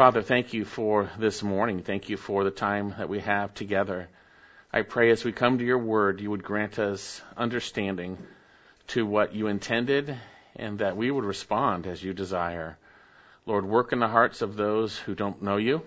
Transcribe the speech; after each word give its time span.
Father, 0.00 0.22
thank 0.22 0.54
you 0.54 0.64
for 0.64 1.10
this 1.18 1.42
morning. 1.42 1.82
Thank 1.82 2.08
you 2.08 2.16
for 2.16 2.42
the 2.42 2.50
time 2.50 2.94
that 2.96 3.10
we 3.10 3.20
have 3.20 3.52
together. 3.52 4.08
I 4.72 4.80
pray 4.80 5.10
as 5.10 5.26
we 5.26 5.32
come 5.32 5.58
to 5.58 5.64
your 5.66 5.76
word, 5.76 6.22
you 6.22 6.30
would 6.30 6.42
grant 6.42 6.78
us 6.78 7.20
understanding 7.36 8.16
to 8.86 9.04
what 9.04 9.34
you 9.34 9.48
intended 9.48 10.16
and 10.56 10.78
that 10.78 10.96
we 10.96 11.10
would 11.10 11.26
respond 11.26 11.86
as 11.86 12.02
you 12.02 12.14
desire. 12.14 12.78
Lord, 13.44 13.66
work 13.66 13.92
in 13.92 13.98
the 13.98 14.08
hearts 14.08 14.40
of 14.40 14.56
those 14.56 14.96
who 14.96 15.14
don't 15.14 15.42
know 15.42 15.58
you, 15.58 15.82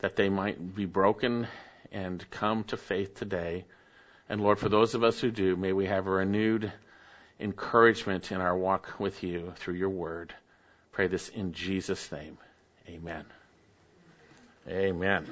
that 0.00 0.16
they 0.16 0.28
might 0.28 0.74
be 0.74 0.84
broken 0.84 1.48
and 1.90 2.22
come 2.30 2.64
to 2.64 2.76
faith 2.76 3.14
today. 3.14 3.64
And 4.28 4.42
Lord, 4.42 4.58
for 4.58 4.68
those 4.68 4.94
of 4.94 5.02
us 5.02 5.18
who 5.18 5.30
do, 5.30 5.56
may 5.56 5.72
we 5.72 5.86
have 5.86 6.06
a 6.06 6.10
renewed 6.10 6.70
encouragement 7.40 8.32
in 8.32 8.42
our 8.42 8.54
walk 8.54 8.96
with 8.98 9.22
you 9.22 9.54
through 9.56 9.76
your 9.76 9.88
word. 9.88 10.34
Pray 10.92 11.06
this 11.06 11.30
in 11.30 11.54
Jesus' 11.54 12.12
name. 12.12 12.36
Amen. 12.88 13.24
Amen. 14.68 15.26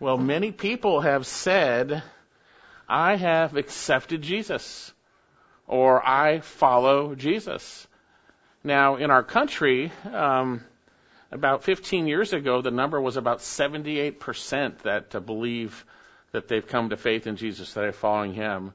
Well, 0.00 0.16
many 0.16 0.52
people 0.52 1.00
have 1.00 1.26
said, 1.26 2.02
I 2.88 3.16
have 3.16 3.56
accepted 3.56 4.22
Jesus, 4.22 4.92
or 5.66 6.06
I 6.06 6.40
follow 6.40 7.14
Jesus. 7.14 7.86
Now, 8.62 8.96
in 8.96 9.10
our 9.10 9.22
country, 9.22 9.92
um, 10.12 10.64
about 11.30 11.64
15 11.64 12.06
years 12.06 12.32
ago, 12.32 12.62
the 12.62 12.70
number 12.70 13.00
was 13.00 13.16
about 13.16 13.38
78% 13.38 14.78
that 14.82 15.14
uh, 15.14 15.20
believe 15.20 15.84
that 16.32 16.48
they've 16.48 16.66
come 16.66 16.90
to 16.90 16.96
faith 16.96 17.26
in 17.26 17.36
Jesus, 17.36 17.72
that 17.74 17.80
they're 17.80 17.92
following 17.92 18.34
Him. 18.34 18.72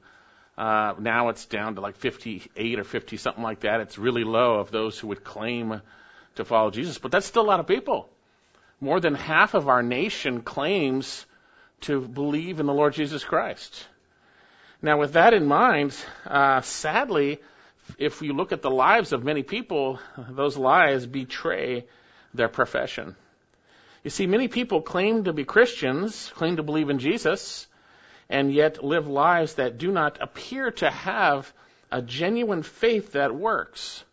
Uh, 0.57 0.93
now 0.99 1.30
it's 1.30 1.45
down 1.45 1.75
to 1.75 1.81
like 1.81 1.95
58 1.98 2.80
or 2.80 2.84
50, 2.84 3.17
something 3.17 3.44
like 3.44 3.61
that. 3.61 3.81
It's 3.81 3.98
really 3.98 4.23
low 4.23 4.59
of 4.59 4.71
those 4.71 4.99
who 4.99 5.07
would 5.07 5.23
claim 5.23 5.81
to 6.35 6.45
follow 6.45 6.71
Jesus, 6.71 6.99
but 6.99 7.11
that's 7.11 7.25
still 7.25 7.44
a 7.44 7.52
lot 7.52 7.59
of 7.59 7.67
people. 7.67 8.09
More 8.80 8.99
than 8.99 9.16
half 9.16 9.53
of 9.53 9.67
our 9.67 9.81
nation 9.81 10.41
claims 10.41 11.25
to 11.81 12.02
believe 12.02 12.59
in 12.59 12.66
the 12.66 12.73
Lord 12.73 12.94
Jesus 12.94 13.23
Christ. 13.23 13.88
Now, 14.81 15.00
with 15.00 15.13
that 15.13 15.33
in 15.33 15.45
mind, 15.45 15.95
uh, 16.25 16.61
sadly, 16.61 17.39
if 17.97 18.22
you 18.22 18.33
look 18.33 18.52
at 18.52 18.61
the 18.61 18.72
lives 18.72 19.13
of 19.13 19.23
many 19.23 19.44
people, 19.44 20.00
those 20.30 20.58
lives 20.58 21.06
betray 21.06 21.85
their 22.33 22.50
profession. 22.50 23.16
You 24.03 24.09
see, 24.09 24.28
many 24.28 24.50
people 24.50 24.81
claim 24.81 25.23
to 25.23 25.33
be 25.33 25.45
Christians, 25.45 26.31
claim 26.35 26.58
to 26.58 26.63
believe 26.63 26.89
in 26.89 27.00
Jesus, 27.00 27.67
and 28.34 28.52
yet 28.52 28.84
live 28.84 29.08
lives 29.08 29.53
that 29.53 29.78
do 29.78 29.92
not 29.92 30.17
appear 30.20 30.72
to 30.72 30.89
have 30.89 31.53
a 31.92 32.02
genuine 32.02 32.64
faith 32.64 33.12
that 33.12 33.34
works. 33.34 34.03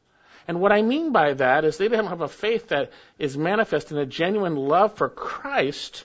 And 0.47 0.61
what 0.61 0.73
I 0.73 0.83
mean 0.83 1.11
by 1.11 1.33
that 1.33 1.65
is 1.65 1.79
they 1.79 1.89
don't 1.89 2.07
have 2.07 2.21
a 2.21 2.29
faith 2.29 2.69
that 2.69 2.93
is 3.19 3.39
manifest 3.39 3.93
in 3.93 3.97
a 3.97 4.05
genuine 4.05 4.57
love 4.57 4.93
for 4.95 5.09
Christ, 5.09 6.05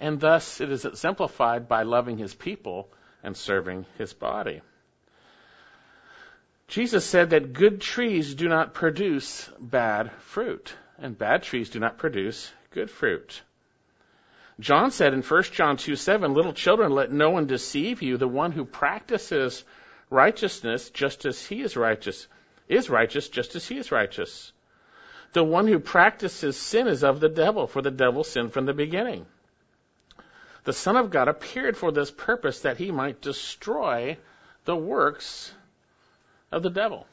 and 0.00 0.18
thus 0.18 0.60
it 0.60 0.68
is 0.72 0.84
exemplified 0.84 1.68
by 1.68 1.84
loving 1.84 2.18
his 2.18 2.34
people 2.34 2.88
and 3.22 3.36
serving 3.36 3.86
his 3.98 4.12
body. 4.12 4.60
Jesus 6.66 7.04
said 7.04 7.30
that 7.30 7.52
good 7.52 7.80
trees 7.80 8.34
do 8.34 8.48
not 8.48 8.74
produce 8.74 9.48
bad 9.60 10.10
fruit, 10.22 10.74
and 10.98 11.16
bad 11.16 11.44
trees 11.44 11.70
do 11.70 11.78
not 11.78 11.98
produce 11.98 12.50
good 12.72 12.90
fruit. 12.90 13.42
John 14.60 14.90
said 14.90 15.14
in 15.14 15.22
1 15.22 15.42
John 15.44 15.76
2 15.76 15.96
7, 15.96 16.32
Little 16.32 16.52
children, 16.52 16.92
let 16.92 17.10
no 17.10 17.30
one 17.30 17.46
deceive 17.46 18.02
you. 18.02 18.16
The 18.16 18.28
one 18.28 18.52
who 18.52 18.64
practices 18.64 19.64
righteousness 20.10 20.90
just 20.90 21.24
as 21.26 21.44
he 21.44 21.62
is 21.62 21.76
righteous 21.76 22.28
is 22.68 22.88
righteous 22.88 23.28
just 23.28 23.56
as 23.56 23.66
he 23.66 23.78
is 23.78 23.90
righteous. 23.90 24.52
The 25.32 25.44
one 25.44 25.66
who 25.66 25.80
practices 25.80 26.56
sin 26.56 26.86
is 26.86 27.02
of 27.02 27.18
the 27.18 27.28
devil, 27.28 27.66
for 27.66 27.82
the 27.82 27.90
devil 27.90 28.22
sinned 28.22 28.52
from 28.52 28.66
the 28.66 28.72
beginning. 28.72 29.26
The 30.62 30.72
Son 30.72 30.96
of 30.96 31.10
God 31.10 31.28
appeared 31.28 31.76
for 31.76 31.90
this 31.90 32.10
purpose 32.10 32.60
that 32.60 32.78
he 32.78 32.90
might 32.90 33.20
destroy 33.20 34.16
the 34.64 34.76
works 34.76 35.52
of 36.52 36.62
the 36.62 36.70
devil. 36.70 37.06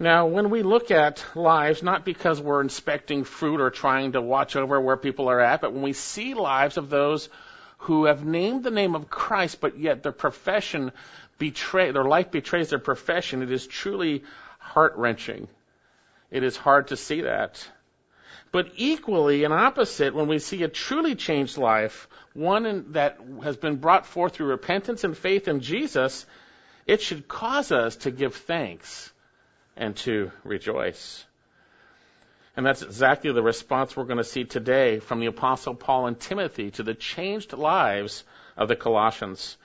Now, 0.00 0.26
when 0.26 0.50
we 0.50 0.62
look 0.62 0.92
at 0.92 1.24
lives, 1.34 1.82
not 1.82 2.04
because 2.04 2.40
we're 2.40 2.60
inspecting 2.60 3.24
fruit 3.24 3.60
or 3.60 3.70
trying 3.70 4.12
to 4.12 4.20
watch 4.20 4.54
over 4.54 4.80
where 4.80 4.96
people 4.96 5.28
are 5.28 5.40
at, 5.40 5.60
but 5.60 5.72
when 5.72 5.82
we 5.82 5.92
see 5.92 6.34
lives 6.34 6.76
of 6.76 6.88
those 6.88 7.28
who 7.78 8.04
have 8.04 8.24
named 8.24 8.62
the 8.62 8.70
name 8.70 8.94
of 8.94 9.10
Christ, 9.10 9.60
but 9.60 9.76
yet 9.76 10.04
their 10.04 10.12
profession 10.12 10.92
betray, 11.38 11.90
their 11.90 12.04
life 12.04 12.30
betrays 12.30 12.70
their 12.70 12.78
profession, 12.78 13.42
it 13.42 13.50
is 13.50 13.66
truly 13.66 14.22
heart 14.60 14.94
wrenching. 14.96 15.48
It 16.30 16.44
is 16.44 16.56
hard 16.56 16.88
to 16.88 16.96
see 16.96 17.22
that. 17.22 17.68
But 18.52 18.70
equally 18.76 19.42
and 19.42 19.52
opposite, 19.52 20.14
when 20.14 20.28
we 20.28 20.38
see 20.38 20.62
a 20.62 20.68
truly 20.68 21.16
changed 21.16 21.58
life, 21.58 22.08
one 22.34 22.92
that 22.92 23.18
has 23.42 23.56
been 23.56 23.76
brought 23.76 24.06
forth 24.06 24.34
through 24.34 24.46
repentance 24.46 25.02
and 25.02 25.18
faith 25.18 25.48
in 25.48 25.60
Jesus, 25.60 26.24
it 26.86 27.02
should 27.02 27.26
cause 27.26 27.72
us 27.72 27.96
to 27.96 28.12
give 28.12 28.36
thanks 28.36 29.12
and 29.78 29.96
to 29.96 30.30
rejoice. 30.44 31.24
And 32.56 32.66
that's 32.66 32.82
exactly 32.82 33.32
the 33.32 33.42
response 33.42 33.96
we're 33.96 34.04
going 34.04 34.18
to 34.18 34.24
see 34.24 34.44
today 34.44 34.98
from 34.98 35.20
the 35.20 35.26
Apostle 35.26 35.74
Paul 35.74 36.08
and 36.08 36.18
Timothy 36.18 36.72
to 36.72 36.82
the 36.82 36.94
changed 36.94 37.52
lives 37.52 38.24
of 38.56 38.68
the 38.68 38.76
Colossians. 38.76 39.56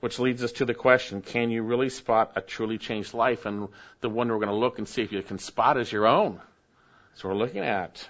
Which 0.00 0.18
leads 0.18 0.44
us 0.44 0.52
to 0.52 0.66
the 0.66 0.74
question, 0.74 1.22
can 1.22 1.50
you 1.50 1.62
really 1.62 1.88
spot 1.88 2.32
a 2.36 2.42
truly 2.42 2.76
changed 2.76 3.14
life? 3.14 3.46
And 3.46 3.68
the 4.02 4.10
one 4.10 4.28
we're 4.28 4.34
going 4.34 4.48
to 4.48 4.54
look 4.54 4.78
and 4.78 4.86
see 4.86 5.00
if 5.00 5.12
you 5.12 5.22
can 5.22 5.38
spot 5.38 5.78
is 5.78 5.90
your 5.90 6.06
own. 6.06 6.42
So 7.14 7.30
we're 7.30 7.34
looking 7.34 7.62
at. 7.62 8.06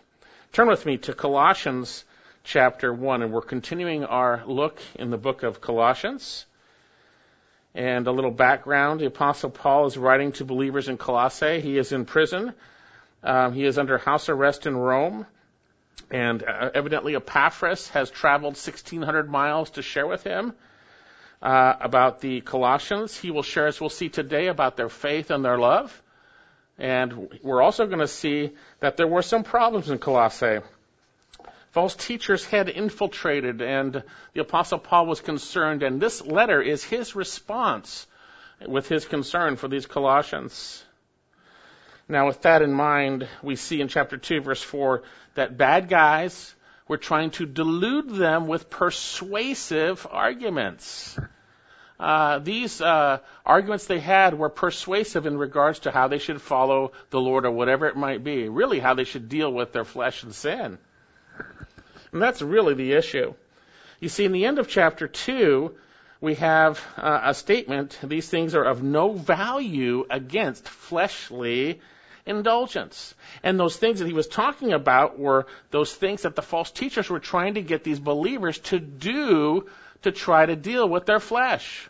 Turn 0.53 0.67
with 0.67 0.85
me 0.85 0.97
to 0.99 1.15
Colossians 1.15 2.05
chapter 2.43 2.93
1, 2.93 3.23
and 3.23 3.33
we're 3.33 3.43
continuing 3.43 4.05
our 4.05 4.43
look 4.45 4.81
in 4.97 5.11
the 5.11 5.17
book 5.17 5.45
of 5.45 5.61
Colossians. 5.61 6.47
And 7.75 8.07
a 8.07 8.13
little 8.13 8.31
background 8.31 9.01
the 9.01 9.07
Apostle 9.07 9.51
Paul 9.51 9.87
is 9.87 9.97
writing 9.97 10.33
to 10.33 10.45
believers 10.45 10.89
in 10.89 10.97
Colossae. 10.97 11.61
He 11.61 11.77
is 11.77 11.93
in 11.93 12.05
prison, 12.05 12.55
um, 13.23 13.53
he 13.53 13.65
is 13.65 13.79
under 13.79 13.99
house 13.99 14.29
arrest 14.29 14.67
in 14.67 14.77
Rome. 14.77 15.27
And 16.11 16.43
uh, 16.43 16.71
evidently, 16.75 17.17
Epaphras 17.17 17.89
has 17.89 18.11
traveled 18.11 18.55
1,600 18.55 19.29
miles 19.29 19.71
to 19.71 19.83
share 19.83 20.07
with 20.07 20.23
him 20.23 20.53
uh, 21.43 21.75
about 21.81 22.21
the 22.21 22.41
Colossians. 22.41 23.17
He 23.17 23.31
will 23.31 23.43
share, 23.43 23.67
as 23.67 23.81
we'll 23.81 23.91
see 23.91 24.09
today, 24.09 24.49
about 24.49 24.77
their 24.77 24.89
faith 24.89 25.31
and 25.31 25.45
their 25.45 25.59
love. 25.59 26.03
And 26.79 27.29
we're 27.43 27.63
also 27.63 27.87
going 27.87 28.01
to 28.01 28.09
see 28.09 28.53
that 28.81 28.97
there 28.97 29.07
were 29.07 29.23
some 29.23 29.45
problems 29.45 29.91
in 29.91 29.99
Colossae. 29.99 30.59
False 31.75 31.97
teachers 31.97 32.47
had 32.47 32.69
infiltrated, 32.69 33.61
and 33.61 34.05
the 34.33 34.41
Apostle 34.41 34.79
Paul 34.79 35.07
was 35.07 35.21
concerned, 35.21 35.83
and 35.83 36.01
this 36.01 36.25
letter 36.25 36.63
is 36.63 36.85
his 36.85 37.17
response 37.17 38.07
with 38.65 38.89
his 38.89 39.05
concern 39.05 39.57
for 39.57 39.67
these 39.67 39.85
Colossians. 39.85 40.85
Now, 42.09 42.29
with 42.29 42.43
that 42.43 42.63
in 42.63 42.73
mind, 42.73 43.27
we 43.43 43.57
see 43.57 43.81
in 43.81 43.89
chapter 43.89 44.17
2, 44.17 44.43
verse 44.43 44.63
4, 44.63 45.03
that 45.35 45.59
bad 45.59 45.89
guys 45.89 46.55
were 46.87 46.97
trying 46.97 47.31
to 47.33 47.45
delude 47.45 48.09
them 48.09 48.47
with 48.47 48.71
persuasive 48.71 50.07
arguments. 50.09 51.19
Uh, 51.99 52.39
these 52.39 52.81
uh, 52.81 53.19
arguments 53.45 53.87
they 53.87 53.99
had 53.99 54.39
were 54.39 54.49
persuasive 54.49 55.27
in 55.27 55.37
regards 55.37 55.81
to 55.81 55.91
how 55.91 56.07
they 56.07 56.19
should 56.19 56.41
follow 56.41 56.93
the 57.11 57.21
Lord 57.21 57.45
or 57.45 57.51
whatever 57.51 57.89
it 57.89 57.97
might 57.97 58.23
be, 58.23 58.49
really 58.49 58.79
how 58.79 58.95
they 58.95 59.03
should 59.03 59.29
deal 59.29 59.53
with 59.53 59.73
their 59.73 59.85
flesh 59.85 60.23
and 60.23 60.33
sin. 60.33 60.79
And 62.13 62.23
that's 62.23 62.43
really 62.43 62.75
the 62.75 62.93
issue. 62.93 63.35
You 64.01 64.09
see, 64.09 64.25
in 64.25 64.33
the 64.33 64.45
end 64.45 64.59
of 64.59 64.69
chapter 64.69 65.09
2, 65.09 65.75
we 66.21 66.35
have 66.37 66.81
uh, 66.97 67.21
a 67.25 67.35
statement 67.35 67.99
these 68.03 68.29
things 68.29 68.55
are 68.55 68.65
of 68.65 68.83
no 68.83 69.13
value 69.13 70.07
against 70.09 70.69
fleshly 70.69 71.81
indulgence. 72.27 73.15
And 73.43 73.59
those 73.59 73.77
things 73.77 73.99
that 73.99 74.07
he 74.07 74.15
was 74.15 74.27
talking 74.27 74.73
about 74.73 75.19
were 75.19 75.47
those 75.71 75.93
things 75.93 76.23
that 76.23 76.37
the 76.37 76.43
false 76.43 76.71
teachers 76.71 77.11
were 77.11 77.21
trying 77.21 77.55
to 77.55 77.63
get 77.63 77.85
these 77.85 77.99
believers 77.99 78.59
to 78.71 78.79
do 78.79 79.69
to 80.03 80.13
try 80.13 80.47
to 80.47 80.57
deal 80.57 80.89
with 80.89 81.07
their 81.07 81.21
flesh. 81.21 81.89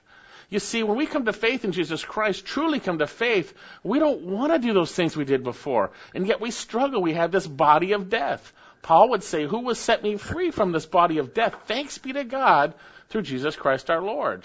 You 0.51 0.59
see, 0.59 0.83
when 0.83 0.97
we 0.97 1.07
come 1.07 1.25
to 1.25 1.33
faith 1.33 1.65
in 1.65 1.73
Jesus 1.73 2.05
Christ, 2.05 2.45
truly 2.45 2.79
come 2.79 2.99
to 2.99 3.07
faith, 3.07 3.55
we 3.83 3.99
don't 3.99 4.23
want 4.23 4.53
to 4.53 4.59
do 4.59 4.73
those 4.73 4.93
things 4.93 5.17
we 5.17 5.25
did 5.25 5.43
before. 5.43 5.91
And 6.15 6.27
yet 6.27 6.41
we 6.41 6.51
struggle. 6.51 7.03
We 7.03 7.15
have 7.15 7.33
this 7.33 7.47
body 7.47 7.93
of 7.93 8.09
death. 8.09 8.53
Paul 8.85 9.09
would 9.11 9.23
say, 9.23 9.47
Who 9.47 9.61
will 9.61 9.75
set 9.75 10.03
me 10.03 10.19
free 10.19 10.51
from 10.51 10.71
this 10.71 10.85
body 10.85 11.17
of 11.17 11.33
death? 11.33 11.55
Thanks 11.65 11.97
be 11.97 12.13
to 12.13 12.23
God 12.23 12.75
through 13.09 13.23
Jesus 13.23 13.57
Christ 13.57 13.89
our 13.89 14.03
Lord. 14.03 14.45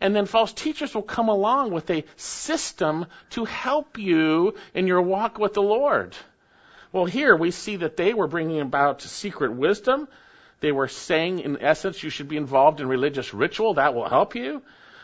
And 0.00 0.14
then 0.14 0.26
false 0.26 0.52
teachers 0.52 0.94
will 0.94 1.02
come 1.02 1.28
along 1.28 1.72
with 1.72 1.90
a 1.90 2.04
system 2.14 3.06
to 3.30 3.44
help 3.44 3.98
you 3.98 4.54
in 4.74 4.86
your 4.86 5.02
walk 5.02 5.40
with 5.40 5.54
the 5.54 5.62
Lord. 5.62 6.14
Well, 6.92 7.04
here 7.04 7.34
we 7.34 7.50
see 7.50 7.74
that 7.76 7.96
they 7.96 8.14
were 8.14 8.28
bringing 8.28 8.60
about 8.60 9.02
secret 9.02 9.52
wisdom. 9.52 10.06
They 10.60 10.70
were 10.70 10.86
saying, 10.86 11.40
in 11.40 11.60
essence, 11.60 12.00
you 12.00 12.10
should 12.10 12.28
be 12.28 12.36
involved 12.36 12.80
in 12.80 12.86
religious 12.86 13.34
ritual. 13.34 13.74
That 13.74 13.92
will 13.92 14.08
help 14.08 14.36
you. 14.36 14.62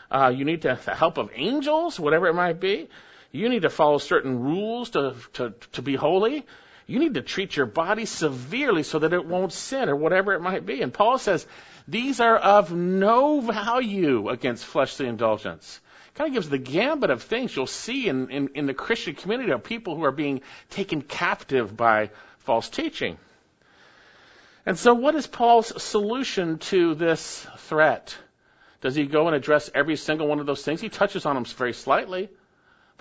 Uh, 0.09 0.31
you 0.33 0.45
need 0.45 0.61
the 0.61 0.75
help 0.75 1.17
of 1.17 1.29
angels, 1.35 1.99
whatever 1.99 2.27
it 2.27 2.35
might 2.35 2.61
be. 2.61 2.87
You 3.33 3.49
need 3.49 3.63
to 3.63 3.69
follow 3.69 3.97
certain 3.97 4.39
rules 4.39 4.91
to, 4.91 5.15
to, 5.33 5.53
to 5.73 5.81
be 5.81 5.95
holy. 5.95 6.45
You 6.91 6.99
need 6.99 7.13
to 7.13 7.21
treat 7.21 7.55
your 7.55 7.67
body 7.67 8.03
severely 8.03 8.83
so 8.83 8.99
that 8.99 9.13
it 9.13 9.25
won't 9.25 9.53
sin 9.53 9.87
or 9.87 9.95
whatever 9.95 10.33
it 10.33 10.41
might 10.41 10.65
be. 10.65 10.81
And 10.81 10.93
Paul 10.93 11.17
says, 11.19 11.47
these 11.87 12.19
are 12.19 12.35
of 12.35 12.73
no 12.73 13.39
value 13.39 14.27
against 14.27 14.65
fleshly 14.65 15.07
indulgence. 15.07 15.79
Kind 16.15 16.27
of 16.27 16.33
gives 16.33 16.49
the 16.49 16.57
gambit 16.57 17.09
of 17.09 17.23
things 17.23 17.55
you'll 17.55 17.65
see 17.65 18.09
in, 18.09 18.29
in, 18.29 18.49
in 18.55 18.65
the 18.65 18.73
Christian 18.73 19.15
community 19.15 19.53
of 19.53 19.63
people 19.63 19.95
who 19.95 20.03
are 20.03 20.11
being 20.11 20.41
taken 20.69 21.01
captive 21.01 21.77
by 21.77 22.09
false 22.39 22.67
teaching. 22.67 23.17
And 24.65 24.77
so, 24.77 24.93
what 24.93 25.15
is 25.15 25.25
Paul's 25.27 25.81
solution 25.81 26.57
to 26.57 26.93
this 26.93 27.47
threat? 27.69 28.17
Does 28.81 28.95
he 28.95 29.05
go 29.05 29.27
and 29.27 29.35
address 29.35 29.71
every 29.73 29.95
single 29.95 30.27
one 30.27 30.41
of 30.41 30.45
those 30.45 30.61
things? 30.61 30.81
He 30.81 30.89
touches 30.89 31.25
on 31.25 31.35
them 31.35 31.45
very 31.45 31.73
slightly. 31.73 32.29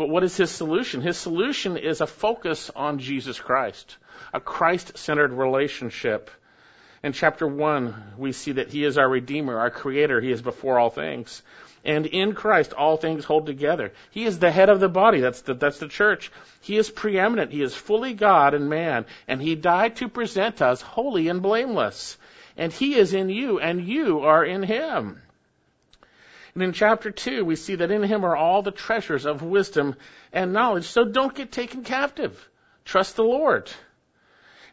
But 0.00 0.08
what 0.08 0.24
is 0.24 0.34
his 0.34 0.50
solution? 0.50 1.02
His 1.02 1.18
solution 1.18 1.76
is 1.76 2.00
a 2.00 2.06
focus 2.06 2.70
on 2.74 3.00
Jesus 3.00 3.38
Christ, 3.38 3.98
a 4.32 4.40
Christ 4.40 4.96
centered 4.96 5.30
relationship. 5.30 6.30
In 7.02 7.12
chapter 7.12 7.46
1, 7.46 8.14
we 8.16 8.32
see 8.32 8.52
that 8.52 8.70
he 8.70 8.82
is 8.82 8.96
our 8.96 9.06
Redeemer, 9.06 9.58
our 9.58 9.68
Creator. 9.68 10.22
He 10.22 10.32
is 10.32 10.40
before 10.40 10.78
all 10.78 10.88
things. 10.88 11.42
And 11.84 12.06
in 12.06 12.32
Christ, 12.32 12.72
all 12.72 12.96
things 12.96 13.26
hold 13.26 13.44
together. 13.44 13.92
He 14.10 14.24
is 14.24 14.38
the 14.38 14.50
head 14.50 14.70
of 14.70 14.80
the 14.80 14.88
body. 14.88 15.20
That's 15.20 15.42
the, 15.42 15.52
that's 15.52 15.80
the 15.80 15.88
church. 15.88 16.32
He 16.62 16.78
is 16.78 16.88
preeminent. 16.88 17.52
He 17.52 17.60
is 17.60 17.74
fully 17.74 18.14
God 18.14 18.54
and 18.54 18.70
man. 18.70 19.04
And 19.28 19.42
He 19.42 19.54
died 19.54 19.96
to 19.96 20.08
present 20.08 20.62
us 20.62 20.80
holy 20.80 21.28
and 21.28 21.42
blameless. 21.42 22.16
And 22.56 22.72
He 22.72 22.94
is 22.94 23.12
in 23.12 23.28
you, 23.28 23.60
and 23.60 23.86
you 23.86 24.20
are 24.20 24.46
in 24.46 24.62
Him. 24.62 25.20
And 26.54 26.62
in 26.62 26.72
chapter 26.72 27.10
2, 27.10 27.44
we 27.44 27.56
see 27.56 27.76
that 27.76 27.90
in 27.90 28.02
Him 28.02 28.24
are 28.24 28.36
all 28.36 28.62
the 28.62 28.70
treasures 28.70 29.26
of 29.26 29.42
wisdom 29.42 29.96
and 30.32 30.52
knowledge. 30.52 30.86
So 30.86 31.04
don't 31.04 31.34
get 31.34 31.52
taken 31.52 31.84
captive. 31.84 32.48
Trust 32.84 33.16
the 33.16 33.24
Lord. 33.24 33.70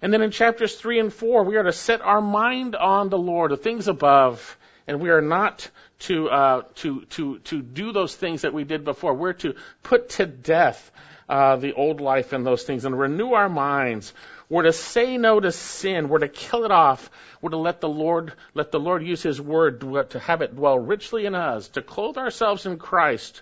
And 0.02 0.14
then 0.14 0.22
in 0.22 0.32
chapters 0.32 0.76
3 0.76 1.00
and 1.00 1.14
4, 1.14 1.44
we 1.44 1.56
are 1.58 1.64
to 1.64 1.72
set 1.72 2.02
our 2.02 2.22
mind 2.22 2.76
on 2.76 3.10
the 3.10 3.18
Lord, 3.18 3.52
the 3.52 3.58
things 3.58 3.88
above, 3.88 4.58
and 4.88 5.00
we 5.00 5.10
are 5.10 5.22
not 5.22 5.70
to, 6.00 6.30
uh, 6.30 6.62
to, 6.76 7.02
to, 7.06 7.40
to 7.40 7.62
do 7.62 7.92
those 7.92 8.16
things 8.16 8.42
that 8.42 8.54
we 8.54 8.64
did 8.64 8.84
before. 8.84 9.14
We're 9.14 9.34
to 9.34 9.56
put 9.84 10.10
to 10.10 10.26
death 10.26 10.92
uh, 11.28 11.58
the 11.58 11.74
old 11.74 12.00
life 12.00 12.32
and 12.34 12.46
those 12.46 12.64
things 12.64 12.86
and 12.86 12.98
renew 12.98 13.34
our 13.34 13.50
minds. 13.50 14.14
We're 14.50 14.64
to 14.64 14.74
say 14.74 15.18
no 15.18 15.40
to 15.40 15.52
sin. 15.52 16.08
We're 16.08 16.20
to 16.20 16.30
kill 16.30 16.64
it 16.64 16.72
off. 16.72 17.10
We're 17.42 17.50
to 17.50 17.58
let 17.58 17.82
the 17.82 17.90
Lord, 17.90 18.34
let 18.54 18.72
the 18.72 18.80
Lord 18.80 19.04
use 19.04 19.22
His 19.22 19.42
word 19.42 19.82
to 19.82 20.20
have 20.20 20.42
it 20.42 20.56
dwell 20.56 20.80
richly 20.80 21.26
in 21.26 21.36
us, 21.36 21.68
to 21.70 21.82
clothe 21.82 22.18
ourselves 22.18 22.66
in 22.66 22.78
Christ. 22.78 23.42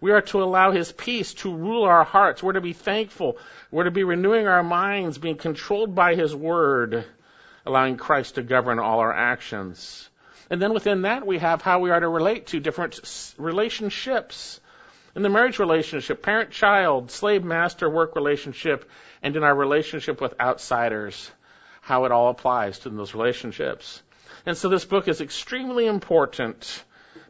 We 0.00 0.10
are 0.12 0.22
to 0.22 0.42
allow 0.42 0.72
His 0.72 0.90
peace 0.90 1.34
to 1.34 1.54
rule 1.54 1.84
our 1.84 2.04
hearts. 2.04 2.42
We're 2.42 2.54
to 2.54 2.60
be 2.60 2.72
thankful. 2.72 3.38
We're 3.70 3.84
to 3.84 3.90
be 3.90 4.02
renewing 4.02 4.48
our 4.48 4.64
minds, 4.64 5.18
being 5.18 5.36
controlled 5.36 5.94
by 5.94 6.16
His 6.16 6.34
word, 6.34 7.04
allowing 7.64 7.96
Christ 7.96 8.34
to 8.34 8.42
govern 8.42 8.78
all 8.78 8.98
our 8.98 9.12
actions. 9.12 10.08
And 10.48 10.60
then 10.60 10.74
within 10.74 11.02
that, 11.02 11.24
we 11.24 11.38
have 11.38 11.62
how 11.62 11.78
we 11.78 11.90
are 11.90 12.00
to 12.00 12.08
relate 12.08 12.48
to 12.48 12.58
different 12.58 12.98
relationships. 13.38 14.60
In 15.14 15.22
the 15.22 15.28
marriage 15.28 15.58
relationship, 15.58 16.22
parent 16.22 16.50
child, 16.50 17.10
slave 17.10 17.44
master 17.44 17.88
work 17.88 18.16
relationship, 18.16 18.88
and 19.22 19.36
in 19.36 19.44
our 19.44 19.54
relationship 19.54 20.20
with 20.20 20.38
outsiders, 20.40 21.30
how 21.80 22.04
it 22.04 22.12
all 22.12 22.28
applies 22.28 22.80
to 22.80 22.90
those 22.90 23.14
relationships. 23.14 24.02
And 24.46 24.56
so 24.56 24.68
this 24.68 24.84
book 24.84 25.08
is 25.08 25.20
extremely 25.20 25.86
important 25.86 26.84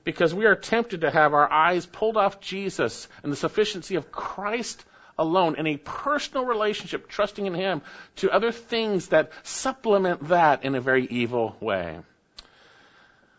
because 0.05 0.35
we 0.35 0.47
are 0.47 0.55
tempted 0.55 1.03
to 1.03 1.11
have 1.11 1.35
our 1.35 1.51
eyes 1.51 1.87
pulled 1.87 2.17
off 2.17 2.41
Jesus 2.41 3.09
and 3.23 3.33
the 3.33 3.37
sufficiency 3.37 3.97
of 3.97 4.11
Christ 4.13 4.85
alone 5.19 5.57
in 5.59 5.67
a 5.67 5.77
personal 5.77 6.47
relationship, 6.47 7.09
trusting 7.09 7.47
in 7.47 7.55
Him, 7.55 7.83
to 8.17 8.31
other 8.31 8.53
things 8.53 9.09
that 9.09 9.31
supplement 9.43 10.29
that 10.29 10.65
in 10.65 10.75
a 10.75 10.81
very 10.81 11.07
evil 11.07 11.57
way. 11.61 11.99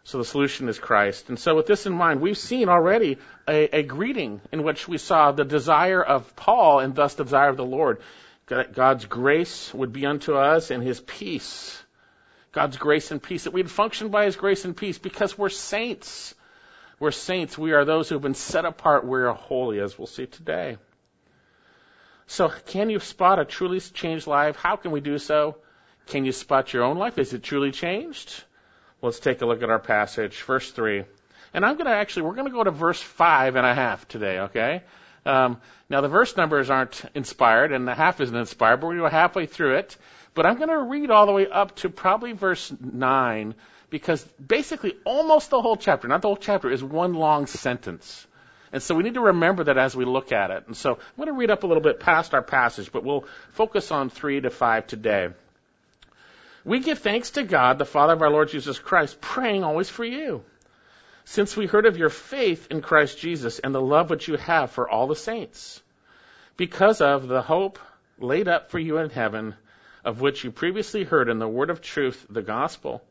So 0.03 0.17
the 0.17 0.25
solution 0.25 0.67
is 0.67 0.79
Christ. 0.79 1.29
And 1.29 1.39
so 1.39 1.55
with 1.55 1.67
this 1.67 1.85
in 1.85 1.93
mind, 1.93 2.21
we've 2.21 2.37
seen 2.37 2.69
already 2.69 3.17
a, 3.47 3.79
a, 3.79 3.83
greeting 3.83 4.41
in 4.51 4.63
which 4.63 4.87
we 4.87 4.97
saw 4.97 5.31
the 5.31 5.45
desire 5.45 6.03
of 6.03 6.35
Paul 6.35 6.79
and 6.79 6.95
thus 6.95 7.13
the 7.13 7.23
desire 7.23 7.49
of 7.49 7.57
the 7.57 7.65
Lord. 7.65 8.01
God's 8.73 9.05
grace 9.05 9.73
would 9.73 9.93
be 9.93 10.05
unto 10.05 10.35
us 10.35 10.71
and 10.71 10.83
his 10.83 10.99
peace. 10.99 11.81
God's 12.51 12.77
grace 12.77 13.11
and 13.11 13.23
peace, 13.23 13.45
that 13.45 13.53
we'd 13.53 13.71
function 13.71 14.09
by 14.09 14.25
his 14.25 14.35
grace 14.35 14.65
and 14.65 14.75
peace 14.75 14.97
because 14.97 15.37
we're 15.37 15.49
saints. 15.49 16.35
We're 16.99 17.11
saints. 17.11 17.57
We 17.57 17.71
are 17.71 17.85
those 17.85 18.09
who 18.09 18.15
have 18.15 18.21
been 18.21 18.33
set 18.33 18.65
apart. 18.65 19.07
We 19.07 19.21
are 19.21 19.33
holy, 19.33 19.79
as 19.79 19.97
we'll 19.97 20.07
see 20.07 20.25
today. 20.25 20.77
So, 22.27 22.49
can 22.67 22.89
you 22.89 22.99
spot 22.99 23.39
a 23.39 23.45
truly 23.45 23.79
changed 23.79 24.27
life? 24.27 24.55
How 24.55 24.75
can 24.75 24.91
we 24.91 24.99
do 24.99 25.17
so? 25.17 25.57
Can 26.07 26.25
you 26.25 26.31
spot 26.31 26.73
your 26.73 26.83
own 26.83 26.97
life? 26.97 27.17
Is 27.17 27.33
it 27.33 27.43
truly 27.43 27.71
changed? 27.71 28.43
Let's 29.01 29.19
take 29.19 29.41
a 29.41 29.45
look 29.45 29.63
at 29.63 29.69
our 29.69 29.79
passage, 29.79 30.41
verse 30.43 30.69
3. 30.71 31.05
And 31.53 31.65
I'm 31.65 31.75
going 31.75 31.87
to 31.87 31.91
actually, 31.91 32.23
we're 32.23 32.35
going 32.35 32.47
to 32.47 32.53
go 32.53 32.63
to 32.63 32.71
verse 32.71 33.01
five 33.01 33.55
and 33.55 33.65
a 33.65 33.73
half 33.73 34.07
today, 34.07 34.39
okay? 34.39 34.83
Um, 35.25 35.61
now, 35.89 36.01
the 36.01 36.07
verse 36.07 36.35
numbers 36.35 36.69
aren't 36.69 37.03
inspired, 37.13 37.71
and 37.71 37.87
the 37.87 37.93
half 37.93 38.19
isn't 38.21 38.35
inspired, 38.35 38.77
but 38.77 38.87
we're 38.87 39.09
halfway 39.09 39.45
through 39.45 39.75
it. 39.75 39.97
But 40.33 40.45
I'm 40.45 40.57
going 40.57 40.69
to 40.69 40.77
read 40.77 41.11
all 41.11 41.25
the 41.25 41.31
way 41.31 41.47
up 41.47 41.75
to 41.77 41.89
probably 41.89 42.31
verse 42.31 42.73
9, 42.79 43.53
because 43.89 44.23
basically 44.35 44.95
almost 45.03 45.49
the 45.49 45.61
whole 45.61 45.75
chapter, 45.75 46.07
not 46.07 46.21
the 46.21 46.29
whole 46.29 46.37
chapter, 46.37 46.71
is 46.71 46.83
one 46.83 47.13
long 47.13 47.47
sentence. 47.47 48.25
And 48.73 48.81
so 48.81 48.95
we 48.95 49.03
need 49.03 49.15
to 49.15 49.21
remember 49.21 49.65
that 49.65 49.77
as 49.77 49.95
we 49.95 50.05
look 50.05 50.31
at 50.31 50.49
it. 50.49 50.63
And 50.67 50.77
so 50.77 50.93
I'm 50.93 51.17
going 51.17 51.27
to 51.27 51.33
read 51.33 51.51
up 51.51 51.63
a 51.63 51.67
little 51.67 51.83
bit 51.83 51.99
past 51.99 52.33
our 52.33 52.41
passage, 52.41 52.91
but 52.91 53.03
we'll 53.03 53.25
focus 53.51 53.91
on 53.91 54.09
3 54.09 54.41
to 54.41 54.49
5 54.49 54.87
today. 54.87 55.29
We 56.63 56.79
give 56.79 56.99
thanks 56.99 57.31
to 57.31 57.43
God, 57.43 57.79
the 57.79 57.85
Father 57.85 58.13
of 58.13 58.21
our 58.21 58.29
Lord 58.29 58.49
Jesus 58.49 58.79
Christ, 58.79 59.19
praying 59.19 59.63
always 59.63 59.89
for 59.89 60.05
you. 60.05 60.43
Since 61.23 61.55
we 61.55 61.67
heard 61.67 61.85
of 61.85 61.97
your 61.97 62.09
faith 62.09 62.67
in 62.71 62.81
Christ 62.81 63.19
Jesus 63.19 63.59
and 63.59 63.73
the 63.73 63.81
love 63.81 64.09
which 64.09 64.27
you 64.27 64.37
have 64.37 64.71
for 64.71 64.89
all 64.89 65.07
the 65.07 65.15
saints, 65.15 65.81
because 66.57 67.01
of 67.01 67.27
the 67.27 67.41
hope 67.41 67.79
laid 68.19 68.47
up 68.47 68.71
for 68.71 68.79
you 68.79 68.97
in 68.97 69.09
heaven, 69.09 69.55
of 70.03 70.21
which 70.21 70.43
you 70.43 70.51
previously 70.51 71.03
heard 71.03 71.29
in 71.29 71.39
the 71.39 71.47
word 71.47 71.69
of 71.69 71.81
truth, 71.81 72.25
the 72.29 72.41
gospel, 72.41 73.03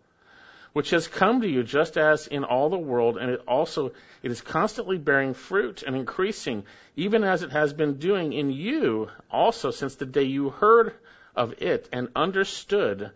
which 0.73 0.91
has 0.91 1.09
come 1.09 1.41
to 1.41 1.49
you 1.49 1.63
just 1.63 1.97
as 1.97 2.27
in 2.27 2.45
all 2.45 2.69
the 2.69 2.79
world, 2.79 3.17
and 3.17 3.31
it 3.31 3.43
also 3.47 3.93
it 4.23 4.31
is 4.31 4.41
constantly 4.41 4.99
bearing 4.99 5.35
fruit 5.35 5.83
and 5.83 5.97
increasing, 5.97 6.65
even 6.97 7.25
as 7.25 7.43
it 7.43 7.51
has 7.51 7.73
been 7.73 7.95
doing 7.99 8.33
in 8.33 8.51
you 8.51 9.09
also 9.31 9.71
since 9.71 9.97
the 9.97 10.07
day 10.07 10.25
you 10.25 10.51
heard 10.51 10.95
of 11.35 11.61
it 11.63 11.89
and 11.93 12.09
understood 12.15 13.11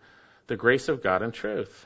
the 0.47 0.57
grace 0.57 0.89
of 0.89 1.03
God 1.03 1.21
and 1.21 1.33
truth. 1.33 1.85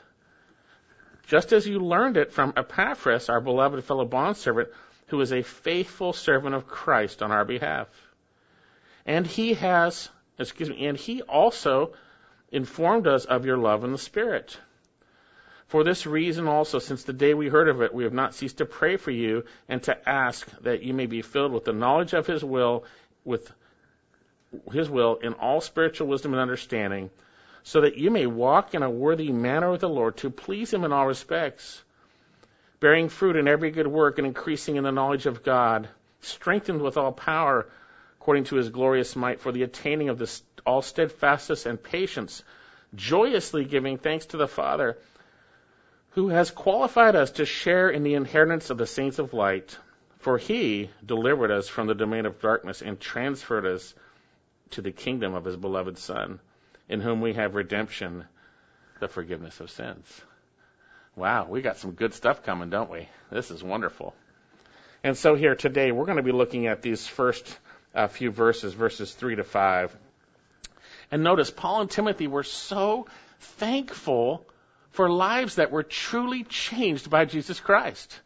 Just 1.30 1.52
as 1.52 1.64
you 1.64 1.78
learned 1.78 2.16
it 2.16 2.32
from 2.32 2.54
Epaphras, 2.56 3.28
our 3.28 3.40
beloved 3.40 3.84
fellow 3.84 4.04
bondservant, 4.04 4.68
who 5.06 5.20
is 5.20 5.32
a 5.32 5.42
faithful 5.42 6.12
servant 6.12 6.56
of 6.56 6.66
Christ 6.66 7.22
on 7.22 7.30
our 7.30 7.44
behalf. 7.44 7.86
And 9.06 9.24
he 9.24 9.54
has, 9.54 10.08
excuse 10.40 10.68
me, 10.68 10.86
and 10.86 10.98
he 10.98 11.22
also 11.22 11.94
informed 12.50 13.06
us 13.06 13.26
of 13.26 13.46
your 13.46 13.58
love 13.58 13.84
in 13.84 13.92
the 13.92 13.98
Spirit. 13.98 14.58
For 15.68 15.84
this 15.84 16.04
reason 16.04 16.48
also, 16.48 16.80
since 16.80 17.04
the 17.04 17.12
day 17.12 17.32
we 17.32 17.46
heard 17.46 17.68
of 17.68 17.80
it, 17.80 17.94
we 17.94 18.02
have 18.02 18.12
not 18.12 18.34
ceased 18.34 18.58
to 18.58 18.66
pray 18.66 18.96
for 18.96 19.12
you 19.12 19.44
and 19.68 19.80
to 19.84 20.08
ask 20.08 20.50
that 20.62 20.82
you 20.82 20.94
may 20.94 21.06
be 21.06 21.22
filled 21.22 21.52
with 21.52 21.64
the 21.64 21.72
knowledge 21.72 22.12
of 22.12 22.26
his 22.26 22.42
will, 22.42 22.82
with 23.24 23.52
his 24.72 24.90
will 24.90 25.14
in 25.22 25.34
all 25.34 25.60
spiritual 25.60 26.08
wisdom 26.08 26.32
and 26.32 26.42
understanding, 26.42 27.08
so 27.62 27.82
that 27.82 27.96
you 27.96 28.10
may 28.10 28.26
walk 28.26 28.74
in 28.74 28.82
a 28.82 28.90
worthy 28.90 29.30
manner 29.30 29.70
with 29.70 29.80
the 29.82 29.88
Lord 29.88 30.16
to 30.18 30.30
please 30.30 30.72
Him 30.72 30.84
in 30.84 30.92
all 30.92 31.06
respects, 31.06 31.82
bearing 32.80 33.08
fruit 33.08 33.36
in 33.36 33.48
every 33.48 33.70
good 33.70 33.86
work 33.86 34.18
and 34.18 34.26
increasing 34.26 34.76
in 34.76 34.84
the 34.84 34.92
knowledge 34.92 35.26
of 35.26 35.42
God, 35.42 35.88
strengthened 36.20 36.80
with 36.80 36.96
all 36.96 37.12
power 37.12 37.66
according 38.20 38.44
to 38.44 38.56
His 38.56 38.70
glorious 38.70 39.16
might 39.16 39.40
for 39.40 39.52
the 39.52 39.62
attaining 39.62 40.08
of 40.08 40.18
this 40.18 40.42
all 40.66 40.82
steadfastness 40.82 41.66
and 41.66 41.82
patience, 41.82 42.42
joyously 42.94 43.64
giving 43.64 43.98
thanks 43.98 44.26
to 44.26 44.36
the 44.36 44.48
Father 44.48 44.98
who 46.10 46.28
has 46.28 46.50
qualified 46.50 47.14
us 47.14 47.30
to 47.32 47.46
share 47.46 47.88
in 47.88 48.02
the 48.02 48.14
inheritance 48.14 48.70
of 48.70 48.78
the 48.78 48.86
saints 48.86 49.18
of 49.18 49.32
light. 49.32 49.78
For 50.18 50.36
he 50.36 50.90
delivered 51.04 51.50
us 51.50 51.68
from 51.68 51.86
the 51.86 51.94
domain 51.94 52.26
of 52.26 52.40
darkness 52.40 52.82
and 52.82 53.00
transferred 53.00 53.64
us 53.64 53.94
to 54.70 54.82
the 54.82 54.90
kingdom 54.90 55.34
of 55.34 55.44
his 55.44 55.56
beloved 55.56 55.96
Son 55.96 56.40
in 56.90 57.00
whom 57.00 57.20
we 57.20 57.32
have 57.34 57.54
redemption, 57.54 58.24
the 58.98 59.06
forgiveness 59.08 59.60
of 59.60 59.70
sins. 59.70 60.20
Wow, 61.14 61.46
we 61.48 61.62
got 61.62 61.76
some 61.76 61.92
good 61.92 62.12
stuff 62.12 62.42
coming, 62.42 62.68
don't 62.68 62.90
we? 62.90 63.08
This 63.30 63.52
is 63.52 63.62
wonderful. 63.62 64.12
And 65.04 65.16
so 65.16 65.36
here 65.36 65.54
today, 65.54 65.92
we're 65.92 66.04
going 66.04 66.16
to 66.16 66.22
be 66.24 66.32
looking 66.32 66.66
at 66.66 66.82
these 66.82 67.06
first 67.06 67.58
uh, 67.94 68.08
few 68.08 68.32
verses, 68.32 68.74
verses 68.74 69.14
3 69.14 69.36
to 69.36 69.44
5. 69.44 69.96
And 71.12 71.22
notice, 71.22 71.50
Paul 71.50 71.82
and 71.82 71.90
Timothy 71.90 72.26
were 72.26 72.42
so 72.42 73.06
thankful 73.38 74.44
for 74.90 75.08
lives 75.08 75.54
that 75.54 75.70
were 75.70 75.84
truly 75.84 76.42
changed 76.42 77.08
by 77.08 77.24
Jesus 77.24 77.60
Christ. 77.60 78.20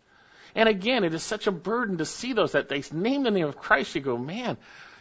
And 0.55 0.71
again, 0.71 1.05
it 1.05 1.13
is 1.13 1.23
such 1.23 1.47
a 1.47 1.53
burden 1.53 1.99
to 1.99 2.07
see 2.07 2.33
those 2.33 2.53
that 2.53 2.71
they 2.71 2.83
name 2.93 3.25
the 3.25 3.31
name 3.31 3.47
of 3.47 3.59
Christ. 3.59 3.95
You 3.95 4.01
go, 4.01 4.17
man, 4.17 4.57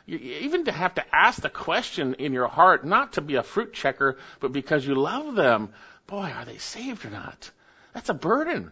even 0.06 0.66
to 0.66 0.72
have 0.72 0.96
to 0.96 1.16
ask 1.16 1.42
the 1.42 1.50
question 1.50 2.16
in 2.16 2.34
your 2.34 2.48
heart, 2.48 2.86
not 2.86 3.14
to 3.14 3.22
be 3.22 3.36
a 3.36 3.44
fruit 3.44 3.74
checker, 3.74 4.18
but 4.40 4.52
because 4.52 4.86
you 4.86 4.96
love 4.96 5.36
them. 5.36 5.70
Boy, 6.08 6.32
are 6.36 6.46
they 6.46 6.58
saved 6.58 7.06
or 7.06 7.10
not? 7.10 7.52
That's 7.94 8.10
a 8.10 8.14
burden. 8.14 8.72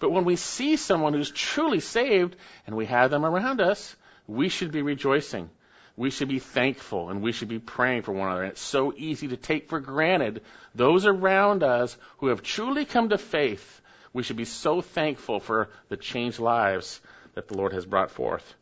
But 0.00 0.10
when 0.10 0.24
we 0.24 0.36
see 0.36 0.76
someone 0.76 1.14
who's 1.14 1.30
truly 1.30 1.80
saved 1.80 2.36
and 2.66 2.76
we 2.76 2.86
have 2.86 3.10
them 3.10 3.24
around 3.24 3.60
us, 3.60 3.94
we 4.26 4.48
should 4.48 4.72
be 4.72 4.82
rejoicing. 4.82 5.48
We 5.96 6.10
should 6.10 6.28
be 6.28 6.40
thankful 6.40 7.08
and 7.08 7.22
we 7.22 7.30
should 7.30 7.48
be 7.48 7.60
praying 7.60 8.02
for 8.02 8.12
one 8.12 8.26
another. 8.26 8.42
And 8.42 8.52
it's 8.52 8.60
so 8.60 8.92
easy 8.96 9.28
to 9.28 9.36
take 9.36 9.68
for 9.68 9.78
granted 9.78 10.42
those 10.74 11.06
around 11.06 11.62
us 11.62 11.96
who 12.18 12.28
have 12.28 12.42
truly 12.42 12.84
come 12.84 13.10
to 13.10 13.18
faith. 13.18 13.80
We 14.12 14.24
should 14.24 14.36
be 14.36 14.44
so 14.44 14.80
thankful 14.80 15.38
for 15.38 15.70
the 15.88 15.96
changed 15.96 16.40
lives 16.40 17.00
that 17.34 17.46
the 17.48 17.56
Lord 17.56 17.72
has 17.72 17.86
brought 17.86 18.10
forth. 18.10 18.54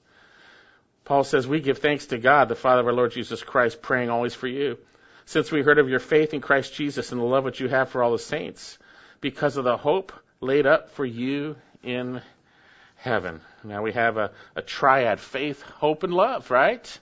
Paul 1.05 1.25
says, 1.25 1.47
We 1.47 1.61
give 1.61 1.79
thanks 1.79 2.07
to 2.07 2.19
God, 2.19 2.49
the 2.49 2.55
Father 2.55 2.81
of 2.81 2.87
our 2.87 2.93
Lord 2.93 3.13
Jesus 3.13 3.43
Christ, 3.43 3.83
praying 3.83 4.11
always 4.11 4.35
for 4.35 4.47
you, 4.47 4.79
since 5.25 5.51
we 5.51 5.63
heard 5.63 5.79
of 5.79 5.89
your 5.89 6.01
faith 6.01 6.35
in 6.35 6.41
Christ 6.41 6.75
Jesus 6.75 7.13
and 7.13 7.21
the 7.21 7.25
love 7.25 7.45
which 7.45 7.61
you 7.61 7.69
have 7.69 7.91
for 7.91 8.03
all 8.03 8.13
the 8.13 8.19
saints, 8.19 8.79
because 9.21 9.57
of 9.57 9.65
the 9.65 9.77
hope 9.77 10.13
laid 10.41 10.67
up 10.67 10.91
for 10.91 11.05
you 11.05 11.57
in 11.83 12.23
heaven. 12.97 13.41
Now 13.65 13.83
we 13.83 13.93
have 13.93 14.17
a, 14.17 14.31
a 14.55 14.63
triad 14.63 15.21
faith, 15.21 15.63
hope, 15.63 16.03
and 16.05 16.15
love, 16.15 16.51
right? 16.51 16.99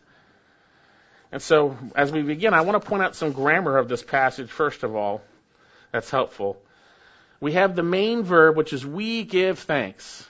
And 1.32 1.40
so, 1.40 1.76
as 1.94 2.10
we 2.10 2.22
begin, 2.22 2.54
I 2.54 2.62
want 2.62 2.82
to 2.82 2.88
point 2.88 3.02
out 3.02 3.14
some 3.14 3.32
grammar 3.32 3.78
of 3.78 3.88
this 3.88 4.02
passage, 4.02 4.50
first 4.50 4.82
of 4.82 4.96
all. 4.96 5.22
That's 5.92 6.10
helpful. 6.10 6.60
We 7.40 7.52
have 7.52 7.76
the 7.76 7.82
main 7.82 8.22
verb, 8.22 8.56
which 8.56 8.72
is 8.72 8.84
we 8.84 9.24
give 9.24 9.58
thanks. 9.60 10.28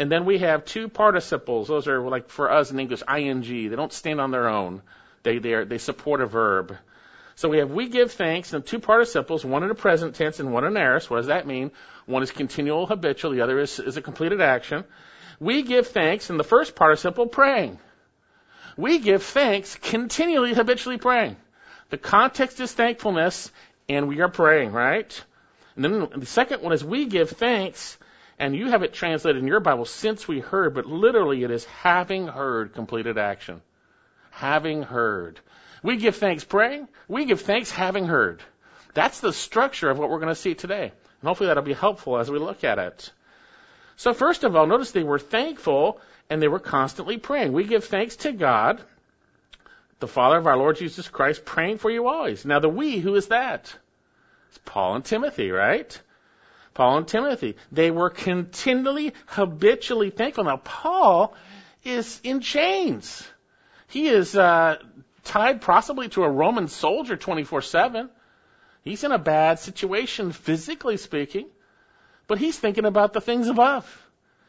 And 0.00 0.10
then 0.10 0.24
we 0.24 0.38
have 0.38 0.64
two 0.64 0.88
participles. 0.88 1.68
Those 1.68 1.86
are 1.86 2.00
like 2.00 2.28
for 2.28 2.50
us 2.50 2.72
in 2.72 2.80
English, 2.80 3.02
ing. 3.08 3.42
They 3.42 3.76
don't 3.76 3.92
stand 3.92 4.20
on 4.20 4.32
their 4.32 4.48
own. 4.48 4.82
They, 5.22 5.38
they, 5.38 5.52
are, 5.52 5.64
they 5.64 5.78
support 5.78 6.20
a 6.20 6.26
verb. 6.26 6.76
So 7.36 7.48
we 7.48 7.58
have 7.58 7.70
we 7.70 7.88
give 7.88 8.10
thanks 8.12 8.52
and 8.52 8.66
two 8.66 8.80
participles, 8.80 9.44
one 9.44 9.62
in 9.62 9.68
the 9.68 9.74
present 9.74 10.16
tense 10.16 10.40
and 10.40 10.52
one 10.52 10.64
in 10.64 10.76
aorist. 10.76 11.08
What 11.10 11.18
does 11.18 11.26
that 11.26 11.46
mean? 11.46 11.70
One 12.06 12.22
is 12.22 12.32
continual 12.32 12.86
habitual, 12.86 13.30
the 13.30 13.42
other 13.42 13.60
is, 13.60 13.78
is 13.78 13.96
a 13.96 14.02
completed 14.02 14.40
action. 14.40 14.84
We 15.38 15.62
give 15.62 15.86
thanks 15.86 16.30
in 16.30 16.38
the 16.38 16.44
first 16.44 16.74
participle 16.74 17.26
praying 17.26 17.78
we 18.80 18.98
give 18.98 19.22
thanks 19.22 19.76
continually, 19.76 20.54
habitually 20.54 20.98
praying. 20.98 21.36
The 21.90 21.98
context 21.98 22.60
is 22.60 22.72
thankfulness, 22.72 23.50
and 23.88 24.08
we 24.08 24.20
are 24.20 24.28
praying, 24.28 24.72
right? 24.72 25.24
And 25.76 25.84
then 25.84 26.08
the 26.16 26.26
second 26.26 26.62
one 26.62 26.72
is 26.72 26.84
we 26.84 27.06
give 27.06 27.30
thanks, 27.30 27.98
and 28.40 28.56
you 28.56 28.70
have 28.70 28.82
it 28.82 28.94
translated 28.94 29.42
in 29.42 29.46
your 29.46 29.60
Bible, 29.60 29.84
since 29.84 30.26
we 30.26 30.40
heard, 30.40 30.74
but 30.74 30.86
literally 30.86 31.44
it 31.44 31.50
is 31.50 31.66
having 31.66 32.26
heard 32.26 32.72
completed 32.72 33.18
action. 33.18 33.60
Having 34.30 34.82
heard. 34.82 35.38
We 35.82 35.98
give 35.98 36.16
thanks 36.16 36.42
praying, 36.42 36.88
we 37.06 37.26
give 37.26 37.42
thanks 37.42 37.70
having 37.70 38.06
heard. 38.06 38.42
That's 38.94 39.20
the 39.20 39.34
structure 39.34 39.90
of 39.90 39.98
what 39.98 40.08
we're 40.08 40.20
going 40.20 40.30
to 40.30 40.34
see 40.34 40.54
today. 40.54 40.84
And 40.84 41.28
hopefully 41.28 41.48
that'll 41.48 41.62
be 41.62 41.74
helpful 41.74 42.16
as 42.16 42.30
we 42.30 42.38
look 42.38 42.64
at 42.64 42.78
it. 42.78 43.12
So 43.96 44.14
first 44.14 44.42
of 44.42 44.56
all, 44.56 44.66
notice 44.66 44.92
they 44.92 45.02
were 45.02 45.18
thankful 45.18 46.00
and 46.30 46.40
they 46.40 46.48
were 46.48 46.58
constantly 46.58 47.18
praying. 47.18 47.52
We 47.52 47.64
give 47.64 47.84
thanks 47.84 48.16
to 48.16 48.32
God, 48.32 48.80
the 49.98 50.08
Father 50.08 50.38
of 50.38 50.46
our 50.46 50.56
Lord 50.56 50.76
Jesus 50.76 51.08
Christ, 51.08 51.44
praying 51.44 51.76
for 51.76 51.90
you 51.90 52.08
always. 52.08 52.46
Now, 52.46 52.58
the 52.58 52.70
we, 52.70 53.00
who 53.00 53.16
is 53.16 53.26
that? 53.28 53.76
It's 54.48 54.58
Paul 54.64 54.94
and 54.94 55.04
Timothy, 55.04 55.50
right? 55.50 56.00
Paul 56.80 56.96
and 56.96 57.06
Timothy. 57.06 57.56
They 57.70 57.90
were 57.90 58.08
continually, 58.08 59.12
habitually 59.26 60.08
thankful. 60.08 60.44
Now, 60.44 60.56
Paul 60.56 61.34
is 61.84 62.18
in 62.24 62.40
chains. 62.40 63.28
He 63.88 64.08
is 64.08 64.34
uh, 64.34 64.78
tied 65.22 65.60
possibly 65.60 66.08
to 66.08 66.24
a 66.24 66.30
Roman 66.30 66.68
soldier 66.68 67.18
24 67.18 67.60
7. 67.60 68.08
He's 68.82 69.04
in 69.04 69.12
a 69.12 69.18
bad 69.18 69.58
situation, 69.58 70.32
physically 70.32 70.96
speaking, 70.96 71.48
but 72.26 72.38
he's 72.38 72.58
thinking 72.58 72.86
about 72.86 73.12
the 73.12 73.20
things 73.20 73.48
above. 73.48 73.84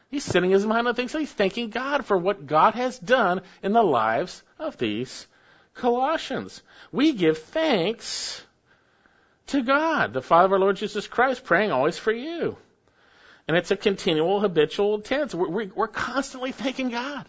He's 0.09 0.23
setting 0.23 0.51
his 0.51 0.65
mind 0.65 0.87
on 0.87 0.95
things. 0.95 1.11
So 1.11 1.19
he's 1.19 1.33
thanking 1.33 1.69
God 1.69 2.05
for 2.05 2.17
what 2.17 2.47
God 2.47 2.75
has 2.75 2.97
done 2.97 3.41
in 3.61 3.73
the 3.73 3.83
lives 3.83 4.41
of 4.57 4.77
these 4.77 5.27
Colossians. 5.73 6.63
We 6.93 7.11
give 7.11 7.39
thanks 7.39 8.41
to 9.51 9.61
God, 9.61 10.13
the 10.13 10.21
Father 10.21 10.47
of 10.47 10.53
our 10.53 10.59
Lord 10.59 10.77
Jesus 10.77 11.07
Christ, 11.07 11.43
praying 11.43 11.71
always 11.71 11.97
for 11.97 12.11
you. 12.11 12.57
And 13.47 13.57
it's 13.57 13.71
a 13.71 13.75
continual, 13.75 14.39
habitual 14.39 14.99
tense. 14.99 15.35
We're, 15.35 15.67
we're, 15.67 15.87
constantly 15.87 16.51
thanking 16.51 16.89
God. 16.89 17.25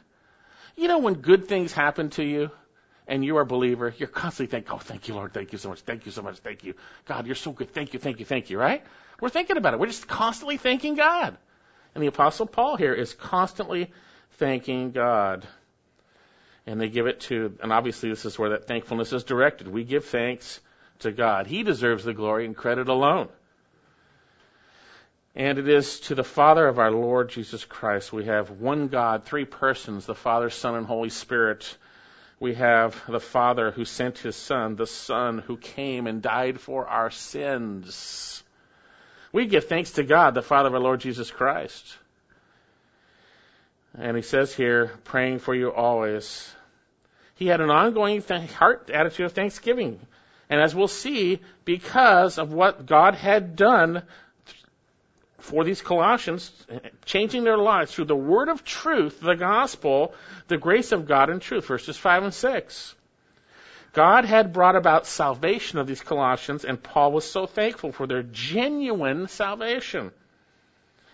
You 0.76 0.88
know, 0.88 0.98
when 0.98 1.14
good 1.14 1.48
things 1.48 1.72
happen 1.72 2.10
to 2.10 2.22
you 2.22 2.50
and 3.08 3.24
you 3.24 3.36
are 3.38 3.42
a 3.42 3.46
believer, 3.46 3.92
you're 3.96 4.08
constantly 4.08 4.50
thinking, 4.50 4.72
oh, 4.72 4.78
thank 4.78 5.08
you, 5.08 5.14
Lord. 5.14 5.34
Thank 5.34 5.52
you 5.52 5.58
so 5.58 5.68
much. 5.68 5.80
Thank 5.80 6.06
you 6.06 6.12
so 6.12 6.22
much. 6.22 6.38
Thank 6.38 6.64
you. 6.64 6.74
God, 7.06 7.26
you're 7.26 7.34
so 7.34 7.50
good. 7.50 7.72
Thank 7.72 7.92
you, 7.92 7.98
thank 7.98 8.20
you, 8.20 8.24
thank 8.24 8.50
you, 8.50 8.58
right? 8.58 8.84
We're 9.20 9.28
thinking 9.28 9.56
about 9.56 9.74
it. 9.74 9.80
We're 9.80 9.86
just 9.86 10.06
constantly 10.06 10.56
thanking 10.56 10.94
God. 10.94 11.36
And 11.94 12.02
the 12.02 12.08
Apostle 12.08 12.46
Paul 12.46 12.76
here 12.76 12.94
is 12.94 13.12
constantly 13.14 13.90
thanking 14.32 14.92
God. 14.92 15.46
And 16.66 16.80
they 16.80 16.88
give 16.88 17.06
it 17.06 17.20
to, 17.22 17.58
and 17.62 17.72
obviously 17.72 18.08
this 18.10 18.24
is 18.24 18.38
where 18.38 18.50
that 18.50 18.68
thankfulness 18.68 19.12
is 19.12 19.24
directed. 19.24 19.66
We 19.66 19.84
give 19.84 20.04
thanks 20.04 20.60
to 21.02 21.12
God. 21.12 21.46
He 21.46 21.62
deserves 21.62 22.04
the 22.04 22.14
glory 22.14 22.46
and 22.46 22.56
credit 22.56 22.88
alone. 22.88 23.28
And 25.34 25.58
it 25.58 25.68
is 25.68 26.00
to 26.00 26.14
the 26.14 26.24
Father 26.24 26.66
of 26.66 26.78
our 26.78 26.90
Lord 26.90 27.30
Jesus 27.30 27.64
Christ. 27.64 28.12
We 28.12 28.26
have 28.26 28.50
one 28.50 28.88
God, 28.88 29.24
three 29.24 29.46
persons, 29.46 30.04
the 30.04 30.14
Father, 30.14 30.50
Son, 30.50 30.74
and 30.74 30.86
Holy 30.86 31.08
Spirit. 31.08 31.76
We 32.38 32.54
have 32.54 33.00
the 33.08 33.20
Father 33.20 33.70
who 33.70 33.84
sent 33.84 34.18
his 34.18 34.36
Son, 34.36 34.76
the 34.76 34.86
Son 34.86 35.38
who 35.38 35.56
came 35.56 36.06
and 36.06 36.20
died 36.20 36.60
for 36.60 36.86
our 36.86 37.10
sins. 37.10 38.42
We 39.32 39.46
give 39.46 39.64
thanks 39.64 39.92
to 39.92 40.02
God, 40.02 40.34
the 40.34 40.42
Father 40.42 40.68
of 40.68 40.74
our 40.74 40.80
Lord 40.80 41.00
Jesus 41.00 41.30
Christ. 41.30 41.96
And 43.94 44.16
he 44.16 44.22
says 44.22 44.54
here, 44.54 44.92
praying 45.04 45.38
for 45.38 45.54
you 45.54 45.72
always. 45.72 46.52
He 47.36 47.46
had 47.46 47.60
an 47.60 47.70
ongoing 47.70 48.22
th- 48.22 48.52
heart 48.52 48.90
attitude 48.92 49.26
of 49.26 49.32
thanksgiving. 49.32 50.00
And 50.52 50.60
as 50.60 50.74
we'll 50.74 50.86
see, 50.86 51.40
because 51.64 52.36
of 52.36 52.52
what 52.52 52.84
God 52.84 53.14
had 53.14 53.56
done 53.56 54.02
for 55.38 55.64
these 55.64 55.80
Colossians, 55.80 56.52
changing 57.06 57.44
their 57.44 57.56
lives 57.56 57.94
through 57.94 58.04
the 58.04 58.14
word 58.14 58.50
of 58.50 58.62
truth, 58.62 59.18
the 59.18 59.34
gospel, 59.34 60.14
the 60.48 60.58
grace 60.58 60.92
of 60.92 61.08
God 61.08 61.30
and 61.30 61.40
truth, 61.40 61.64
verses 61.64 61.96
5 61.96 62.24
and 62.24 62.34
6. 62.34 62.94
God 63.94 64.26
had 64.26 64.52
brought 64.52 64.76
about 64.76 65.06
salvation 65.06 65.78
of 65.78 65.86
these 65.86 66.02
Colossians, 66.02 66.66
and 66.66 66.82
Paul 66.82 67.12
was 67.12 67.24
so 67.24 67.46
thankful 67.46 67.90
for 67.90 68.06
their 68.06 68.22
genuine 68.22 69.28
salvation. 69.28 70.10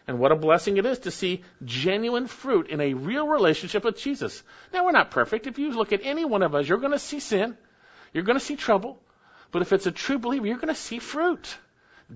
And 0.09 0.19
what 0.19 0.33
a 0.33 0.37
blessing 0.37 0.79
it 0.79 0.85
is 0.85 0.99
to 1.01 1.13
see 1.13 1.45
genuine 1.65 2.27
fruit 2.27 2.71
in 2.71 2.81
a 2.81 2.95
real 2.95 3.29
relationship 3.29 3.85
with 3.85 3.99
Jesus. 3.99 4.43
Now, 4.73 4.85
we're 4.85 4.91
not 4.91 5.13
perfect. 5.13 5.47
If 5.47 5.61
you 5.61 5.71
look 5.71 5.93
at 5.93 6.01
any 6.03 6.25
one 6.25 6.43
of 6.43 6.57
us, 6.57 6.69
you're 6.69 6.79
going 6.79 6.91
to 6.91 6.99
see 6.99 7.21
sin. 7.21 7.57
You're 8.13 8.25
going 8.25 8.39
to 8.39 8.45
see 8.45 8.57
trouble. 8.57 8.99
But 9.51 9.63
if 9.63 9.73
it's 9.73 9.87
a 9.87 9.93
true 9.93 10.19
believer, 10.19 10.47
you're 10.47 10.57
going 10.57 10.69
to 10.69 10.75
see 10.75 10.99
fruit. 10.99 11.57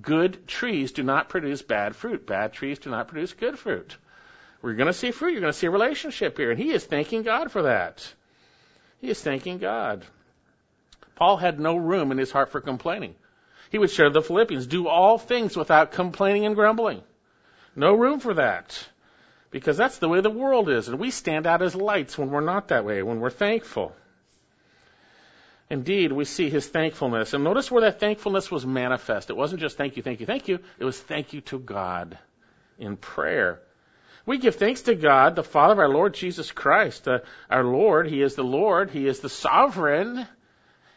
Good 0.00 0.46
trees 0.46 0.92
do 0.92 1.02
not 1.02 1.28
produce 1.28 1.62
bad 1.62 1.96
fruit. 1.96 2.26
Bad 2.26 2.52
trees 2.52 2.78
do 2.78 2.90
not 2.90 3.08
produce 3.08 3.32
good 3.32 3.58
fruit. 3.58 3.96
We're 4.60 4.74
going 4.74 4.86
to 4.86 4.92
see 4.92 5.10
fruit. 5.10 5.32
You're 5.32 5.40
going 5.40 5.52
to 5.52 5.58
see 5.58 5.66
a 5.66 5.70
relationship 5.70 6.36
here. 6.36 6.50
And 6.50 6.58
he 6.58 6.70
is 6.70 6.84
thanking 6.84 7.22
God 7.22 7.50
for 7.50 7.62
that. 7.62 8.12
He 9.00 9.10
is 9.10 9.20
thanking 9.20 9.58
God. 9.58 10.04
Paul 11.16 11.36
had 11.36 11.58
no 11.58 11.76
room 11.76 12.12
in 12.12 12.18
his 12.18 12.30
heart 12.30 12.50
for 12.50 12.60
complaining. 12.60 13.14
He 13.70 13.78
would 13.78 13.90
share 13.90 14.10
the 14.10 14.22
Philippians, 14.22 14.66
do 14.66 14.86
all 14.86 15.18
things 15.18 15.56
without 15.56 15.92
complaining 15.92 16.46
and 16.46 16.54
grumbling. 16.54 17.02
No 17.74 17.94
room 17.94 18.20
for 18.20 18.34
that. 18.34 18.86
Because 19.50 19.76
that's 19.76 19.98
the 19.98 20.08
way 20.08 20.20
the 20.20 20.30
world 20.30 20.68
is. 20.68 20.88
And 20.88 20.98
we 20.98 21.10
stand 21.10 21.46
out 21.46 21.62
as 21.62 21.74
lights 21.74 22.16
when 22.16 22.30
we're 22.30 22.40
not 22.40 22.68
that 22.68 22.84
way, 22.84 23.02
when 23.02 23.20
we're 23.20 23.30
thankful. 23.30 23.94
Indeed, 25.72 26.12
we 26.12 26.26
see 26.26 26.50
his 26.50 26.68
thankfulness. 26.68 27.32
And 27.32 27.44
notice 27.44 27.70
where 27.70 27.80
that 27.80 27.98
thankfulness 27.98 28.50
was 28.50 28.66
manifest. 28.66 29.30
It 29.30 29.38
wasn't 29.38 29.62
just 29.62 29.78
thank 29.78 29.96
you, 29.96 30.02
thank 30.02 30.20
you, 30.20 30.26
thank 30.26 30.46
you. 30.46 30.58
It 30.78 30.84
was 30.84 31.00
thank 31.00 31.32
you 31.32 31.40
to 31.40 31.58
God 31.58 32.18
in 32.78 32.98
prayer. 32.98 33.58
We 34.26 34.36
give 34.36 34.56
thanks 34.56 34.82
to 34.82 34.94
God, 34.94 35.34
the 35.34 35.42
Father 35.42 35.72
of 35.72 35.78
our 35.78 35.88
Lord 35.88 36.12
Jesus 36.12 36.52
Christ. 36.52 37.08
Uh, 37.08 37.20
our 37.48 37.64
Lord, 37.64 38.06
He 38.06 38.20
is 38.20 38.34
the 38.34 38.44
Lord. 38.44 38.90
He 38.90 39.06
is 39.06 39.20
the 39.20 39.30
sovereign. 39.30 40.26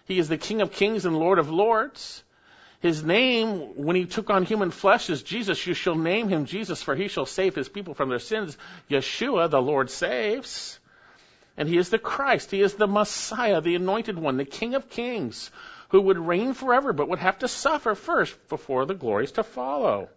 He 0.07 0.19
is 0.19 0.27
the 0.27 0.37
King 0.37 0.61
of 0.61 0.73
kings 0.73 1.05
and 1.05 1.17
Lord 1.17 1.39
of 1.39 1.49
lords. 1.49 2.21
His 2.81 3.01
name, 3.01 3.77
when 3.77 3.95
he 3.95 4.03
took 4.03 4.29
on 4.29 4.43
human 4.43 4.71
flesh, 4.71 5.09
is 5.09 5.23
Jesus. 5.23 5.65
You 5.65 5.73
shall 5.73 5.95
name 5.95 6.27
him 6.27 6.43
Jesus, 6.43 6.83
for 6.83 6.95
he 6.95 7.07
shall 7.07 7.25
save 7.25 7.55
his 7.55 7.69
people 7.69 7.93
from 7.93 8.09
their 8.09 8.19
sins. 8.19 8.57
Yeshua, 8.89 9.49
the 9.49 9.61
Lord 9.61 9.89
saves. 9.89 10.81
And 11.57 11.69
he 11.69 11.77
is 11.77 11.89
the 11.89 11.99
Christ. 11.99 12.51
He 12.51 12.61
is 12.61 12.73
the 12.73 12.87
Messiah, 12.87 13.61
the 13.61 13.75
anointed 13.75 14.17
one, 14.17 14.37
the 14.37 14.45
King 14.45 14.75
of 14.75 14.89
kings, 14.89 15.51
who 15.89 16.01
would 16.01 16.17
reign 16.17 16.53
forever, 16.53 16.91
but 16.93 17.09
would 17.09 17.19
have 17.19 17.39
to 17.39 17.47
suffer 17.47 17.95
first 17.95 18.49
before 18.49 18.85
the 18.85 18.93
glories 18.93 19.33
to 19.33 19.43
follow. 19.43 20.09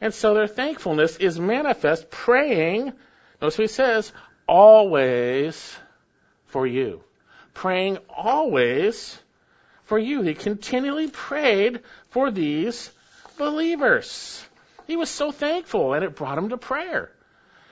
And 0.00 0.14
so 0.14 0.34
their 0.34 0.46
thankfulness 0.46 1.16
is 1.16 1.38
manifest 1.38 2.10
praying, 2.10 2.92
notice 3.40 3.58
what 3.58 3.64
he 3.64 3.66
says, 3.66 4.12
always 4.46 5.76
for 6.46 6.66
you. 6.66 7.02
Praying 7.52 7.98
always 8.08 9.18
for 9.84 9.98
you. 9.98 10.22
He 10.22 10.34
continually 10.34 11.08
prayed 11.08 11.80
for 12.10 12.30
these 12.30 12.90
believers. 13.36 14.44
He 14.86 14.96
was 14.96 15.10
so 15.10 15.32
thankful 15.32 15.94
and 15.94 16.04
it 16.04 16.16
brought 16.16 16.38
him 16.38 16.48
to 16.48 16.56
prayer. 16.56 17.10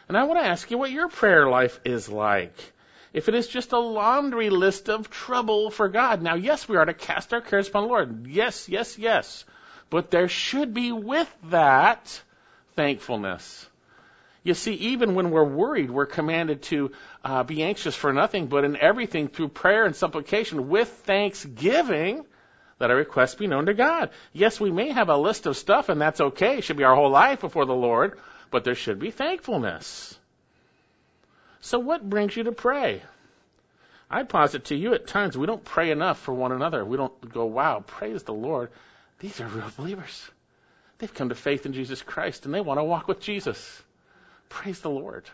And 0.08 0.16
I 0.16 0.24
want 0.24 0.40
to 0.40 0.46
ask 0.46 0.70
you 0.70 0.78
what 0.78 0.90
your 0.90 1.08
prayer 1.08 1.48
life 1.48 1.78
is 1.84 2.08
like. 2.08 2.56
If 3.12 3.28
it 3.28 3.34
is 3.34 3.46
just 3.46 3.72
a 3.72 3.78
laundry 3.78 4.50
list 4.50 4.88
of 4.88 5.10
trouble 5.10 5.70
for 5.70 5.88
God. 5.88 6.22
Now, 6.22 6.34
yes, 6.34 6.68
we 6.68 6.76
are 6.76 6.84
to 6.84 6.94
cast 6.94 7.32
our 7.32 7.40
cares 7.40 7.68
upon 7.68 7.84
the 7.84 7.88
Lord. 7.88 8.26
Yes, 8.26 8.68
yes, 8.68 8.98
yes. 8.98 9.44
But 9.90 10.10
there 10.10 10.28
should 10.28 10.74
be 10.74 10.92
with 10.92 11.34
that 11.44 12.22
thankfulness. 12.74 13.66
You 14.42 14.54
see, 14.54 14.74
even 14.74 15.14
when 15.14 15.30
we're 15.30 15.44
worried, 15.44 15.90
we're 15.90 16.06
commanded 16.06 16.62
to 16.64 16.92
uh, 17.24 17.42
be 17.42 17.62
anxious 17.62 17.94
for 17.94 18.12
nothing, 18.12 18.46
but 18.46 18.64
in 18.64 18.76
everything 18.76 19.28
through 19.28 19.48
prayer 19.48 19.84
and 19.84 19.96
supplication 19.96 20.68
with 20.68 20.88
thanksgiving, 20.88 22.24
let 22.78 22.90
our 22.90 22.96
requests 22.96 23.34
be 23.34 23.46
known 23.46 23.66
to 23.66 23.74
God. 23.74 24.10
Yes, 24.32 24.60
we 24.60 24.70
may 24.70 24.90
have 24.90 25.08
a 25.08 25.16
list 25.16 25.46
of 25.46 25.56
stuff, 25.56 25.88
and 25.88 26.00
that's 26.00 26.20
okay. 26.20 26.58
It 26.58 26.64
should 26.64 26.76
be 26.76 26.84
our 26.84 26.94
whole 26.94 27.10
life 27.10 27.40
before 27.40 27.66
the 27.66 27.74
Lord, 27.74 28.18
but 28.50 28.64
there 28.64 28.74
should 28.74 28.98
be 28.98 29.10
thankfulness. 29.10 30.18
So, 31.60 31.78
what 31.78 32.08
brings 32.08 32.36
you 32.36 32.44
to 32.44 32.52
pray? 32.52 33.02
I 34.10 34.22
posit 34.22 34.66
to 34.66 34.76
you 34.76 34.94
at 34.94 35.06
times 35.06 35.36
we 35.36 35.46
don't 35.46 35.64
pray 35.64 35.90
enough 35.90 36.18
for 36.18 36.32
one 36.32 36.52
another. 36.52 36.84
We 36.84 36.96
don't 36.96 37.32
go, 37.32 37.44
wow, 37.44 37.84
praise 37.86 38.22
the 38.22 38.32
Lord. 38.32 38.70
These 39.18 39.40
are 39.40 39.46
real 39.46 39.70
believers. 39.76 40.30
They've 40.98 41.12
come 41.12 41.28
to 41.28 41.34
faith 41.34 41.66
in 41.66 41.74
Jesus 41.74 42.00
Christ 42.00 42.46
and 42.46 42.54
they 42.54 42.60
want 42.60 42.78
to 42.78 42.84
walk 42.84 43.06
with 43.06 43.20
Jesus. 43.20 43.82
Praise 44.48 44.80
the 44.80 44.90
Lord. 44.90 45.28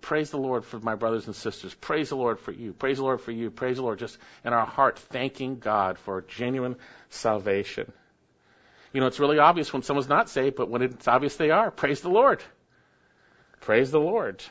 Praise 0.00 0.30
the 0.30 0.38
Lord 0.38 0.64
for 0.64 0.78
my 0.80 0.94
brothers 0.94 1.26
and 1.26 1.34
sisters. 1.34 1.74
Praise 1.74 2.08
the 2.08 2.16
Lord 2.16 2.38
for 2.38 2.52
you. 2.52 2.72
Praise 2.72 2.98
the 2.98 3.02
Lord 3.02 3.20
for 3.20 3.32
you. 3.32 3.50
Praise 3.50 3.76
the 3.76 3.82
Lord 3.82 3.98
just 3.98 4.18
in 4.44 4.52
our 4.52 4.66
heart, 4.66 4.98
thanking 4.98 5.58
God 5.58 5.98
for 5.98 6.22
genuine 6.22 6.76
salvation. 7.10 7.92
You 8.96 9.00
know, 9.00 9.08
it's 9.08 9.20
really 9.20 9.38
obvious 9.38 9.74
when 9.74 9.82
someone's 9.82 10.08
not 10.08 10.30
saved, 10.30 10.56
but 10.56 10.70
when 10.70 10.80
it's 10.80 11.06
obvious 11.06 11.36
they 11.36 11.50
are. 11.50 11.70
Praise 11.70 12.00
the 12.00 12.08
Lord. 12.08 12.42
Praise 13.60 13.90
the 13.90 14.00
Lord. 14.00 14.42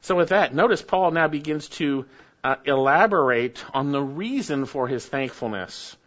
So 0.00 0.16
with 0.16 0.30
that, 0.30 0.54
notice 0.54 0.80
Paul 0.80 1.10
now 1.10 1.28
begins 1.28 1.68
to 1.80 2.06
uh, 2.42 2.54
elaborate 2.64 3.62
on 3.74 3.92
the 3.92 4.00
reason 4.00 4.64
for 4.64 4.88
his 4.88 5.04
thankfulness. 5.04 5.98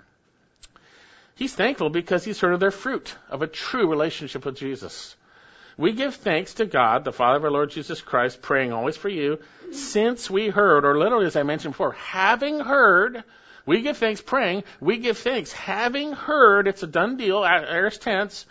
He's 1.36 1.54
thankful 1.54 1.92
because 1.92 2.26
he's 2.26 2.40
heard 2.40 2.56
of 2.56 2.60
their 2.60 2.72
fruit 2.72 3.16
of 3.30 3.44
a 3.44 3.48
true 3.48 3.88
relationship 3.88 4.44
with 4.44 4.58
Jesus. 4.58 5.16
We 5.78 5.92
give 5.92 6.16
thanks 6.16 6.56
to 6.56 6.66
God, 6.66 7.06
the 7.06 7.14
Father 7.14 7.38
of 7.38 7.44
our 7.44 7.52
Lord 7.52 7.70
Jesus 7.70 8.02
Christ, 8.02 8.42
praying 8.42 8.74
always 8.74 8.98
for 8.98 9.10
you, 9.10 9.38
since 9.72 10.32
we 10.32 10.48
heard, 10.48 10.84
or 10.84 10.98
literally 10.98 11.28
as 11.28 11.36
I 11.36 11.44
mentioned 11.44 11.76
before, 11.76 11.92
having 11.92 12.60
heard, 12.60 13.24
we 13.66 13.82
give 13.82 13.98
thanks 13.98 14.22
praying, 14.22 14.64
we 14.80 14.98
give 14.98 15.18
thanks 15.18 15.52
having 15.52 16.12
heard, 16.12 16.68
it's 16.68 16.84
a 16.84 16.88
done 16.88 17.18
deal, 17.18 17.44
aorist 17.44 18.02
tense, 18.02 18.46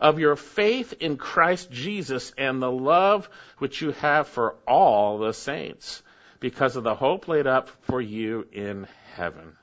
of 0.00 0.18
your 0.18 0.36
faith 0.36 0.94
in 1.00 1.16
Christ 1.16 1.70
Jesus 1.70 2.32
and 2.38 2.62
the 2.62 2.70
love 2.70 3.28
which 3.58 3.82
you 3.82 3.92
have 3.92 4.28
for 4.28 4.56
all 4.66 5.18
the 5.18 5.32
saints, 5.32 6.02
because 6.40 6.76
of 6.76 6.84
the 6.84 6.94
hope 6.94 7.28
laid 7.28 7.46
up 7.46 7.68
for 7.82 8.00
you 8.00 8.46
in 8.52 8.86
heaven. 9.14 9.56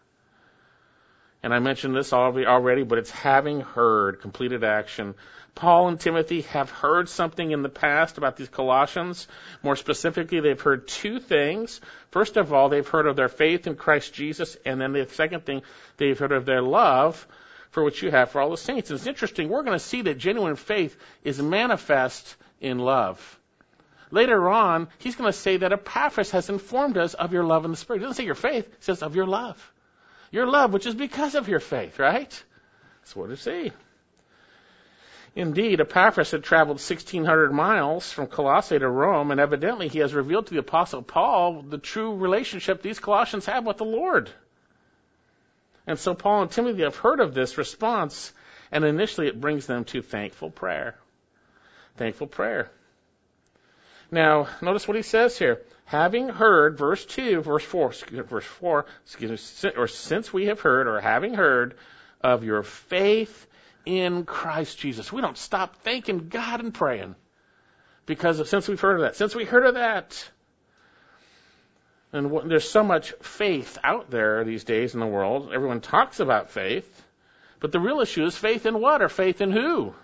And 1.44 1.54
I 1.54 1.60
mentioned 1.60 1.96
this 1.96 2.14
already, 2.14 2.84
but 2.84 2.98
it's 2.98 3.12
having 3.12 3.62
heard, 3.62 4.22
completed 4.22 4.64
action. 4.64 5.16
Paul 5.54 5.88
and 5.88 6.00
Timothy 6.00 6.42
have 6.42 6.70
heard 6.70 7.10
something 7.10 7.52
in 7.52 7.64
the 7.64 7.70
past 7.70 8.18
about 8.18 8.38
these 8.38 8.50
Colossians. 8.50 9.28
More 9.64 9.76
specifically, 9.76 10.40
they've 10.40 10.60
heard 10.60 10.88
two 10.88 11.20
things. 11.20 11.82
First 12.12 12.38
of 12.38 12.54
all, 12.54 12.70
they've 12.70 12.88
heard 12.88 13.08
of 13.08 13.16
their 13.16 13.30
faith 13.30 13.66
in 13.66 13.76
Christ 13.76 14.14
Jesus, 14.14 14.58
and 14.66 14.80
then 14.80 14.94
the 14.94 15.08
second 15.08 15.46
thing, 15.46 15.62
they've 15.98 16.18
heard 16.18 16.32
of 16.32 16.46
their 16.46 16.62
love 16.62 17.28
for 17.72 17.84
what 17.84 18.02
you 18.02 18.12
have 18.12 18.32
for 18.32 18.42
all 18.42 18.52
the 18.52 18.58
saints. 18.58 18.90
And 18.90 18.98
it's 18.98 19.08
interesting, 19.08 19.50
we're 19.50 19.64
going 19.64 19.78
to 19.78 19.84
see 19.84 20.04
that 20.04 20.18
genuine 20.18 20.56
faith 20.56 20.98
is 21.24 21.42
manifest 21.42 22.36
in 22.62 22.80
love. 22.80 23.40
Later 24.10 24.50
on, 24.50 24.88
he's 25.00 25.16
going 25.16 25.32
to 25.32 25.38
say 25.38 25.58
that 25.58 25.74
Epaphras 25.74 26.32
has 26.32 26.50
informed 26.50 26.98
us 26.98 27.14
of 27.14 27.34
your 27.34 27.44
love 27.44 27.66
in 27.66 27.72
the 27.72 27.78
Spirit. 27.78 28.00
He 28.00 28.06
doesn't 28.06 28.16
say 28.16 28.26
your 28.26 28.36
faith, 28.36 28.66
he 28.66 28.82
says 28.82 29.04
of 29.04 29.16
your 29.16 29.28
love. 29.28 29.74
Your 30.32 30.48
love, 30.48 30.74
which 30.74 30.86
is 30.86 30.96
because 30.96 31.36
of 31.36 31.48
your 31.48 31.60
faith, 31.60 32.00
right? 32.00 32.44
That's 33.02 33.16
what 33.16 33.30
it 33.30 33.38
see. 33.38 33.72
Indeed, 35.36 35.80
Epaphras 35.80 36.32
had 36.32 36.44
traveled 36.44 36.78
1,600 36.78 37.54
miles 37.54 38.12
from 38.12 38.26
Colossae 38.26 38.80
to 38.80 38.90
Rome, 38.90 39.30
and 39.30 39.40
evidently 39.40 39.88
he 39.88 40.00
has 40.00 40.14
revealed 40.14 40.48
to 40.48 40.54
the 40.54 40.60
Apostle 40.60 41.04
Paul 41.04 41.62
the 41.62 41.78
true 41.78 42.16
relationship 42.16 42.82
these 42.82 43.00
Colossians 43.00 43.46
have 43.46 43.64
with 43.64 43.78
the 43.78 43.86
Lord. 43.86 44.32
And 45.86 46.00
so 46.00 46.16
Paul 46.16 46.42
and 46.42 46.52
Timothy 46.52 46.82
have 46.82 46.96
heard 46.96 47.20
of 47.20 47.34
this 47.34 47.58
response, 47.58 48.34
and 48.72 48.84
initially 48.84 49.28
it 49.28 49.40
brings 49.40 49.68
them 49.68 49.86
to 49.86 50.02
thankful 50.02 50.50
prayer. 50.50 50.96
Thankful 51.98 52.28
prayer. 52.28 52.72
Now, 54.10 54.48
notice 54.62 54.88
what 54.88 54.98
he 54.98 55.04
says 55.04 55.38
here. 55.38 55.62
Having 55.88 56.28
heard, 56.28 56.78
verse 56.78 57.06
2, 57.06 57.42
verse 57.42 57.64
4, 57.64 57.94
verse 58.24 58.44
4, 58.44 58.86
excuse 59.06 59.64
me, 59.64 59.72
or 59.78 59.88
since 59.88 60.34
we 60.34 60.48
have 60.48 60.60
heard, 60.60 60.86
or 60.86 61.00
having 61.00 61.34
heard 61.34 61.76
of 62.20 62.44
your 62.44 62.64
faith 62.64 63.48
in 63.86 64.26
Christ 64.26 64.78
Jesus. 64.78 65.14
We 65.14 65.22
don't 65.22 65.38
stop 65.38 65.78
thanking 65.84 66.28
God 66.28 66.60
and 66.60 66.74
praying 66.74 67.16
because 68.06 68.40
of, 68.40 68.50
since 68.50 68.68
we've 68.68 68.82
heard 68.82 68.96
of 68.96 69.02
that, 69.04 69.16
since 69.16 69.34
we 69.34 69.46
heard 69.46 69.66
of 69.66 69.76
that. 69.76 70.30
And 72.12 72.32
what, 72.32 72.50
there's 72.50 72.70
so 72.70 72.84
much 72.84 73.14
faith 73.22 73.78
out 73.82 74.10
there 74.10 74.44
these 74.44 74.66
days 74.66 74.94
in 74.94 75.00
the 75.00 75.08
world. 75.08 75.52
Everyone 75.54 75.80
talks 75.80 76.20
about 76.20 76.52
faith, 76.52 77.02
but 77.62 77.72
the 77.72 77.80
real 77.80 78.02
issue 78.02 78.26
is 78.26 78.36
faith 78.36 78.66
in 78.66 78.82
what 78.82 79.02
or 79.02 79.08
faith 79.08 79.40
in 79.40 79.54
who? 79.54 79.96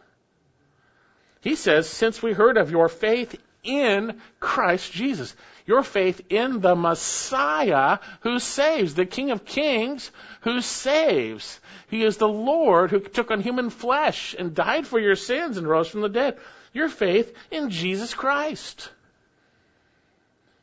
He 1.41 1.55
says, 1.55 1.89
since 1.89 2.23
we 2.23 2.31
heard 2.31 2.55
of 2.55 2.71
your 2.71 2.87
faith 2.87 3.35
in 3.63 4.21
Christ 4.39 4.93
Jesus 4.93 5.35
your 5.65 5.83
faith 5.83 6.21
in 6.29 6.59
the 6.59 6.75
Messiah 6.75 7.99
who 8.21 8.39
saves, 8.39 8.95
the 8.95 9.05
King 9.05 9.31
of 9.31 9.45
Kings 9.45 10.11
who 10.41 10.61
saves. 10.61 11.59
He 11.89 12.03
is 12.03 12.17
the 12.17 12.27
Lord 12.27 12.91
who 12.91 12.99
took 12.99 13.31
on 13.31 13.41
human 13.41 13.69
flesh 13.69 14.35
and 14.37 14.53
died 14.53 14.85
for 14.85 14.99
your 14.99 15.15
sins 15.15 15.57
and 15.57 15.67
rose 15.67 15.87
from 15.87 16.01
the 16.01 16.09
dead. 16.09 16.37
Your 16.73 16.89
faith 16.89 17.33
in 17.51 17.69
Jesus 17.69 18.13
Christ. 18.13 18.89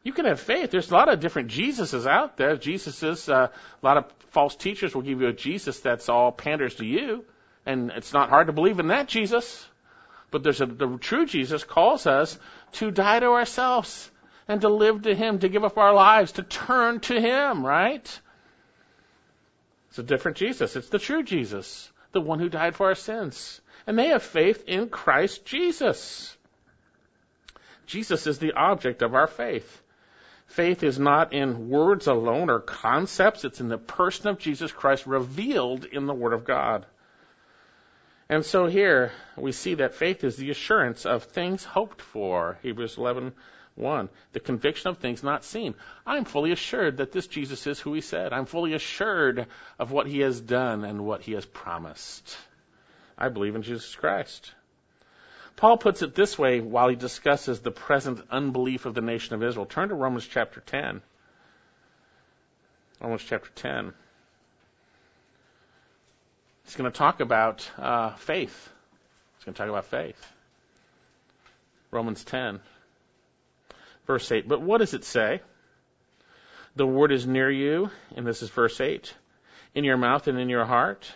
You 0.03 0.13
can 0.13 0.25
have 0.25 0.41
faith. 0.41 0.71
There's 0.71 0.91
a 0.91 0.95
lot 0.95 1.09
of 1.09 1.21
different 1.21 1.51
Jesuses 1.51 2.07
out 2.07 2.37
there. 2.37 2.57
Jesuses, 2.57 3.29
uh, 3.33 3.49
a 3.83 3.87
lot 3.87 3.99
of 3.99 4.13
false 4.31 4.57
teachers 4.57 4.95
will 4.95 5.03
give 5.03 5.21
you 5.21 5.29
a 5.29 5.33
Jesus 5.33 5.81
that's 5.81 6.09
all 6.09 6.33
panders 6.33 6.77
to 6.77 6.87
you, 6.87 7.25
and 7.67 7.91
it's 7.91 8.13
not 8.13 8.31
hard 8.31 8.47
to 8.47 8.53
believe 8.53 8.81
in 8.81 8.89
that 8.89 9.09
Jesus. 9.09 9.67
But 10.31 10.43
there's 10.43 10.61
a, 10.61 10.67
the 10.67 10.97
true 10.99 11.27
Jesus 11.27 11.65
calls 11.65 12.07
us 12.07 12.39
to 12.73 12.91
die 12.91 13.21
to 13.21 13.27
ourselves 13.27 14.11
and 14.51 14.63
to 14.63 14.69
live 14.69 15.03
to 15.03 15.15
Him, 15.15 15.39
to 15.39 15.49
give 15.49 15.63
up 15.63 15.79
our 15.79 15.95
lives, 15.95 16.33
to 16.33 16.43
turn 16.43 16.99
to 17.01 17.21
Him, 17.21 17.65
right? 17.65 18.21
It's 19.89 19.99
a 20.01 20.03
different 20.03 20.39
Jesus. 20.39 20.75
It's 20.75 20.89
the 20.89 20.99
true 20.99 21.23
Jesus, 21.23 21.89
the 22.11 22.21
one 22.21 22.41
who 22.41 22.49
died 22.49 22.75
for 22.75 22.89
our 22.89 22.97
sins. 22.97 23.61
And 23.87 23.97
they 23.97 24.09
have 24.09 24.25
faith 24.25 24.65
in 24.67 24.89
Christ 24.89 25.45
Jesus. 25.45 26.37
Jesus 27.87 28.27
is 28.27 28.41
the 28.41 28.55
object 28.55 29.03
of 29.03 29.15
our 29.15 29.29
faith. 29.29 29.83
Faith 30.49 30.83
is 30.83 30.99
not 30.99 31.33
in 31.33 31.69
words 31.69 32.09
alone 32.09 32.51
or 32.51 32.59
concepts, 32.59 33.45
it's 33.45 33.61
in 33.61 33.69
the 33.69 33.79
person 33.79 34.27
of 34.27 34.41
Jesus 34.41 34.73
Christ 34.73 35.07
revealed 35.07 35.85
in 35.85 36.07
the 36.07 36.15
Word 36.15 36.33
of 36.33 36.45
God. 36.45 36.87
And 38.29 38.45
so 38.45 38.67
here 38.67 39.13
we 39.37 39.53
see 39.53 39.75
that 39.75 39.95
faith 39.95 40.25
is 40.25 40.37
the 40.37 40.51
assurance 40.51 41.07
of 41.07 41.23
things 41.23 41.63
hoped 41.63 42.03
for. 42.03 42.59
Hebrews 42.63 42.99
11 42.99 43.33
1. 43.76 44.09
The 44.33 44.40
conviction 44.40 44.90
of 44.90 44.98
things 44.98 45.22
not 45.22 45.44
seen. 45.44 45.74
I'm 46.06 46.24
fully 46.24 46.52
assured 46.52 46.98
that 46.98 47.12
this 47.12 47.26
Jesus 47.26 47.66
is 47.66 47.80
who 47.80 47.94
he 47.94 48.00
said. 48.00 48.33
I'm 48.33 48.46
fully 48.46 48.74
assured 48.74 49.46
of 49.78 49.90
what 49.90 50.06
he 50.06 50.20
has 50.20 50.40
done 50.40 50.85
and 50.85 51.04
what 51.04 51.22
he 51.22 51.33
has 51.33 51.46
promised. 51.46 52.37
I 53.16 53.28
believe 53.28 53.54
in 53.54 53.62
Jesus 53.62 53.94
Christ. 53.94 54.52
Paul 55.56 55.76
puts 55.76 56.02
it 56.02 56.14
this 56.14 56.38
way 56.38 56.61
while 56.61 56.88
he 56.88 56.96
discusses 56.96 57.61
the 57.61 57.70
present 57.70 58.20
unbelief 58.30 58.87
of 58.87 58.94
the 58.94 59.02
nation 59.02 59.35
of 59.35 59.42
Israel. 59.42 59.66
Turn 59.66 59.90
to 59.90 59.94
Romans 59.94 60.26
chapter 60.26 60.61
10. 60.61 61.02
Romans 63.00 63.24
chapter 63.26 63.50
10. 63.56 63.92
He's 66.64 66.76
going 66.76 66.90
to 66.90 66.96
talk 66.96 67.20
about 67.20 67.68
uh, 67.78 68.14
faith. 68.14 68.70
He's 69.37 69.44
going 69.44 69.54
to 69.54 69.59
talk 69.59 69.68
about 69.68 69.87
faith. 69.87 70.33
Romans 71.90 72.24
10. 72.24 72.61
Verse 74.11 74.33
8. 74.33 74.49
But 74.49 74.61
what 74.61 74.79
does 74.79 74.92
it 74.92 75.05
say? 75.05 75.40
The 76.75 76.85
word 76.85 77.12
is 77.12 77.29
near 77.29 77.49
you, 77.49 77.90
and 78.16 78.27
this 78.27 78.42
is 78.42 78.51
verse 78.51 78.81
8, 78.81 79.14
in 79.77 79.85
your 79.85 79.99
mouth 79.99 80.27
and 80.27 80.37
in 80.37 80.49
your 80.49 80.64
heart. 80.64 81.09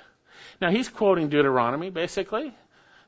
Now 0.61 0.71
he's 0.71 0.89
quoting 0.89 1.29
Deuteronomy, 1.29 1.91
basically. 1.91 2.55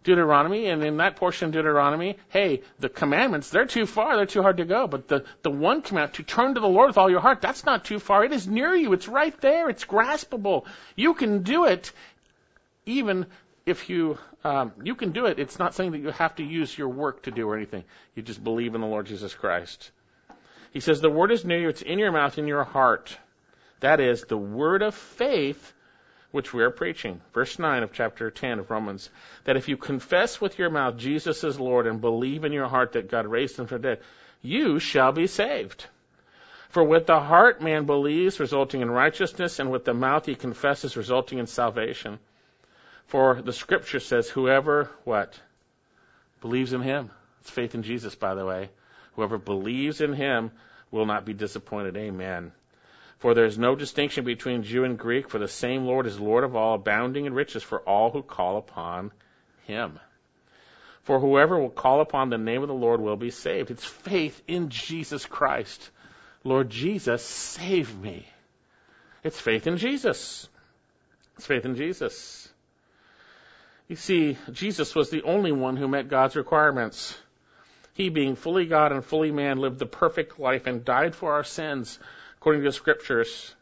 Deuteronomy, 0.02 0.66
and 0.66 0.82
in 0.82 0.96
that 0.96 1.14
portion 1.14 1.46
of 1.46 1.52
Deuteronomy, 1.52 2.16
hey, 2.30 2.62
the 2.80 2.88
commandments, 2.88 3.50
they're 3.50 3.64
too 3.64 3.86
far, 3.86 4.16
they're 4.16 4.26
too 4.26 4.42
hard 4.42 4.56
to 4.56 4.64
go. 4.64 4.88
But 4.88 5.06
the, 5.06 5.24
the 5.42 5.52
one 5.52 5.82
command, 5.82 6.14
to 6.14 6.24
turn 6.24 6.54
to 6.54 6.60
the 6.60 6.66
Lord 6.66 6.88
with 6.88 6.98
all 6.98 7.08
your 7.08 7.20
heart, 7.20 7.40
that's 7.40 7.64
not 7.64 7.84
too 7.84 8.00
far. 8.00 8.24
It 8.24 8.32
is 8.32 8.48
near 8.48 8.74
you. 8.74 8.92
It's 8.92 9.06
right 9.06 9.40
there. 9.40 9.70
It's 9.70 9.84
graspable. 9.84 10.64
You 10.96 11.14
can 11.14 11.44
do 11.44 11.66
it 11.66 11.92
even 12.86 13.26
if 13.66 13.90
you, 13.90 14.16
um, 14.44 14.72
you 14.82 14.94
can 14.94 15.10
do 15.10 15.26
it. 15.26 15.40
It's 15.40 15.58
not 15.58 15.74
something 15.74 15.92
that 15.92 16.06
you 16.06 16.12
have 16.12 16.36
to 16.36 16.44
use 16.44 16.76
your 16.78 16.88
work 16.88 17.24
to 17.24 17.32
do 17.32 17.48
or 17.48 17.56
anything. 17.56 17.84
You 18.14 18.22
just 18.22 18.42
believe 18.42 18.76
in 18.76 18.80
the 18.80 18.86
Lord 18.86 19.06
Jesus 19.06 19.34
Christ. 19.34 19.90
He 20.72 20.80
says, 20.80 21.00
the 21.00 21.10
word 21.10 21.32
is 21.32 21.44
near 21.44 21.58
you. 21.58 21.68
It's 21.68 21.82
in 21.82 21.98
your 21.98 22.12
mouth, 22.12 22.38
in 22.38 22.46
your 22.46 22.62
heart. 22.62 23.18
That 23.80 24.00
is 24.00 24.22
the 24.22 24.38
word 24.38 24.82
of 24.82 24.94
faith 24.94 25.72
which 26.30 26.52
we 26.52 26.62
are 26.62 26.70
preaching. 26.70 27.20
Verse 27.34 27.58
9 27.58 27.82
of 27.82 27.92
chapter 27.92 28.30
10 28.30 28.60
of 28.60 28.70
Romans. 28.70 29.10
That 29.44 29.56
if 29.56 29.68
you 29.68 29.76
confess 29.76 30.40
with 30.40 30.58
your 30.58 30.70
mouth 30.70 30.96
Jesus 30.96 31.42
is 31.42 31.58
Lord 31.58 31.86
and 31.86 32.00
believe 32.00 32.44
in 32.44 32.52
your 32.52 32.68
heart 32.68 32.92
that 32.92 33.10
God 33.10 33.26
raised 33.26 33.58
him 33.58 33.66
from 33.66 33.82
the 33.82 33.88
dead, 33.88 34.00
you 34.42 34.78
shall 34.78 35.12
be 35.12 35.26
saved. 35.26 35.86
For 36.68 36.84
with 36.84 37.06
the 37.06 37.20
heart 37.20 37.62
man 37.62 37.86
believes, 37.86 38.38
resulting 38.38 38.80
in 38.82 38.90
righteousness, 38.90 39.58
and 39.58 39.70
with 39.70 39.84
the 39.84 39.94
mouth 39.94 40.26
he 40.26 40.34
confesses, 40.34 40.96
resulting 40.96 41.38
in 41.38 41.46
salvation. 41.46 42.18
For 43.06 43.40
the 43.40 43.52
scripture 43.52 44.00
says, 44.00 44.28
whoever, 44.28 44.90
what? 45.04 45.38
Believes 46.40 46.72
in 46.72 46.82
him. 46.82 47.10
It's 47.40 47.50
faith 47.50 47.74
in 47.74 47.82
Jesus, 47.82 48.14
by 48.14 48.34
the 48.34 48.44
way. 48.44 48.70
Whoever 49.14 49.38
believes 49.38 50.00
in 50.00 50.12
him 50.12 50.50
will 50.90 51.06
not 51.06 51.24
be 51.24 51.32
disappointed. 51.32 51.96
Amen. 51.96 52.52
For 53.18 53.34
there 53.34 53.46
is 53.46 53.58
no 53.58 53.74
distinction 53.74 54.24
between 54.24 54.62
Jew 54.62 54.84
and 54.84 54.98
Greek, 54.98 55.30
for 55.30 55.38
the 55.38 55.48
same 55.48 55.84
Lord 55.84 56.06
is 56.06 56.20
Lord 56.20 56.44
of 56.44 56.54
all, 56.54 56.74
abounding 56.74 57.24
in 57.24 57.32
riches 57.32 57.62
for 57.62 57.80
all 57.80 58.10
who 58.10 58.22
call 58.22 58.58
upon 58.58 59.12
him. 59.66 59.98
For 61.04 61.20
whoever 61.20 61.58
will 61.58 61.70
call 61.70 62.00
upon 62.00 62.28
the 62.28 62.38
name 62.38 62.62
of 62.62 62.68
the 62.68 62.74
Lord 62.74 63.00
will 63.00 63.16
be 63.16 63.30
saved. 63.30 63.70
It's 63.70 63.84
faith 63.84 64.42
in 64.48 64.68
Jesus 64.68 65.24
Christ. 65.24 65.90
Lord 66.44 66.68
Jesus, 66.68 67.22
save 67.22 67.96
me. 67.96 68.26
It's 69.22 69.40
faith 69.40 69.66
in 69.66 69.78
Jesus. 69.78 70.48
It's 71.36 71.46
faith 71.46 71.64
in 71.64 71.76
Jesus. 71.76 72.45
You 73.88 73.96
see, 73.96 74.36
Jesus 74.50 74.94
was 74.94 75.10
the 75.10 75.22
only 75.22 75.52
one 75.52 75.76
who 75.76 75.86
met 75.86 76.08
God's 76.08 76.34
requirements. 76.34 77.16
He, 77.94 78.08
being 78.08 78.34
fully 78.34 78.66
God 78.66 78.92
and 78.92 79.04
fully 79.04 79.30
man, 79.30 79.58
lived 79.58 79.78
the 79.78 79.86
perfect 79.86 80.40
life 80.40 80.66
and 80.66 80.84
died 80.84 81.14
for 81.14 81.34
our 81.34 81.44
sins 81.44 81.98
according 82.36 82.62
to 82.62 82.68
the 82.68 82.72
scriptures. 82.72 83.54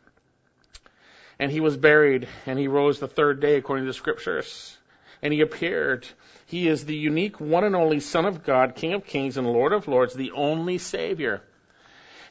And 1.39 1.51
he 1.51 1.61
was 1.61 1.77
buried, 1.77 2.27
and 2.47 2.59
he 2.59 2.69
rose 2.69 2.99
the 2.99 3.09
third 3.09 3.41
day 3.41 3.57
according 3.57 3.85
to 3.85 3.91
the 3.91 3.95
scriptures. 3.95 4.77
And 5.21 5.33
he 5.33 5.41
appeared. 5.41 6.07
He 6.47 6.69
is 6.69 6.85
the 6.85 6.97
unique 6.97 7.39
one 7.39 7.65
and 7.65 7.77
only 7.77 8.01
Son 8.01 8.25
of 8.25 8.45
God, 8.45 8.77
King 8.77 8.95
of 8.95 9.05
kings 9.05 9.37
and 9.37 9.47
Lord 9.47 9.73
of 9.73 9.89
lords, 9.89 10.15
the 10.15 10.33
only 10.33 10.79
Savior. 10.79 11.43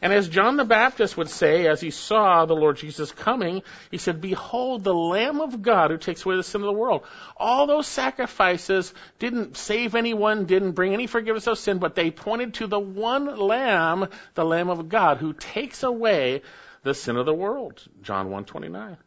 And 0.03 0.11
as 0.11 0.27
John 0.27 0.57
the 0.57 0.65
Baptist 0.65 1.15
would 1.15 1.29
say, 1.29 1.65
as 1.65 1.79
he 1.79 1.89
saw 1.89 2.45
the 2.45 2.53
Lord 2.53 2.75
Jesus 2.75 3.13
coming, 3.13 3.63
he 3.89 3.97
said, 3.97 4.19
Behold 4.19 4.83
the 4.83 4.93
Lamb 4.93 5.39
of 5.39 5.61
God 5.61 5.91
who 5.91 5.97
takes 5.97 6.25
away 6.25 6.35
the 6.35 6.43
sin 6.43 6.59
of 6.59 6.67
the 6.67 6.73
world. 6.73 7.05
All 7.37 7.67
those 7.67 7.87
sacrifices 7.87 8.93
didn't 9.17 9.55
save 9.55 9.95
anyone, 9.95 10.43
didn't 10.43 10.73
bring 10.73 10.93
any 10.93 11.07
forgiveness 11.07 11.47
of 11.47 11.57
sin, 11.57 11.77
but 11.77 11.95
they 11.95 12.11
pointed 12.11 12.55
to 12.55 12.67
the 12.67 12.81
one 12.81 13.33
Lamb, 13.37 14.09
the 14.33 14.43
Lamb 14.43 14.69
of 14.69 14.89
God, 14.89 15.19
who 15.19 15.31
takes 15.31 15.83
away 15.83 16.41
the 16.83 16.93
sin 16.93 17.15
of 17.15 17.25
the 17.25 17.33
world. 17.33 17.81
John 18.01 18.25
129. 18.25 18.97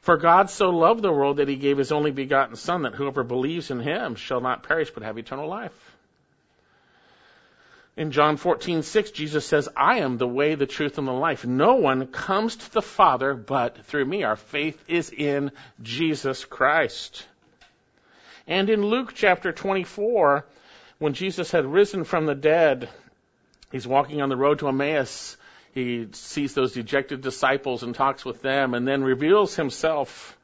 For 0.00 0.16
God 0.16 0.48
so 0.48 0.70
loved 0.70 1.02
the 1.02 1.12
world 1.12 1.36
that 1.36 1.48
he 1.48 1.56
gave 1.56 1.76
his 1.76 1.92
only 1.92 2.10
begotten 2.10 2.56
Son, 2.56 2.84
that 2.84 2.94
whoever 2.94 3.22
believes 3.22 3.70
in 3.70 3.80
him 3.80 4.14
shall 4.14 4.40
not 4.40 4.62
perish 4.62 4.92
but 4.94 5.02
have 5.02 5.18
eternal 5.18 5.46
life. 5.46 5.93
In 7.96 8.10
John 8.10 8.36
14:6, 8.36 9.12
Jesus 9.12 9.46
says, 9.46 9.68
"I 9.76 9.98
am 9.98 10.18
the 10.18 10.26
way, 10.26 10.56
the 10.56 10.66
truth, 10.66 10.98
and 10.98 11.06
the 11.06 11.12
life. 11.12 11.46
No 11.46 11.74
one 11.74 12.08
comes 12.08 12.56
to 12.56 12.72
the 12.72 12.82
Father 12.82 13.34
but 13.34 13.84
through 13.86 14.04
me." 14.04 14.24
Our 14.24 14.34
faith 14.34 14.82
is 14.88 15.10
in 15.10 15.52
Jesus 15.80 16.44
Christ. 16.44 17.26
And 18.48 18.68
in 18.68 18.84
Luke 18.84 19.12
chapter 19.14 19.52
24, 19.52 20.44
when 20.98 21.14
Jesus 21.14 21.52
had 21.52 21.66
risen 21.66 22.02
from 22.02 22.26
the 22.26 22.34
dead, 22.34 22.88
he's 23.70 23.86
walking 23.86 24.20
on 24.20 24.28
the 24.28 24.36
road 24.36 24.58
to 24.58 24.68
Emmaus. 24.68 25.36
He 25.72 26.08
sees 26.12 26.54
those 26.54 26.72
dejected 26.72 27.20
disciples 27.20 27.82
and 27.82 27.94
talks 27.94 28.24
with 28.24 28.42
them 28.42 28.74
and 28.74 28.86
then 28.86 29.04
reveals 29.04 29.54
himself. 29.54 30.36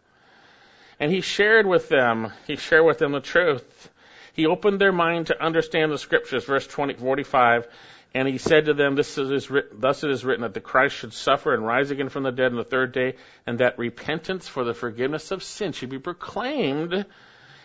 And 1.01 1.11
he 1.11 1.21
shared 1.21 1.67
with 1.67 1.89
them, 1.89 2.33
he 2.47 2.57
shared 2.57 2.85
with 2.85 2.99
them 2.99 3.13
the 3.13 3.21
truth. 3.21 3.91
He 4.33 4.47
opened 4.47 4.81
their 4.81 4.93
mind 4.93 5.29
to 5.29 5.43
understand 5.43 5.93
the 5.93 5.99
scriptures, 5.99 6.45
verse 6.45 6.66
20, 6.66 6.95
45, 6.95 7.66
and 8.12 8.27
he 8.27 8.38
said 8.38 8.66
to 8.66 8.75
them, 8.75 8.97
this 8.97 9.16
is, 9.19 9.49
Thus 9.73 10.03
it 10.03 10.11
is 10.11 10.25
written 10.25 10.43
that 10.43 10.55
the 10.55 10.61
Christ 10.61 10.97
should 10.97 11.12
suffer 11.12 11.55
and 11.55 11.64
rise 11.64 11.90
again 11.90 12.09
from 12.09 12.25
the 12.25 12.33
dead 12.33 12.51
on 12.51 12.57
the 12.57 12.64
third 12.64 12.93
day, 12.93 13.14
and 13.47 13.59
that 13.61 13.79
repentance 13.79 14.49
for 14.49 14.64
the 14.64 14.75
forgiveness 14.75 15.31
of 15.31 15.43
sin 15.43 15.73
should 15.73 15.90
be 15.90 15.99
proclaimed 15.99 17.05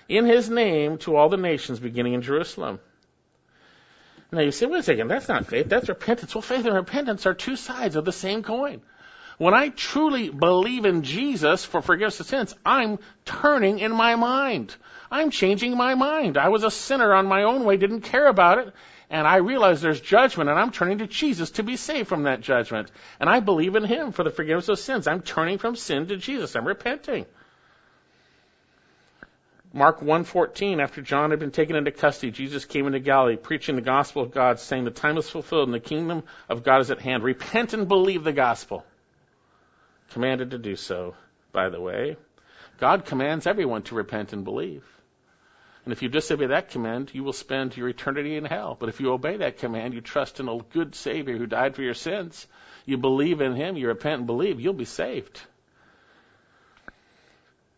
in 0.08 0.25
his 0.25 0.49
name 0.49 0.99
to 0.99 1.15
all 1.15 1.30
the 1.30 1.38
nations, 1.38 1.80
beginning 1.80 2.13
in 2.13 2.21
Jerusalem. 2.21 2.80
Now 4.32 4.41
you 4.41 4.51
say, 4.51 4.65
wait 4.65 4.80
a 4.80 4.84
second, 4.84 5.08
that's 5.08 5.28
not 5.28 5.47
faith, 5.47 5.69
that's 5.69 5.89
repentance. 5.89 6.36
Well, 6.36 6.41
faith 6.41 6.65
and 6.65 6.75
repentance 6.75 7.25
are 7.25 7.34
two 7.34 7.56
sides 7.56 7.95
of 7.95 8.06
the 8.06 8.12
same 8.12 8.43
coin. 8.43 8.82
When 9.38 9.54
I 9.54 9.69
truly 9.69 10.30
believe 10.30 10.86
in 10.86 11.04
Jesus 11.04 11.65
for 11.65 11.82
forgiveness 11.82 12.19
of 12.19 12.28
sins, 12.28 12.56
I'm 12.65 12.99
turning 13.25 13.80
in 13.80 13.91
my 13.91 14.15
mind. 14.15 14.75
I'm 15.15 15.30
changing 15.30 15.78
my 15.78 15.95
mind. 15.95 16.38
I 16.38 16.49
was 16.49 16.65
a 16.65 16.69
sinner 16.69 17.13
on 17.13 17.25
my 17.25 17.43
own 17.43 17.63
way, 17.63 17.78
didn't 17.78 18.01
care 18.01 18.28
about 18.28 18.58
it, 18.58 18.73
and 19.10 19.25
I 19.25 19.38
realize 19.38 19.82
there's 19.82 20.01
judgment, 20.01 20.49
and 20.49 20.60
I'm 20.60 20.71
turning 20.71 20.97
to 20.97 21.08
Jesus 21.08 21.51
to 21.51 21.63
be 21.63 21.78
saved 21.78 22.10
from 22.10 22.23
that 22.23 22.41
judgment. 22.41 22.91
And 23.17 23.30
I 23.30 23.39
believe 23.39 23.78
in 23.78 23.86
Him 23.86 24.12
for 24.12 24.25
the 24.25 24.30
forgiveness 24.30 24.67
of 24.67 24.78
sins. 24.78 25.08
I'm 25.08 25.21
turning 25.21 25.58
from 25.58 25.78
sin 25.78 26.08
to 26.08 26.17
Jesus. 26.17 26.54
I'm 26.54 26.67
repenting. 26.67 27.25
Mark 29.71 30.01
1:14 30.01 30.82
after 30.82 31.01
John 31.01 31.30
had 31.30 31.39
been 31.39 31.51
taken 31.51 31.75
into 31.75 31.91
custody 31.91 32.32
Jesus 32.32 32.63
came 32.63 32.88
into 32.88 32.99
Galilee 32.99 33.36
preaching 33.36 33.75
the 33.75 33.82
gospel 33.82 34.21
of 34.21 34.32
God 34.32 34.58
saying 34.60 34.86
the 34.86 34.91
time 34.91 35.17
is 35.17 35.30
fulfilled 35.30 35.67
and 35.67 35.73
the 35.73 35.82
kingdom 35.82 36.23
of 36.47 36.63
God 36.63 36.80
is 36.80 36.91
at 36.91 37.01
hand 37.01 37.23
repent 37.23 37.73
and 37.73 37.86
believe 37.86 38.23
the 38.23 38.32
gospel 38.32 38.86
commanded 40.12 40.51
to 40.51 40.58
do 40.58 40.78
so 40.78 41.13
by 41.51 41.67
the 41.67 41.82
way 41.82 42.15
God 42.78 43.04
commands 43.04 43.47
everyone 43.47 43.82
to 43.84 43.95
repent 43.95 44.32
and 44.32 44.45
believe 44.45 44.86
and 45.86 45.91
if 45.91 46.02
you 46.02 46.10
disobey 46.10 46.48
that 46.48 46.71
command, 46.71 47.12
you 47.13 47.24
will 47.24 47.32
spend 47.32 47.78
your 47.78 47.88
eternity 47.88 48.36
in 48.36 48.43
hell. 48.43 48.76
But 48.78 48.89
if 48.89 49.00
you 49.00 49.13
obey 49.13 49.38
that 49.38 49.60
command, 49.60 49.93
you 49.93 50.02
trust 50.02 50.39
in 50.39 50.50
a 50.50 50.58
good 50.58 50.95
Savior 50.95 51.38
who 51.38 51.45
died 51.45 51.76
for 51.76 51.84
your 51.84 51.93
sins, 51.93 52.48
you 52.86 52.98
believe 52.98 53.39
in 53.39 53.56
Him, 53.56 53.78
you 53.78 53.88
repent 53.88 54.19
and 54.19 54.28
believe, 54.28 54.60
you'll 54.60 54.74
be 54.74 54.86
saved. 54.86 55.39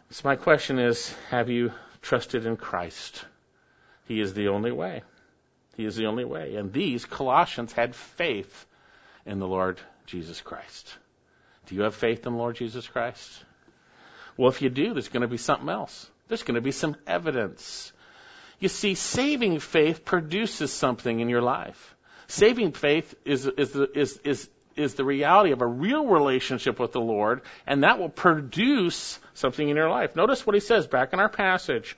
So 0.09 0.21
my 0.23 0.37
question 0.37 0.79
is, 0.79 1.13
have 1.29 1.49
you 1.49 1.73
trusted 2.01 2.45
in 2.45 2.55
Christ? 2.55 3.25
He 4.05 4.21
is 4.21 4.33
the 4.33 4.47
only 4.47 4.71
way. 4.71 5.03
He 5.75 5.83
is 5.83 5.97
the 5.97 6.05
only 6.05 6.23
way. 6.23 6.55
And 6.55 6.71
these 6.71 7.03
Colossians 7.03 7.73
had 7.73 7.93
faith 7.93 8.65
in 9.25 9.39
the 9.39 9.47
Lord 9.47 9.81
Jesus 10.05 10.39
Christ. 10.39 10.97
Do 11.65 11.75
you 11.75 11.81
have 11.81 11.93
faith 11.93 12.25
in 12.25 12.31
the 12.31 12.39
Lord 12.39 12.55
Jesus 12.55 12.87
Christ? 12.87 13.43
Well, 14.37 14.49
if 14.49 14.61
you 14.61 14.69
do, 14.69 14.93
there's 14.93 15.09
going 15.09 15.23
to 15.23 15.27
be 15.27 15.35
something 15.35 15.67
else. 15.67 16.09
There's 16.29 16.43
going 16.43 16.55
to 16.55 16.61
be 16.61 16.71
some 16.71 16.95
evidence. 17.05 17.91
You 18.59 18.69
see, 18.69 18.95
saving 18.95 19.59
faith 19.59 20.03
produces 20.03 20.73
something 20.73 21.19
in 21.19 21.29
your 21.29 21.41
life. 21.41 21.95
Saving 22.27 22.71
faith 22.71 23.13
is, 23.23 23.45
is, 23.45 23.75
is, 23.75 24.17
is, 24.23 24.49
is 24.75 24.95
the 24.95 25.05
reality 25.05 25.51
of 25.51 25.61
a 25.61 25.67
real 25.67 26.07
relationship 26.07 26.79
with 26.79 26.91
the 26.91 27.01
Lord, 27.01 27.41
and 27.67 27.83
that 27.83 27.99
will 27.99 28.09
produce 28.09 29.19
something 29.35 29.67
in 29.67 29.75
your 29.75 29.89
life. 29.89 30.15
Notice 30.15 30.45
what 30.45 30.55
he 30.55 30.59
says 30.59 30.87
back 30.87 31.13
in 31.13 31.19
our 31.19 31.29
passage. 31.29 31.95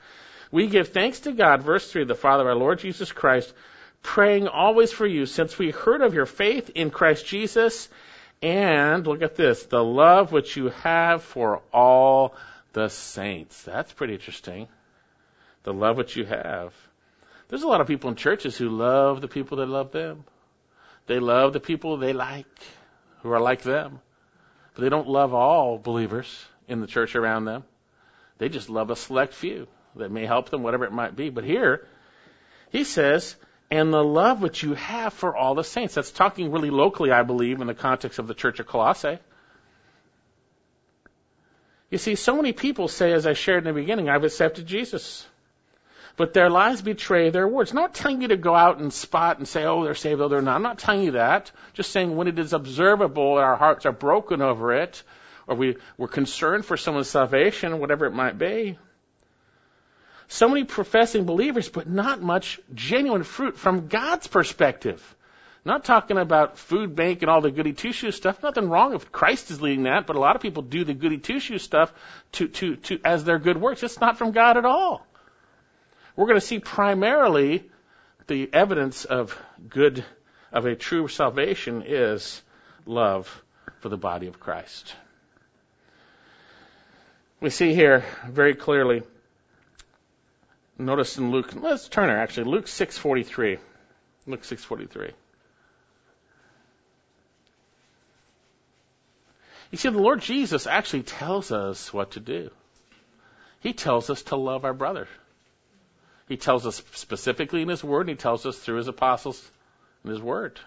We 0.52 0.68
give 0.68 0.90
thanks 0.90 1.22
to 1.22 1.32
God, 1.32 1.64
verse 1.64 1.90
3, 1.92 2.04
the 2.06 2.16
Father 2.16 2.44
of 2.44 2.48
our 2.48 2.56
Lord 2.56 2.80
Jesus 2.80 3.12
Christ, 3.12 3.54
praying 4.02 4.48
always 4.48 4.92
for 4.92 5.06
you, 5.06 5.26
since 5.26 5.58
we 5.58 5.72
heard 5.72 6.02
of 6.02 6.14
your 6.14 6.26
faith 6.26 6.72
in 6.76 6.90
Christ 6.90 7.26
Jesus, 7.26 7.88
and 8.42 9.06
look 9.08 9.22
at 9.22 9.36
this, 9.36 9.64
the 9.64 9.84
love 9.84 10.32
which 10.32 10.58
you 10.58 10.70
have 10.70 11.24
for 11.24 11.62
all 11.74 12.36
the 12.74 12.90
saints. 12.90 13.64
That's 13.64 13.92
pretty 13.94 14.14
interesting 14.14 14.68
the 15.64 15.74
love 15.74 15.98
which 15.98 16.16
you 16.16 16.26
have. 16.26 16.74
There's 17.48 17.64
a 17.64 17.68
lot 17.68 17.82
of 17.82 17.88
people 17.88 18.10
in 18.10 18.16
churches 18.16 18.58
who 18.58 18.70
love 18.70 19.22
the 19.22 19.28
people 19.28 19.58
that 19.58 19.68
love 19.68 19.92
them. 19.92 20.24
They 21.08 21.20
love 21.20 21.54
the 21.54 21.60
people 21.60 21.98
they 21.98 22.14
like, 22.14 22.46
who 23.22 23.32
are 23.32 23.40
like 23.40 23.64
them. 23.64 24.00
But 24.74 24.84
they 24.84 24.90
don't 24.90 25.08
love 25.08 25.34
all 25.34 25.78
believers 25.78 26.46
in 26.68 26.82
the 26.82 26.88
church 26.88 27.16
around 27.16 27.46
them. 27.46 27.64
They 28.38 28.50
just 28.50 28.70
love 28.70 28.92
a 28.92 28.96
select 28.96 29.34
few 29.34 29.68
that 29.96 30.12
may 30.12 30.26
help 30.26 30.50
them, 30.50 30.64
whatever 30.64 30.86
it 30.86 30.94
might 30.94 31.16
be. 31.16 31.30
But 31.30 31.44
here, 31.44 31.88
he 32.72 32.84
says, 32.84 33.36
and 33.72 33.94
the 33.94 34.04
love 34.04 34.42
which 34.42 34.64
you 34.64 34.74
have 34.74 35.14
for 35.14 35.36
all 35.36 35.56
the 35.56 35.64
saints. 35.64 35.96
That's 35.96 36.12
talking 36.12 36.52
really 36.52 36.70
locally, 36.70 37.12
I 37.12 37.24
believe, 37.24 37.62
in 37.62 37.68
the 37.68 37.74
context 37.74 38.20
of 38.20 38.28
the 38.28 38.34
church 38.34 38.60
of 38.60 38.68
Colossae. 38.68 39.20
You 41.90 41.98
see, 41.98 42.16
so 42.16 42.36
many 42.36 42.54
people 42.54 42.88
say, 42.88 43.12
as 43.14 43.26
I 43.26 43.34
shared 43.34 43.66
in 43.68 43.74
the 43.74 43.80
beginning, 43.80 44.10
I've 44.10 44.24
accepted 44.24 44.68
Jesus. 44.68 45.26
But 46.20 46.34
their 46.34 46.50
lives 46.50 46.82
betray 46.82 47.30
their 47.30 47.48
words. 47.48 47.74
Not 47.74 47.94
telling 47.94 48.22
you 48.22 48.28
to 48.28 48.36
go 48.36 48.54
out 48.54 48.80
and 48.80 48.92
spot 48.92 49.38
and 49.38 49.48
say, 49.48 49.64
oh, 49.64 49.86
they're 49.86 49.96
saved, 49.96 50.20
oh, 50.20 50.28
they're 50.28 50.42
not. 50.42 50.58
I'm 50.58 50.62
not 50.62 50.78
telling 50.78 51.04
you 51.04 51.12
that. 51.12 51.50
Just 51.76 51.94
saying 51.94 52.14
when 52.14 52.28
it 52.28 52.38
is 52.38 52.52
observable 52.52 53.38
and 53.38 53.46
our 53.46 53.56
hearts 53.56 53.86
are 53.86 53.94
broken 53.94 54.42
over 54.42 54.74
it, 54.74 55.02
or 55.48 55.56
we, 55.56 55.78
we're 55.98 56.10
concerned 56.10 56.66
for 56.66 56.76
someone's 56.76 57.08
salvation, 57.08 57.80
whatever 57.80 58.06
it 58.06 58.12
might 58.12 58.38
be. 58.38 58.78
So 60.28 60.50
many 60.50 60.66
professing 60.66 61.24
believers, 61.24 61.70
but 61.70 61.88
not 61.88 62.22
much 62.22 62.60
genuine 62.76 63.24
fruit 63.24 63.58
from 63.58 63.88
God's 63.88 64.28
perspective. 64.28 65.16
Not 65.64 65.86
talking 65.86 66.18
about 66.18 66.58
food 66.58 66.98
bank 66.98 67.22
and 67.22 67.32
all 67.32 67.40
the 67.40 67.50
goody 67.50 67.72
two 67.72 67.94
shoes 67.94 68.18
stuff. 68.18 68.44
Nothing 68.44 68.68
wrong 68.68 68.94
if 68.94 69.10
Christ 69.10 69.52
is 69.52 69.62
leading 69.62 69.84
that, 69.84 70.06
but 70.06 70.18
a 70.18 70.20
lot 70.20 70.36
of 70.36 70.42
people 70.42 70.64
do 70.64 70.84
the 70.84 70.94
goody 70.94 71.18
two 71.18 71.40
shoes 71.40 71.64
stuff 71.64 71.94
to, 72.34 72.50
to, 72.50 72.76
to, 72.76 73.00
as 73.06 73.24
their 73.24 73.40
good 73.40 73.56
works. 73.56 73.84
It's 73.84 74.02
not 74.02 74.18
from 74.18 74.34
God 74.34 74.58
at 74.58 74.66
all 74.66 75.06
we're 76.20 76.26
going 76.26 76.38
to 76.38 76.46
see 76.46 76.60
primarily 76.60 77.64
the 78.28 78.50
evidence 78.52 79.06
of 79.06 79.42
good, 79.70 80.04
of 80.52 80.66
a 80.66 80.76
true 80.76 81.08
salvation 81.08 81.82
is 81.88 82.42
love 82.86 83.42
for 83.80 83.88
the 83.88 83.96
body 83.96 84.28
of 84.28 84.38
Christ. 84.38 84.94
We 87.40 87.50
see 87.50 87.74
here 87.74 88.04
very 88.28 88.54
clearly. 88.54 89.04
Notice 90.78 91.18
in 91.18 91.32
Luke, 91.32 91.54
let's 91.56 91.88
turn 91.88 92.08
there 92.08 92.20
actually, 92.20 92.52
Luke 92.52 92.66
6:43. 92.66 93.58
Luke 94.28 94.44
6:43. 94.44 95.14
You 99.72 99.78
see, 99.78 99.88
the 99.88 99.98
Lord 99.98 100.20
Jesus 100.20 100.68
actually 100.68 101.04
tells 101.04 101.54
us 101.54 101.94
what 101.94 102.12
to 102.12 102.20
do. 102.20 102.52
He 103.62 103.72
tells 103.72 104.10
us 104.10 104.24
to 104.24 104.36
love 104.36 104.66
our 104.66 104.74
brother. 104.74 105.08
He 106.30 106.38
tells 106.38 106.68
us 106.68 106.82
specifically 106.94 107.64
in 107.64 107.70
His 107.70 107.84
Word, 107.84 108.02
and 108.02 108.12
He 108.12 108.16
tells 108.16 108.46
us 108.46 108.58
through 108.58 108.78
His 108.78 108.88
apostles 108.88 109.52
in 110.06 110.12
His 110.12 110.22
Word. 110.22 110.60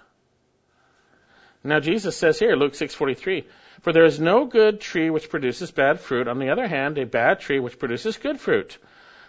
Now 1.62 1.78
Jesus 1.78 2.16
says 2.16 2.40
here, 2.40 2.56
Luke 2.56 2.72
6:43, 2.72 3.44
"For 3.80 3.92
there 3.92 4.04
is 4.04 4.18
no 4.18 4.44
good 4.44 4.80
tree 4.80 5.08
which 5.08 5.30
produces 5.30 5.70
bad 5.70 6.00
fruit; 6.00 6.26
on 6.26 6.40
the 6.40 6.50
other 6.50 6.66
hand, 6.66 6.98
a 6.98 7.06
bad 7.06 7.38
tree 7.38 7.60
which 7.60 7.78
produces 7.78 8.16
good 8.16 8.40
fruit. 8.40 8.76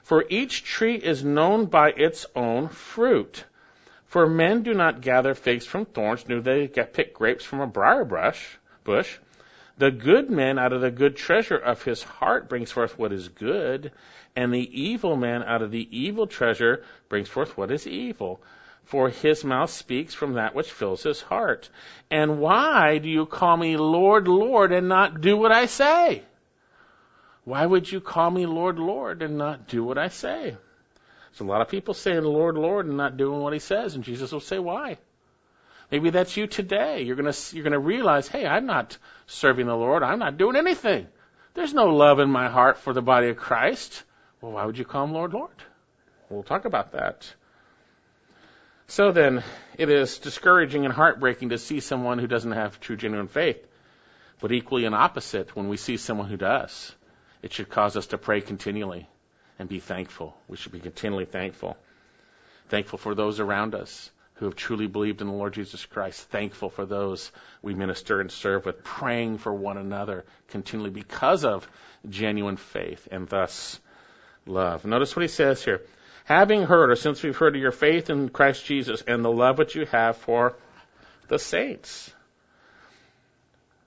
For 0.01 0.25
each 0.27 0.63
tree 0.63 0.95
is 0.95 1.23
known 1.23 1.67
by 1.67 1.91
its 1.95 2.25
own 2.35 2.67
fruit. 2.67 3.45
For 4.07 4.25
men 4.25 4.63
do 4.63 4.73
not 4.73 5.01
gather 5.01 5.35
figs 5.35 5.67
from 5.67 5.85
thorns, 5.85 6.27
nor 6.27 6.39
do 6.39 6.43
they 6.43 6.67
pick 6.67 7.13
grapes 7.13 7.45
from 7.45 7.61
a 7.61 7.67
briar 7.67 8.05
brush, 8.05 8.57
bush. 8.83 9.19
The 9.77 9.91
good 9.91 10.29
man 10.29 10.59
out 10.59 10.73
of 10.73 10.81
the 10.81 10.91
good 10.91 11.15
treasure 11.15 11.57
of 11.57 11.83
his 11.83 12.03
heart 12.03 12.47
brings 12.47 12.71
forth 12.71 12.97
what 12.97 13.11
is 13.11 13.29
good, 13.29 13.91
and 14.35 14.53
the 14.53 14.81
evil 14.81 15.15
man 15.15 15.43
out 15.43 15.61
of 15.61 15.71
the 15.71 15.87
evil 15.97 16.27
treasure 16.27 16.83
brings 17.09 17.27
forth 17.27 17.57
what 17.57 17.71
is 17.71 17.87
evil. 17.87 18.41
For 18.83 19.09
his 19.09 19.43
mouth 19.43 19.69
speaks 19.69 20.13
from 20.13 20.33
that 20.33 20.53
which 20.53 20.71
fills 20.71 21.03
his 21.03 21.21
heart. 21.21 21.69
And 22.11 22.39
why 22.39 22.97
do 22.97 23.09
you 23.09 23.25
call 23.25 23.57
me 23.57 23.77
Lord, 23.77 24.27
Lord, 24.27 24.71
and 24.71 24.89
not 24.89 25.21
do 25.21 25.37
what 25.37 25.51
I 25.51 25.65
say? 25.65 26.23
Why 27.45 27.65
would 27.65 27.91
you 27.91 27.99
call 27.99 28.29
me 28.29 28.45
Lord, 28.45 28.79
Lord, 28.79 29.21
and 29.21 29.37
not 29.37 29.67
do 29.67 29.83
what 29.83 29.97
I 29.97 30.09
say? 30.09 30.55
There's 31.31 31.39
a 31.39 31.45
lot 31.45 31.61
of 31.61 31.69
people 31.69 31.93
saying 31.93 32.23
Lord, 32.23 32.55
Lord, 32.55 32.85
and 32.85 32.97
not 32.97 33.17
doing 33.17 33.39
what 33.39 33.53
he 33.53 33.59
says, 33.59 33.95
and 33.95 34.03
Jesus 34.03 34.31
will 34.31 34.39
say, 34.39 34.59
why? 34.59 34.97
Maybe 35.93 36.09
that's 36.09 36.35
you 36.35 36.47
today. 36.47 37.03
You're 37.03 37.15
gonna, 37.15 37.35
you're 37.51 37.63
gonna 37.63 37.77
realize, 37.77 38.27
hey, 38.27 38.47
I'm 38.47 38.65
not 38.65 38.97
serving 39.27 39.67
the 39.67 39.75
Lord. 39.75 40.01
I'm 40.01 40.17
not 40.17 40.39
doing 40.39 40.55
anything. 40.55 41.05
There's 41.53 41.71
no 41.71 41.85
love 41.85 42.17
in 42.17 42.31
my 42.31 42.49
heart 42.49 42.79
for 42.79 42.93
the 42.93 43.03
body 43.03 43.29
of 43.29 43.37
Christ. 43.37 44.03
Well, 44.41 44.53
why 44.53 44.65
would 44.65 44.79
you 44.79 44.85
call 44.85 45.03
him 45.03 45.13
Lord, 45.13 45.33
Lord? 45.33 45.53
We'll 46.31 46.41
talk 46.41 46.65
about 46.65 46.93
that. 46.93 47.31
So 48.87 49.11
then, 49.11 49.43
it 49.77 49.87
is 49.91 50.17
discouraging 50.17 50.83
and 50.83 50.91
heartbreaking 50.91 51.49
to 51.49 51.59
see 51.59 51.79
someone 51.79 52.17
who 52.17 52.25
doesn't 52.25 52.53
have 52.53 52.79
true, 52.79 52.97
genuine 52.97 53.27
faith, 53.27 53.63
but 54.41 54.51
equally 54.51 54.85
an 54.85 54.95
opposite 54.95 55.55
when 55.55 55.69
we 55.69 55.77
see 55.77 55.97
someone 55.97 56.27
who 56.27 56.37
does. 56.37 56.91
It 57.43 57.53
should 57.53 57.69
cause 57.69 57.95
us 57.95 58.07
to 58.07 58.17
pray 58.17 58.41
continually 58.41 59.07
and 59.59 59.69
be 59.69 59.79
thankful. 59.79 60.35
We 60.47 60.57
should 60.57 60.71
be 60.71 60.79
continually 60.79 61.25
thankful. 61.25 61.77
Thankful 62.69 62.97
for 62.97 63.13
those 63.13 63.39
around 63.39 63.75
us 63.75 64.09
who 64.43 64.49
have 64.49 64.57
truly 64.57 64.87
believed 64.87 65.21
in 65.21 65.27
the 65.27 65.33
Lord 65.33 65.53
Jesus 65.53 65.85
Christ. 65.85 66.27
Thankful 66.27 66.69
for 66.69 66.85
those 66.85 67.31
we 67.61 67.73
minister 67.73 68.19
and 68.19 68.29
serve 68.29 68.65
with. 68.65 68.83
Praying 68.83 69.37
for 69.37 69.53
one 69.53 69.77
another 69.77 70.25
continually 70.49 70.89
because 70.89 71.45
of 71.45 71.65
genuine 72.09 72.57
faith 72.57 73.07
and 73.09 73.25
thus 73.29 73.79
love. 74.45 74.83
Notice 74.83 75.15
what 75.15 75.21
he 75.21 75.29
says 75.29 75.63
here. 75.63 75.81
Having 76.25 76.63
heard, 76.63 76.89
or 76.89 76.97
since 76.97 77.23
we've 77.23 77.37
heard 77.37 77.55
of 77.55 77.61
your 77.61 77.71
faith 77.71 78.09
in 78.09 78.27
Christ 78.27 78.65
Jesus 78.65 79.01
and 79.07 79.23
the 79.23 79.31
love 79.31 79.57
which 79.57 79.75
you 79.75 79.85
have 79.85 80.17
for 80.17 80.57
the 81.29 81.39
saints. 81.39 82.11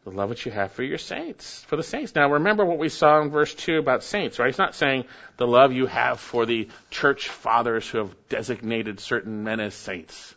The 0.04 0.10
love 0.10 0.30
which 0.30 0.46
you 0.46 0.52
have 0.52 0.72
for 0.72 0.84
your 0.84 0.96
saints, 0.96 1.64
for 1.64 1.76
the 1.76 1.82
saints. 1.82 2.14
Now 2.14 2.32
remember 2.32 2.64
what 2.64 2.78
we 2.78 2.88
saw 2.88 3.20
in 3.20 3.28
verse 3.28 3.54
2 3.54 3.76
about 3.76 4.02
saints, 4.02 4.38
right? 4.38 4.46
He's 4.46 4.56
not 4.56 4.74
saying 4.74 5.04
the 5.36 5.46
love 5.46 5.74
you 5.74 5.84
have 5.84 6.18
for 6.18 6.46
the 6.46 6.68
church 6.90 7.28
fathers 7.28 7.86
who 7.86 7.98
have 7.98 8.28
designated 8.30 9.00
certain 9.00 9.44
men 9.44 9.60
as 9.60 9.74
saints. 9.74 10.34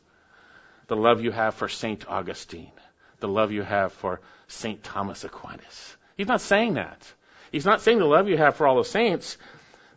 The 0.90 0.96
love 0.96 1.22
you 1.22 1.32
have 1.32 1.54
for 1.54 1.70
Saint 1.70 2.10
Augustine. 2.10 2.72
The 3.20 3.28
love 3.28 3.52
you 3.52 3.62
have 3.62 3.94
for 3.94 4.22
Saint 4.48 4.84
Thomas 4.84 5.24
Aquinas. 5.24 5.96
He's 6.18 6.28
not 6.28 6.42
saying 6.42 6.74
that. 6.74 7.14
He's 7.52 7.66
not 7.66 7.82
saying 7.82 8.00
the 8.00 8.06
love 8.06 8.28
you 8.28 8.38
have 8.38 8.56
for 8.56 8.68
all 8.68 8.78
the 8.78 8.84
saints. 8.84 9.38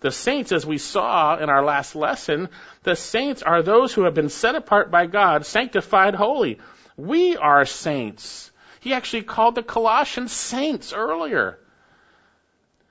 The 0.01 0.11
saints, 0.11 0.53
as 0.53 0.67
we 0.67 0.77
saw 0.77 1.39
in 1.39 1.49
our 1.49 1.65
last 1.65 1.97
lesson, 1.97 2.51
the 2.83 2.95
saints 2.95 3.43
are 3.43 3.63
those 3.63 3.95
who 3.95 4.03
have 4.05 4.13
been 4.13 4.29
set 4.29 4.55
apart 4.55 4.91
by 4.91 5.07
God, 5.07 5.47
sanctified 5.47 6.15
holy. 6.15 6.61
We 6.97 7.39
are 7.39 7.65
saints. 7.65 8.51
He 8.81 8.93
actually 8.93 9.23
called 9.23 9.55
the 9.55 9.63
Colossians 9.63 10.33
saints 10.33 10.93
earlier. 10.93 11.59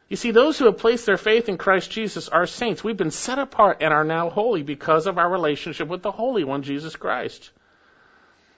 You 0.10 0.18
see, 0.18 0.32
those 0.32 0.58
who 0.58 0.66
have 0.66 0.80
placed 0.80 1.06
their 1.06 1.18
faith 1.18 1.50
in 1.50 1.58
Christ 1.58 1.92
Jesus 1.92 2.30
are 2.30 2.48
saints. 2.48 2.84
We've 2.84 2.98
been 2.98 3.12
set 3.12 3.38
apart 3.38 3.78
and 3.82 3.94
are 3.94 4.04
now 4.04 4.30
holy 4.32 4.64
because 4.64 5.06
of 5.06 5.20
our 5.20 5.30
relationship 5.30 5.88
with 5.88 6.02
the 6.02 6.12
Holy 6.12 6.44
One, 6.44 6.64
Jesus 6.64 6.96
Christ. 6.96 7.52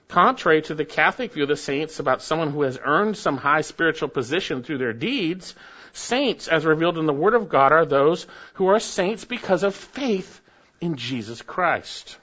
Contrary 0.08 0.62
to 0.62 0.74
the 0.74 0.84
Catholic 0.84 1.32
view 1.32 1.44
of 1.44 1.48
the 1.48 1.56
saints 1.56 1.98
about 1.98 2.22
someone 2.22 2.50
who 2.50 2.62
has 2.62 2.78
earned 2.82 3.16
some 3.16 3.36
high 3.36 3.62
spiritual 3.62 4.08
position 4.08 4.62
through 4.62 4.78
their 4.78 4.92
deeds, 4.92 5.54
Saints, 5.94 6.48
as 6.48 6.66
revealed 6.66 6.98
in 6.98 7.06
the 7.06 7.12
Word 7.12 7.34
of 7.34 7.48
God, 7.48 7.70
are 7.70 7.86
those 7.86 8.26
who 8.54 8.66
are 8.66 8.80
saints 8.80 9.24
because 9.24 9.62
of 9.62 9.76
faith 9.76 10.40
in 10.80 10.96
Jesus 10.96 11.40
Christ. 11.40 12.18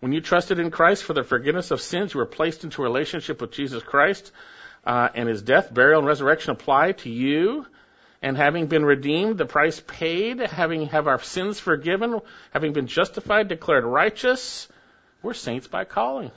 When 0.00 0.12
you 0.12 0.20
trusted 0.20 0.58
in 0.58 0.70
Christ 0.70 1.02
for 1.02 1.14
the 1.14 1.24
forgiveness 1.24 1.70
of 1.70 1.80
sins, 1.80 2.12
you 2.12 2.20
were 2.20 2.26
placed 2.26 2.62
into 2.62 2.82
a 2.82 2.84
relationship 2.84 3.40
with 3.40 3.52
Jesus 3.52 3.82
Christ, 3.82 4.32
uh, 4.84 5.08
and 5.14 5.30
his 5.30 5.40
death, 5.40 5.72
burial, 5.72 6.00
and 6.00 6.06
resurrection 6.06 6.50
apply 6.50 6.92
to 6.92 7.10
you. 7.10 7.66
And 8.20 8.36
having 8.36 8.66
been 8.66 8.84
redeemed, 8.84 9.38
the 9.38 9.46
price 9.46 9.80
paid, 9.80 10.40
having 10.40 10.86
have 10.88 11.08
our 11.08 11.22
sins 11.22 11.58
forgiven, 11.58 12.20
having 12.52 12.74
been 12.74 12.86
justified, 12.86 13.48
declared 13.48 13.84
righteous, 13.84 14.68
we're 15.24 15.34
saints 15.34 15.66
by 15.66 15.84
calling. 15.84 16.30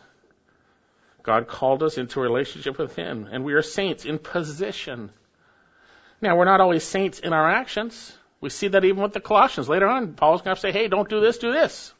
God 1.23 1.47
called 1.47 1.83
us 1.83 1.97
into 1.97 2.19
a 2.19 2.23
relationship 2.23 2.77
with 2.77 2.95
Him, 2.95 3.27
and 3.29 3.43
we 3.43 3.53
are 3.53 3.61
saints 3.61 4.05
in 4.05 4.17
position. 4.17 5.11
Now, 6.21 6.37
we're 6.37 6.45
not 6.45 6.61
always 6.61 6.83
saints 6.83 7.19
in 7.19 7.33
our 7.33 7.49
actions. 7.49 8.15
We 8.39 8.49
see 8.49 8.69
that 8.69 8.85
even 8.85 9.03
with 9.03 9.13
the 9.13 9.19
Colossians. 9.19 9.67
Later 9.67 9.87
on, 9.87 10.13
Paul's 10.13 10.41
going 10.41 10.55
to 10.55 10.61
say, 10.61 10.71
hey, 10.71 10.87
don't 10.87 11.09
do 11.09 11.19
this, 11.19 11.37
do 11.37 11.51
this. 11.51 11.93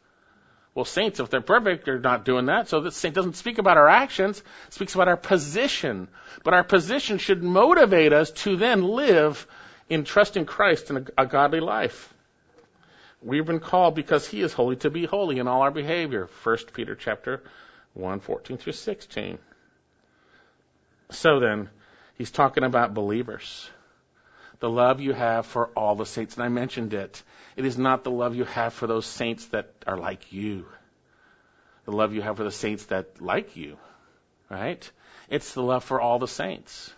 Well, 0.73 0.85
saints, 0.85 1.19
if 1.19 1.29
they're 1.29 1.41
perfect, 1.41 1.85
they're 1.85 1.99
not 1.99 2.23
doing 2.23 2.45
that. 2.45 2.69
So 2.69 2.81
the 2.81 2.91
saint 2.91 3.15
doesn't 3.15 3.35
speak 3.35 3.57
about 3.57 3.77
our 3.77 3.89
actions, 3.89 4.41
speaks 4.69 4.95
about 4.95 5.07
our 5.07 5.17
position. 5.17 6.07
But 6.43 6.53
our 6.53 6.63
position 6.63 7.17
should 7.17 7.43
motivate 7.43 8.13
us 8.13 8.31
to 8.43 8.55
then 8.55 8.83
live 8.83 9.47
in 9.89 10.03
trusting 10.03 10.45
Christ 10.45 10.89
in 10.89 10.97
a, 10.97 11.23
a 11.23 11.25
godly 11.25 11.59
life. 11.59 12.13
We've 13.21 13.45
been 13.45 13.59
called 13.59 13.95
because 13.95 14.27
He 14.27 14.41
is 14.41 14.53
holy 14.53 14.75
to 14.77 14.89
be 14.89 15.05
holy 15.05 15.39
in 15.39 15.47
all 15.47 15.61
our 15.61 15.71
behavior. 15.71 16.29
1 16.43 16.57
Peter 16.73 16.95
chapter 16.95 17.43
1, 17.93 18.19
14 18.19 18.57
through 18.57 18.73
16. 18.73 19.39
So 21.09 21.39
then, 21.39 21.69
he's 22.17 22.31
talking 22.31 22.63
about 22.63 22.93
believers 22.93 23.69
the 24.59 24.69
love 24.69 25.01
you 25.01 25.13
have 25.13 25.45
for 25.45 25.67
all 25.75 25.95
the 25.95 26.05
saints. 26.05 26.35
And 26.35 26.43
I 26.43 26.49
mentioned 26.49 26.93
it. 26.93 27.21
It 27.55 27.65
is 27.65 27.77
not 27.77 28.03
the 28.03 28.11
love 28.11 28.35
you 28.35 28.45
have 28.45 28.73
for 28.73 28.87
those 28.87 29.05
saints 29.05 29.45
that 29.47 29.71
are 29.85 29.97
like 29.97 30.31
you. 30.31 30.65
The 31.85 31.91
love 31.91 32.13
you 32.13 32.21
have 32.21 32.37
for 32.37 32.43
the 32.43 32.51
saints 32.51 32.85
that 32.85 33.21
like 33.21 33.55
you. 33.55 33.77
Right? 34.49 34.89
It's 35.29 35.53
the 35.53 35.61
love 35.61 35.83
for 35.83 36.01
all 36.01 36.19
the 36.19 36.27
saints. 36.27 36.91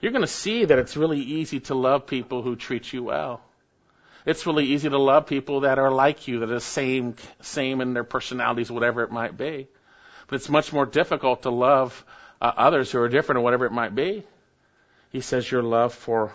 You're 0.00 0.12
going 0.12 0.22
to 0.22 0.28
see 0.28 0.64
that 0.64 0.78
it's 0.78 0.96
really 0.96 1.20
easy 1.20 1.60
to 1.60 1.74
love 1.74 2.06
people 2.06 2.42
who 2.42 2.56
treat 2.56 2.92
you 2.92 3.04
well. 3.04 3.40
It's 4.24 4.46
really 4.46 4.66
easy 4.66 4.88
to 4.88 4.98
love 4.98 5.26
people 5.26 5.60
that 5.60 5.78
are 5.78 5.90
like 5.90 6.28
you, 6.28 6.40
that 6.40 6.50
are 6.50 6.54
the 6.54 6.60
same, 6.60 7.16
same 7.40 7.80
in 7.80 7.92
their 7.92 8.04
personalities, 8.04 8.70
whatever 8.70 9.02
it 9.02 9.10
might 9.10 9.36
be. 9.36 9.66
But 10.28 10.36
it's 10.36 10.48
much 10.48 10.72
more 10.72 10.86
difficult 10.86 11.42
to 11.42 11.50
love 11.50 12.04
uh, 12.40 12.52
others 12.56 12.90
who 12.90 13.00
are 13.00 13.08
different 13.08 13.38
or 13.38 13.42
whatever 13.42 13.66
it 13.66 13.72
might 13.72 13.94
be. 13.94 14.24
He 15.10 15.20
says 15.20 15.50
your 15.50 15.62
love 15.62 15.92
for 15.92 16.32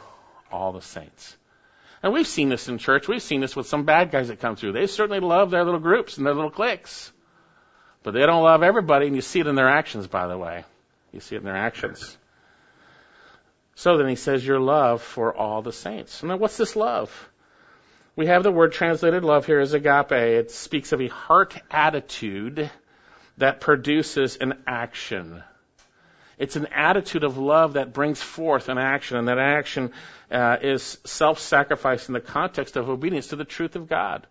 all 0.52 0.74
the 0.74 0.82
saints. 0.82 1.36
And 2.04 2.14
we've 2.14 2.28
seen 2.28 2.50
this 2.50 2.68
in 2.68 2.78
church. 2.78 3.08
We've 3.08 3.22
seen 3.22 3.42
this 3.42 3.56
with 3.56 3.68
some 3.68 3.86
bad 3.86 4.12
guys 4.12 4.28
that 4.28 4.40
come 4.40 4.56
through. 4.56 4.74
They 4.74 4.88
certainly 4.88 5.20
love 5.20 5.50
their 5.50 5.64
little 5.64 5.80
groups 5.80 6.18
and 6.18 6.26
their 6.26 6.36
little 6.36 6.52
cliques. 6.52 7.12
But 8.04 8.14
they 8.14 8.26
don't 8.26 8.44
love 8.44 8.64
everybody, 8.64 9.08
and 9.08 9.16
you 9.16 9.22
see 9.22 9.40
it 9.40 9.48
in 9.48 9.56
their 9.56 9.68
actions, 9.68 10.08
by 10.08 10.28
the 10.28 10.38
way. 10.38 10.64
You 11.12 11.20
see 11.20 11.36
it 11.36 11.40
in 11.40 11.46
their 11.46 11.58
actions. 11.58 12.18
So 13.76 13.98
then 13.98 14.08
he 14.08 14.16
says, 14.16 14.46
Your 14.46 14.60
love 14.60 15.02
for 15.02 15.36
all 15.36 15.62
the 15.62 15.74
saints. 15.74 16.22
Now, 16.22 16.38
what's 16.38 16.58
this 16.58 16.76
love? 16.76 17.30
We 18.18 18.26
have 18.26 18.42
the 18.42 18.52
word 18.52 18.74
translated 18.74 19.24
love 19.24 19.46
here 19.46 19.60
as 19.60 19.74
agape. 19.74 20.12
It 20.12 20.50
speaks 20.50 20.92
of 20.92 21.00
a 21.00 21.08
heart 21.08 21.56
attitude 21.70 22.72
that 23.38 23.62
produces 23.62 24.38
an 24.38 24.56
action. 24.66 25.44
It's 26.40 26.56
an 26.56 26.66
attitude 26.74 27.24
of 27.24 27.38
love 27.38 27.74
that 27.74 27.94
brings 27.94 28.20
forth 28.20 28.70
an 28.70 28.80
action, 28.80 29.18
and 29.18 29.28
that 29.28 29.38
action 29.38 29.92
uh, 30.32 30.58
is 30.60 30.98
self-sacrifice 31.06 32.08
in 32.08 32.16
the 32.16 32.20
context 32.20 32.76
of 32.76 32.90
obedience 32.90 33.28
to 33.28 33.36
the 33.36 33.46
truth 33.46 33.76
of 33.76 33.88
God. 33.88 34.26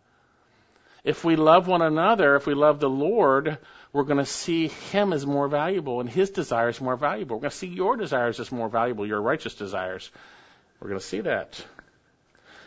If 1.04 1.22
we 1.24 1.36
love 1.36 1.68
one 1.68 1.82
another, 1.82 2.34
if 2.34 2.44
we 2.44 2.54
love 2.54 2.80
the 2.80 2.90
Lord, 2.90 3.56
we're 3.92 4.02
going 4.02 4.18
to 4.18 4.26
see 4.26 4.66
Him 4.66 5.12
as 5.12 5.24
more 5.24 5.46
valuable 5.46 6.00
and 6.00 6.10
His 6.10 6.30
desires 6.30 6.80
more 6.80 6.96
valuable. 6.96 7.36
We're 7.36 7.42
going 7.42 7.50
to 7.52 7.56
see 7.56 7.68
your 7.68 7.96
desires 7.96 8.40
as 8.40 8.50
more 8.50 8.68
valuable, 8.68 9.06
your 9.06 9.22
righteous 9.22 9.54
desires. 9.54 10.10
We're 10.80 10.88
going 10.88 11.00
to 11.00 11.06
see 11.06 11.20
that. 11.20 11.64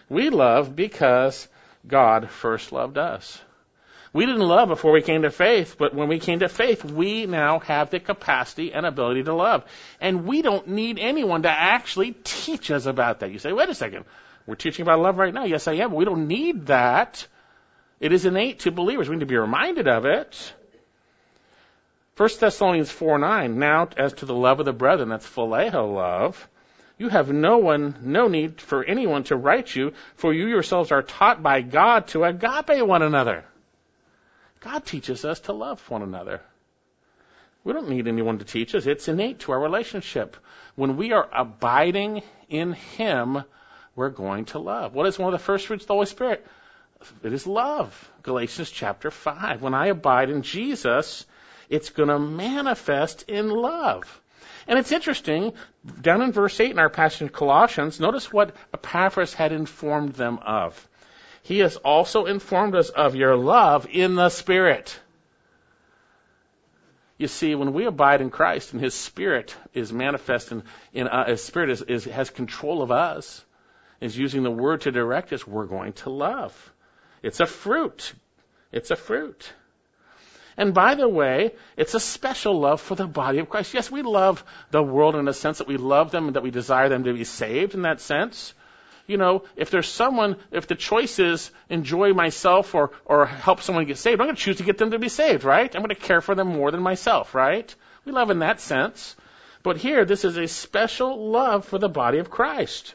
We 0.10 0.30
love 0.30 0.76
because 0.76 1.48
God 1.88 2.30
first 2.30 2.72
loved 2.72 2.98
us. 2.98 3.39
We 4.12 4.26
didn't 4.26 4.41
love 4.41 4.69
before 4.69 4.91
we 4.91 5.04
came 5.04 5.22
to 5.22 5.30
faith, 5.30 5.76
but 5.78 5.93
when 5.93 6.08
we 6.08 6.19
came 6.19 6.39
to 6.39 6.50
faith, 6.50 6.84
we 6.84 7.28
now 7.28 7.60
have 7.60 7.91
the 7.91 8.00
capacity 8.00 8.74
and 8.74 8.86
ability 8.86 9.24
to 9.24 9.36
love. 9.36 9.63
And 10.02 10.26
we 10.26 10.41
don't 10.41 10.67
need 10.67 10.98
anyone 10.98 11.43
to 11.43 11.52
actually 11.52 12.13
teach 12.24 12.72
us 12.72 12.88
about 12.88 13.19
that. 13.19 13.32
You 13.32 13.38
say, 13.38 13.54
wait 13.54 13.69
a 13.69 13.76
second, 13.76 14.06
we're 14.48 14.56
teaching 14.56 14.82
about 14.82 15.00
love 15.00 15.19
right 15.19 15.34
now. 15.34 15.45
Yes, 15.45 15.67
I 15.67 15.74
am, 15.74 15.93
we 15.93 16.06
don't 16.06 16.28
need 16.28 16.67
that. 16.67 17.28
It 18.00 18.12
is 18.12 18.26
innate 18.26 18.62
to 18.62 18.72
believers. 18.72 19.10
We 19.10 19.15
need 19.15 19.22
to 19.22 19.26
be 19.28 19.38
reminded 19.38 19.88
of 19.88 20.06
it. 20.06 20.54
1 22.17 22.30
Thessalonians 22.39 22.91
4 22.91 23.19
9, 23.19 23.60
now 23.60 23.89
as 23.95 24.13
to 24.13 24.26
the 24.26 24.34
love 24.34 24.60
of 24.60 24.65
the 24.65 24.74
brethren, 24.74 25.10
that's 25.10 25.28
phileo 25.28 25.93
love, 25.93 26.50
you 27.00 27.08
have 27.08 27.32
no 27.32 27.58
one, 27.58 27.96
no 28.02 28.28
need 28.28 28.60
for 28.60 28.84
anyone 28.84 29.24
to 29.24 29.38
write 29.38 29.74
you, 29.74 29.94
for 30.16 30.34
you 30.34 30.48
yourselves 30.48 30.92
are 30.92 31.02
taught 31.02 31.42
by 31.42 31.62
God 31.62 32.08
to 32.10 32.26
agape 32.26 32.86
one 32.86 33.02
another. 33.02 33.46
God 34.60 34.86
teaches 34.86 35.24
us 35.24 35.40
to 35.42 35.54
love 35.54 35.90
one 35.90 36.02
another. 36.02 36.42
We 37.64 37.72
don't 37.72 37.90
need 37.90 38.08
anyone 38.08 38.40
to 38.40 38.46
teach 38.46 38.76
us. 38.76 38.86
It's 38.86 39.08
innate 39.08 39.40
to 39.40 39.54
our 39.54 39.60
relationship. 39.60 40.36
When 40.76 40.98
we 40.98 41.14
are 41.14 41.30
abiding 41.34 42.22
in 42.50 42.74
Him, 42.74 43.44
we're 43.96 44.10
going 44.10 44.46
to 44.46 44.60
love. 44.60 44.94
What 44.94 45.08
is 45.08 45.18
one 45.18 45.34
of 45.34 45.40
the 45.40 45.44
first 45.44 45.68
fruits 45.68 45.86
of 45.86 45.88
the 45.88 45.94
Holy 45.94 46.06
Spirit? 46.06 46.46
It 47.24 47.32
is 47.32 47.48
love. 47.48 48.12
Galatians 48.24 48.70
chapter 48.72 49.10
5. 49.10 49.62
When 49.62 49.74
I 49.74 49.88
abide 49.88 50.30
in 50.30 50.42
Jesus, 50.42 51.26
it's 51.70 51.92
going 51.92 52.10
to 52.10 52.20
manifest 52.20 53.24
in 53.30 53.50
love. 53.50 54.22
And 54.69 54.77
it's 54.77 54.91
interesting, 54.91 55.53
down 55.99 56.21
in 56.21 56.32
verse 56.32 56.60
8 56.60 56.69
in 56.69 56.77
our 56.77 56.91
passage 56.91 57.23
in 57.23 57.29
Colossians, 57.29 57.99
notice 57.99 58.32
what 58.32 58.55
Epaphras 58.71 59.34
had 59.34 59.51
informed 59.51 60.13
them 60.13 60.38
of. 60.45 60.88
He 61.41 61.60
has 61.60 61.77
also 61.77 62.27
informed 62.27 62.75
us 62.75 62.89
of 62.89 63.15
your 63.15 63.36
love 63.36 63.88
in 63.91 64.13
the 64.13 64.29
Spirit. 64.29 64.99
You 67.17 67.27
see, 67.27 67.55
when 67.55 67.73
we 67.73 67.86
abide 67.86 68.21
in 68.21 68.29
Christ 68.29 68.73
and 68.73 68.79
His 68.79 68.93
Spirit 68.93 69.55
is 69.73 69.91
manifest 69.91 70.51
in, 70.51 70.62
in 70.93 71.08
uh, 71.08 71.25
His 71.25 71.43
Spirit 71.43 71.71
is, 71.71 71.82
is, 71.82 72.05
has 72.05 72.29
control 72.29 72.84
of 72.84 72.91
us, 72.91 73.43
is 73.99 74.15
using 74.15 74.43
the 74.43 74.51
Word 74.51 74.82
to 74.82 74.91
direct 74.91 75.34
us, 75.34 75.47
we're 75.47 75.65
going 75.65 75.93
to 75.93 76.12
love. 76.12 76.53
It's 77.23 77.39
a 77.39 77.47
fruit. 77.47 78.13
It's 78.71 78.91
a 78.91 78.95
fruit. 78.95 79.51
And 80.60 80.76
by 80.76 80.93
the 80.93 81.10
way, 81.10 81.56
it's 81.76 81.95
a 81.95 82.00
special 82.00 82.60
love 82.60 82.82
for 82.82 82.93
the 82.93 83.08
body 83.08 83.39
of 83.39 83.50
Christ. 83.50 83.74
Yes, 83.74 83.89
we 83.89 84.04
love 84.04 84.43
the 84.69 84.84
world 84.84 85.15
in 85.15 85.28
a 85.28 85.34
sense 85.34 85.58
that 85.58 85.67
we 85.67 85.78
love 85.78 86.12
them 86.12 86.28
and 86.28 86.36
that 86.36 86.43
we 86.43 86.52
desire 86.52 86.89
them 86.89 87.06
to 87.06 87.13
be 87.13 87.24
saved 87.24 87.74
in 87.74 87.82
that 87.82 88.02
sense 88.02 88.54
you 89.10 89.17
know, 89.17 89.43
if 89.56 89.72
there's 89.72 89.88
someone, 89.88 90.36
if 90.52 90.67
the 90.67 90.76
choice 90.76 91.17
is 91.17 91.50
enjoy 91.67 92.13
myself 92.13 92.76
or, 92.76 92.91
or 93.06 93.26
help 93.26 93.60
someone 93.60 93.86
get 93.86 93.98
saved, 93.98 94.22
I'm 94.22 94.28
going 94.28 94.36
to 94.36 94.41
choose 94.41 94.58
to 94.58 94.63
get 94.63 94.78
them 94.78 94.91
to 94.91 95.00
be 95.00 95.10
saved, 95.10 95.43
right? 95.43 95.76
I'm 95.76 95.82
going 95.82 95.89
to 95.89 95.95
care 95.95 96.22
for 96.22 96.36
them 96.36 96.50
more 96.50 96.69
than 96.69 96.84
myself, 96.84 97.34
right? 97.34 97.74
We 98.06 98.12
love 98.12 98.30
in 98.30 98.39
that 98.39 98.62
sense. 98.62 99.15
But 99.63 99.78
here, 99.78 100.06
this 100.06 100.26
is 100.26 100.38
a 100.38 100.48
special 100.48 101.32
love 101.32 101.65
for 101.65 101.80
the 101.80 101.89
body 101.89 102.19
of 102.19 102.30
Christ. 102.30 102.93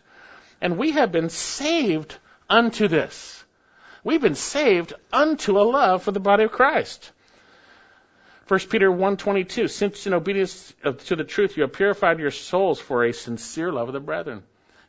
And 0.61 0.79
we 0.79 0.93
have 0.93 1.11
been 1.11 1.31
saved 1.31 2.17
unto 2.49 2.87
this. 2.87 3.45
We've 4.05 4.23
been 4.23 4.37
saved 4.37 4.93
unto 5.13 5.59
a 5.59 5.67
love 5.67 6.05
for 6.05 6.13
the 6.13 6.21
body 6.21 6.45
of 6.45 6.53
Christ. 6.53 7.11
1 8.49 8.61
Peter 8.69 8.91
1.22, 8.91 9.71
since 9.71 10.07
in 10.07 10.15
obedience 10.15 10.75
to 11.05 11.17
the 11.17 11.25
truth 11.25 11.57
you 11.57 11.63
have 11.63 11.73
purified 11.73 12.19
your 12.19 12.31
souls 12.31 12.79
for 12.81 13.05
a 13.05 13.13
sincere 13.13 13.73
love 13.73 13.89
of 13.89 13.95
the 13.95 14.01
brethren 14.01 14.43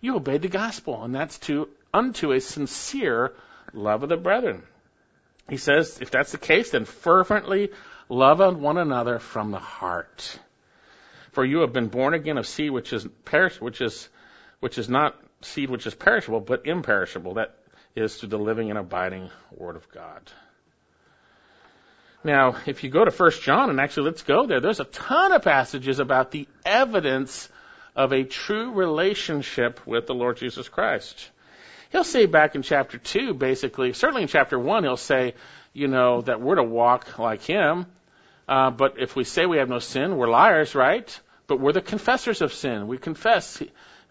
you 0.06 0.16
obeyed 0.16 0.44
the 0.44 0.48
gospel, 0.48 1.04
and 1.04 1.14
that's 1.14 1.40
to 1.40 1.68
unto 1.94 2.32
a 2.32 2.40
sincere 2.40 3.34
love 3.74 4.04
of 4.04 4.10
the 4.10 4.18
brethren. 4.18 4.64
He 5.50 5.58
says, 5.58 6.00
if 6.02 6.12
that's 6.12 6.32
the 6.32 6.38
case, 6.38 6.72
then 6.72 6.86
fervently 6.86 7.72
love 8.08 8.40
one 8.58 8.78
another 8.78 9.20
from 9.20 9.52
the 9.52 9.60
heart. 9.60 10.40
For 11.32 11.44
you 11.44 11.60
have 11.60 11.74
been 11.74 11.88
born 11.88 12.14
again 12.14 12.38
of 12.38 12.48
seed 12.48 12.72
which 12.72 12.94
is 12.94 13.08
perish, 13.26 13.60
which 13.60 13.82
is 13.82 14.08
which 14.60 14.78
is 14.78 14.90
not 14.90 15.20
seed 15.42 15.70
which 15.70 15.86
is 15.86 15.94
perishable, 15.94 16.40
but 16.40 16.66
imperishable. 16.66 17.36
That 17.36 17.56
is 17.96 18.20
to 18.20 18.28
the 18.28 18.38
living 18.38 18.70
and 18.70 18.80
abiding 18.80 19.30
Word 19.52 19.76
of 19.76 19.90
God. 19.92 20.22
Now, 22.26 22.56
if 22.66 22.84
you 22.84 22.90
go 22.90 23.06
to 23.06 23.12
1 23.12 23.32
John, 23.44 23.70
and 23.70 23.80
actually 23.80 24.08
let's 24.10 24.24
go 24.24 24.48
there, 24.48 24.60
there's 24.60 24.80
a 24.80 24.86
ton 24.86 25.32
of 25.32 25.44
passages 25.44 26.00
about 26.00 26.32
the 26.32 26.48
evidence 26.66 27.48
of 27.96 28.14
a 28.14 28.24
true 28.24 28.72
relationship 28.74 29.86
with 29.86 30.08
the 30.08 30.16
Lord 30.16 30.38
Jesus 30.38 30.68
Christ. 30.68 31.30
He'll 31.92 32.04
say 32.04 32.26
back 32.26 32.56
in 32.56 32.64
chapter 32.64 32.98
2, 32.98 33.36
basically, 33.36 33.94
certainly 33.94 34.24
in 34.24 34.28
chapter 34.28 34.58
1, 34.58 34.84
he'll 34.84 34.98
say, 34.98 35.36
you 35.72 35.88
know, 35.88 36.22
that 36.22 36.42
we're 36.42 36.56
to 36.56 36.64
walk 36.64 37.20
like 37.20 37.44
him. 37.44 37.86
Uh, 38.50 38.72
but 38.72 38.96
if 39.00 39.16
we 39.16 39.24
say 39.24 39.46
we 39.46 39.58
have 39.58 39.70
no 39.70 39.78
sin, 39.78 40.18
we're 40.18 40.28
liars, 40.28 40.74
right? 40.74 41.20
But 41.46 41.60
we're 41.60 41.74
the 41.74 41.82
confessors 41.82 42.42
of 42.42 42.52
sin. 42.54 42.88
We 42.88 42.98
confess. 42.98 43.62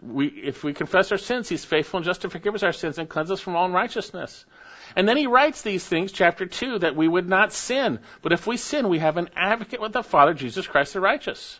We, 0.01 0.27
if 0.27 0.63
we 0.63 0.73
confess 0.73 1.11
our 1.11 1.17
sins, 1.17 1.49
He's 1.49 1.65
faithful 1.65 1.97
and 1.97 2.05
just 2.05 2.21
to 2.21 2.29
forgive 2.29 2.55
us 2.55 2.63
our 2.63 2.71
sins 2.71 2.97
and 2.97 3.09
cleanse 3.09 3.29
us 3.29 3.41
from 3.41 3.57
all 3.57 3.65
unrighteousness. 3.65 4.45
And 4.95 5.07
then 5.07 5.17
He 5.17 5.27
writes 5.27 5.61
these 5.61 5.85
things, 5.85 6.11
chapter 6.11 6.45
2, 6.45 6.79
that 6.79 6.95
we 6.95 7.07
would 7.07 7.27
not 7.27 7.53
sin. 7.53 7.99
But 8.21 8.31
if 8.31 8.47
we 8.47 8.57
sin, 8.57 8.89
we 8.89 8.99
have 8.99 9.17
an 9.17 9.29
advocate 9.35 9.81
with 9.81 9.93
the 9.93 10.03
Father, 10.03 10.33
Jesus 10.33 10.67
Christ 10.67 10.93
the 10.93 11.01
righteous. 11.01 11.59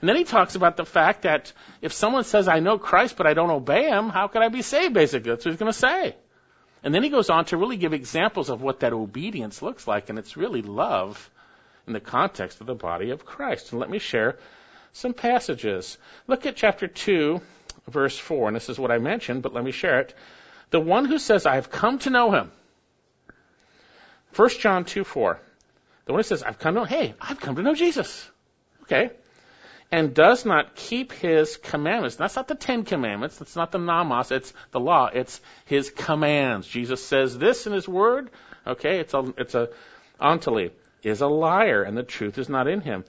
And 0.00 0.08
then 0.08 0.16
he 0.16 0.24
talks 0.24 0.54
about 0.56 0.76
the 0.76 0.84
fact 0.84 1.22
that 1.22 1.52
if 1.80 1.92
someone 1.92 2.24
says, 2.24 2.48
I 2.48 2.60
know 2.60 2.78
Christ, 2.78 3.16
but 3.16 3.26
I 3.26 3.34
don't 3.34 3.50
obey 3.50 3.88
him, 3.88 4.10
how 4.10 4.28
can 4.28 4.42
I 4.42 4.48
be 4.48 4.62
saved, 4.62 4.92
basically? 4.92 5.30
That's 5.30 5.44
what 5.44 5.52
he's 5.52 5.58
going 5.58 5.72
to 5.72 5.78
say. 5.78 6.16
And 6.82 6.94
then 6.94 7.02
he 7.02 7.08
goes 7.08 7.30
on 7.30 7.46
to 7.46 7.56
really 7.56 7.78
give 7.78 7.94
examples 7.94 8.50
of 8.50 8.60
what 8.60 8.80
that 8.80 8.92
obedience 8.92 9.62
looks 9.62 9.88
like, 9.88 10.10
and 10.10 10.18
it's 10.18 10.36
really 10.36 10.62
love 10.62 11.30
in 11.86 11.92
the 11.92 12.00
context 12.00 12.60
of 12.60 12.66
the 12.66 12.74
body 12.74 13.10
of 13.10 13.24
Christ. 13.24 13.72
And 13.72 13.80
let 13.80 13.90
me 13.90 13.98
share 13.98 14.38
some 14.92 15.14
passages. 15.14 15.96
Look 16.26 16.44
at 16.46 16.56
chapter 16.56 16.86
2, 16.86 17.40
verse 17.88 18.18
4, 18.18 18.48
and 18.48 18.56
this 18.56 18.68
is 18.68 18.78
what 18.78 18.90
I 18.90 18.98
mentioned, 18.98 19.42
but 19.42 19.54
let 19.54 19.64
me 19.64 19.72
share 19.72 20.00
it. 20.00 20.14
The 20.70 20.80
one 20.80 21.06
who 21.06 21.18
says, 21.18 21.46
I 21.46 21.54
have 21.54 21.70
come 21.70 21.98
to 22.00 22.10
know 22.10 22.32
him. 22.32 22.52
1 24.36 24.48
John 24.60 24.84
2, 24.84 25.04
4. 25.04 25.40
The 26.04 26.12
one 26.12 26.20
who 26.20 26.22
says, 26.22 26.42
I've 26.42 26.58
come 26.58 26.74
to 26.74 26.80
know, 26.80 26.86
hey, 26.86 27.14
I've 27.20 27.40
come 27.40 27.56
to 27.56 27.62
know 27.62 27.74
Jesus. 27.74 28.28
Okay 28.82 29.10
and 29.92 30.14
does 30.14 30.44
not 30.44 30.74
keep 30.74 31.12
his 31.12 31.56
commandments. 31.56 32.16
That's 32.16 32.36
not 32.36 32.48
the 32.48 32.54
Ten 32.54 32.84
Commandments. 32.84 33.38
That's 33.38 33.56
not 33.56 33.70
the 33.70 33.78
nomos. 33.78 34.32
It's 34.32 34.52
the 34.72 34.80
law. 34.80 35.06
It's 35.12 35.40
his 35.64 35.90
commands. 35.90 36.66
Jesus 36.66 37.04
says 37.04 37.38
this 37.38 37.66
in 37.66 37.72
his 37.72 37.88
word. 37.88 38.30
Okay, 38.66 38.98
it's 38.98 39.14
a, 39.14 39.32
it's 39.38 39.54
a, 39.54 39.70
ontally, 40.20 40.72
is 41.02 41.20
a 41.20 41.28
liar 41.28 41.82
and 41.84 41.96
the 41.96 42.02
truth 42.02 42.38
is 42.38 42.48
not 42.48 42.66
in 42.66 42.80
him. 42.80 43.04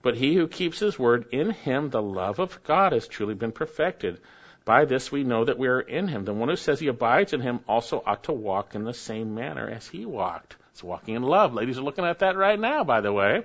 But 0.00 0.16
he 0.16 0.34
who 0.34 0.48
keeps 0.48 0.78
his 0.78 0.98
word, 0.98 1.26
in 1.32 1.50
him 1.50 1.90
the 1.90 2.02
love 2.02 2.38
of 2.38 2.64
God 2.64 2.92
has 2.92 3.06
truly 3.06 3.34
been 3.34 3.52
perfected. 3.52 4.20
By 4.64 4.86
this 4.86 5.12
we 5.12 5.24
know 5.24 5.44
that 5.44 5.58
we 5.58 5.68
are 5.68 5.80
in 5.80 6.08
him. 6.08 6.24
The 6.24 6.32
one 6.32 6.48
who 6.48 6.56
says 6.56 6.80
he 6.80 6.88
abides 6.88 7.34
in 7.34 7.40
him 7.40 7.60
also 7.68 8.02
ought 8.04 8.24
to 8.24 8.32
walk 8.32 8.74
in 8.74 8.84
the 8.84 8.94
same 8.94 9.34
manner 9.34 9.68
as 9.68 9.86
he 9.86 10.06
walked. 10.06 10.56
It's 10.72 10.82
walking 10.82 11.14
in 11.14 11.22
love. 11.22 11.54
Ladies 11.54 11.78
are 11.78 11.82
looking 11.82 12.04
at 12.04 12.20
that 12.20 12.36
right 12.36 12.58
now, 12.58 12.82
by 12.84 13.00
the 13.00 13.12
way. 13.12 13.44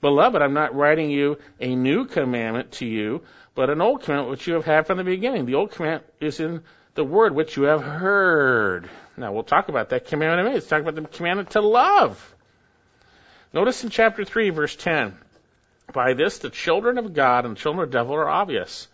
Beloved, 0.00 0.42
I'm 0.42 0.54
not 0.54 0.74
writing 0.74 1.10
you 1.10 1.38
a 1.60 1.74
new 1.74 2.04
commandment 2.04 2.72
to 2.72 2.86
you, 2.86 3.22
but 3.54 3.70
an 3.70 3.80
old 3.80 4.02
commandment 4.02 4.30
which 4.30 4.46
you 4.46 4.54
have 4.54 4.64
had 4.64 4.86
from 4.86 4.98
the 4.98 5.04
beginning. 5.04 5.46
The 5.46 5.54
old 5.54 5.72
commandment 5.72 6.12
is 6.20 6.40
in 6.40 6.62
the 6.94 7.04
word 7.04 7.34
which 7.34 7.56
you 7.56 7.64
have 7.64 7.82
heard. 7.82 8.88
Now 9.16 9.32
we'll 9.32 9.44
talk 9.44 9.68
about 9.68 9.90
that 9.90 10.06
commandment 10.06 10.40
in 10.40 10.46
a 10.46 10.48
minute. 10.48 10.56
Let's 10.56 10.68
talk 10.68 10.82
about 10.82 10.94
the 10.94 11.02
commandment 11.08 11.50
to 11.50 11.60
love. 11.60 12.34
Notice 13.52 13.82
in 13.82 13.90
chapter 13.90 14.24
3, 14.24 14.50
verse 14.50 14.76
10. 14.76 15.16
By 15.92 16.14
this, 16.14 16.38
the 16.38 16.50
children 16.50 16.98
of 16.98 17.14
God 17.14 17.44
and 17.44 17.56
the 17.56 17.60
children 17.60 17.84
of 17.84 17.90
the 17.90 17.98
devil 17.98 18.14
are 18.14 18.28
obvious. 18.28 18.88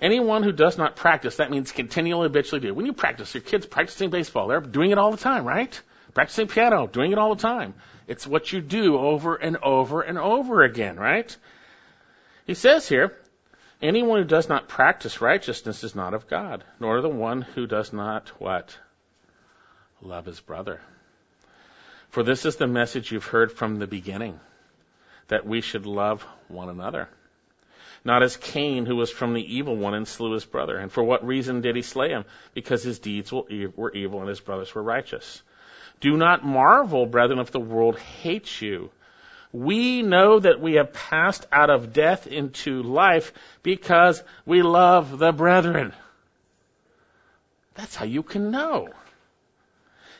Anyone 0.00 0.42
who 0.42 0.52
does 0.52 0.78
not 0.78 0.96
practice, 0.96 1.36
that 1.36 1.50
means 1.50 1.72
continually 1.72 2.26
habitually 2.28 2.60
do. 2.60 2.72
When 2.72 2.86
you 2.86 2.92
practice, 2.92 3.34
your 3.34 3.42
kids 3.42 3.66
practicing 3.66 4.10
baseball, 4.10 4.48
they're 4.48 4.60
doing 4.60 4.90
it 4.90 4.98
all 4.98 5.10
the 5.10 5.16
time, 5.16 5.44
right? 5.44 5.80
Practicing 6.14 6.48
piano, 6.48 6.86
doing 6.86 7.12
it 7.12 7.18
all 7.18 7.34
the 7.34 7.42
time. 7.42 7.74
It's 8.06 8.26
what 8.26 8.52
you 8.52 8.60
do 8.60 8.96
over 8.96 9.36
and 9.36 9.56
over 9.58 10.02
and 10.02 10.18
over 10.18 10.62
again, 10.62 10.96
right? 10.96 11.36
He 12.46 12.54
says 12.54 12.88
here, 12.88 13.16
anyone 13.82 14.18
who 14.18 14.24
does 14.26 14.48
not 14.48 14.68
practice 14.68 15.20
righteousness 15.20 15.84
is 15.84 15.94
not 15.94 16.14
of 16.14 16.26
God, 16.26 16.64
nor 16.80 17.00
the 17.00 17.08
one 17.08 17.42
who 17.42 17.66
does 17.66 17.92
not 17.92 18.28
what? 18.40 18.76
Love 20.00 20.24
his 20.26 20.40
brother. 20.40 20.80
For 22.08 22.22
this 22.22 22.46
is 22.46 22.56
the 22.56 22.66
message 22.66 23.12
you've 23.12 23.26
heard 23.26 23.52
from 23.52 23.78
the 23.78 23.86
beginning, 23.86 24.40
that 25.28 25.46
we 25.46 25.60
should 25.60 25.84
love 25.84 26.22
one 26.48 26.70
another. 26.70 27.08
Not 28.04 28.22
as 28.22 28.36
Cain, 28.38 28.86
who 28.86 28.96
was 28.96 29.10
from 29.10 29.34
the 29.34 29.56
evil 29.56 29.76
one 29.76 29.92
and 29.92 30.08
slew 30.08 30.32
his 30.32 30.44
brother. 30.44 30.78
And 30.78 30.90
for 30.90 31.02
what 31.02 31.26
reason 31.26 31.60
did 31.60 31.76
he 31.76 31.82
slay 31.82 32.10
him? 32.10 32.24
Because 32.54 32.82
his 32.82 33.00
deeds 33.00 33.30
were 33.30 33.92
evil 33.92 34.20
and 34.20 34.28
his 34.28 34.40
brothers 34.40 34.74
were 34.74 34.82
righteous. 34.82 35.42
Do 36.00 36.16
not 36.16 36.44
marvel, 36.44 37.06
brethren, 37.06 37.38
if 37.38 37.50
the 37.50 37.60
world 37.60 37.98
hates 37.98 38.62
you. 38.62 38.90
We 39.52 40.02
know 40.02 40.38
that 40.38 40.60
we 40.60 40.74
have 40.74 40.92
passed 40.92 41.46
out 41.50 41.70
of 41.70 41.92
death 41.92 42.26
into 42.26 42.82
life 42.82 43.32
because 43.62 44.22
we 44.44 44.62
love 44.62 45.18
the 45.18 45.32
brethren. 45.32 45.94
That's 47.74 47.94
how 47.94 48.04
you 48.04 48.22
can 48.22 48.50
know. 48.50 48.88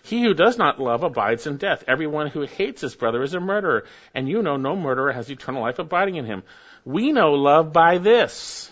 He 0.02 0.22
who 0.22 0.32
does 0.32 0.56
not 0.56 0.80
love 0.80 1.02
abides 1.02 1.46
in 1.46 1.58
death. 1.58 1.84
Everyone 1.86 2.28
who 2.28 2.42
hates 2.42 2.80
his 2.80 2.94
brother 2.94 3.22
is 3.22 3.34
a 3.34 3.40
murderer, 3.40 3.84
and 4.14 4.28
you 4.28 4.42
know 4.42 4.56
no 4.56 4.74
murderer 4.74 5.12
has 5.12 5.30
eternal 5.30 5.62
life 5.62 5.78
abiding 5.78 6.16
in 6.16 6.24
him. 6.24 6.42
We 6.84 7.12
know 7.12 7.32
love 7.32 7.72
by 7.72 7.98
this, 7.98 8.70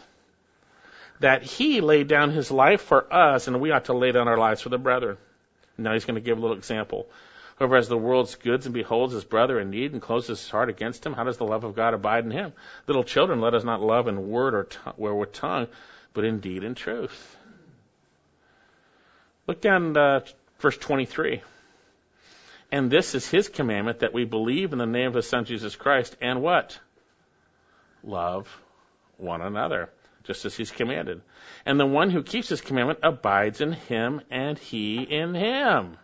that 1.20 1.42
he 1.42 1.82
laid 1.82 2.09
down 2.09 2.30
his 2.30 2.50
life 2.50 2.80
for 2.80 3.12
us, 3.12 3.48
and 3.48 3.61
we 3.61 3.70
ought 3.70 3.86
to 3.86 3.92
lay 3.92 4.12
down 4.12 4.28
our 4.28 4.38
lives 4.38 4.62
for 4.62 4.70
the 4.70 4.78
brethren. 4.78 5.18
Now 5.79 5.93
he's 5.93 6.05
going 6.05 6.16
to 6.16 6.20
give 6.20 6.39
a 6.39 6.41
little 6.41 6.57
example. 6.57 7.09
Whoever 7.57 7.77
has 7.77 7.89
the 7.89 7.97
world's 7.97 8.35
goods 8.35 8.66
and 8.66 8.74
beholds 8.74 9.14
his 9.14 9.24
brother 9.24 9.59
in 9.59 9.70
need 9.70 9.93
and 9.93 10.03
closes 10.03 10.41
his 10.41 10.51
heart 10.51 10.68
against 10.68 11.07
him, 11.07 11.14
how 11.14 11.24
does 11.24 11.39
the 11.39 11.47
love 11.47 11.64
of 11.64 11.74
God 11.74 11.95
abide 11.95 12.24
in 12.24 12.31
him? 12.31 12.53
Little 12.87 13.05
children, 13.05 13.41
let 13.41 13.55
us 13.55 13.64
not 13.64 13.81
love 13.81 14.09
in 14.09 14.29
word 14.29 14.55
or, 14.55 14.64
t- 14.64 14.79
or 14.99 15.18
with 15.18 15.33
tongue, 15.33 15.68
but 16.12 16.24
in 16.24 16.41
deed 16.41 16.64
and 16.64 16.77
truth. 16.77 17.37
Look 19.47 19.61
down 19.61 19.97
uh, 19.97 20.20
Verse 20.59 20.79
23. 20.79 21.43
And 22.72 22.91
this 22.91 23.14
is 23.14 23.29
his 23.29 23.49
commandment 23.49 24.01
that 24.01 24.12
we 24.12 24.24
believe 24.24 24.72
in 24.72 24.79
the 24.79 24.87
name 24.87 25.09
of 25.09 25.14
his 25.14 25.29
son 25.29 25.45
Jesus 25.45 25.77
Christ 25.77 26.16
and 26.20 26.43
what? 26.43 26.79
Love 28.03 28.49
one 29.18 29.41
another, 29.41 29.91
just 30.27 30.45
as 30.45 30.57
he's 30.57 30.70
commanded. 30.70 31.22
And 31.64 31.79
the 31.79 31.87
one 31.87 32.11
who 32.11 32.22
keeps 32.22 32.49
his 32.49 32.61
commandment 32.61 33.01
abides 33.03 33.61
in 33.61 33.72
him 33.72 34.20
and 34.31 34.59
he 34.59 35.03
in 35.03 35.35
him. 35.35 35.97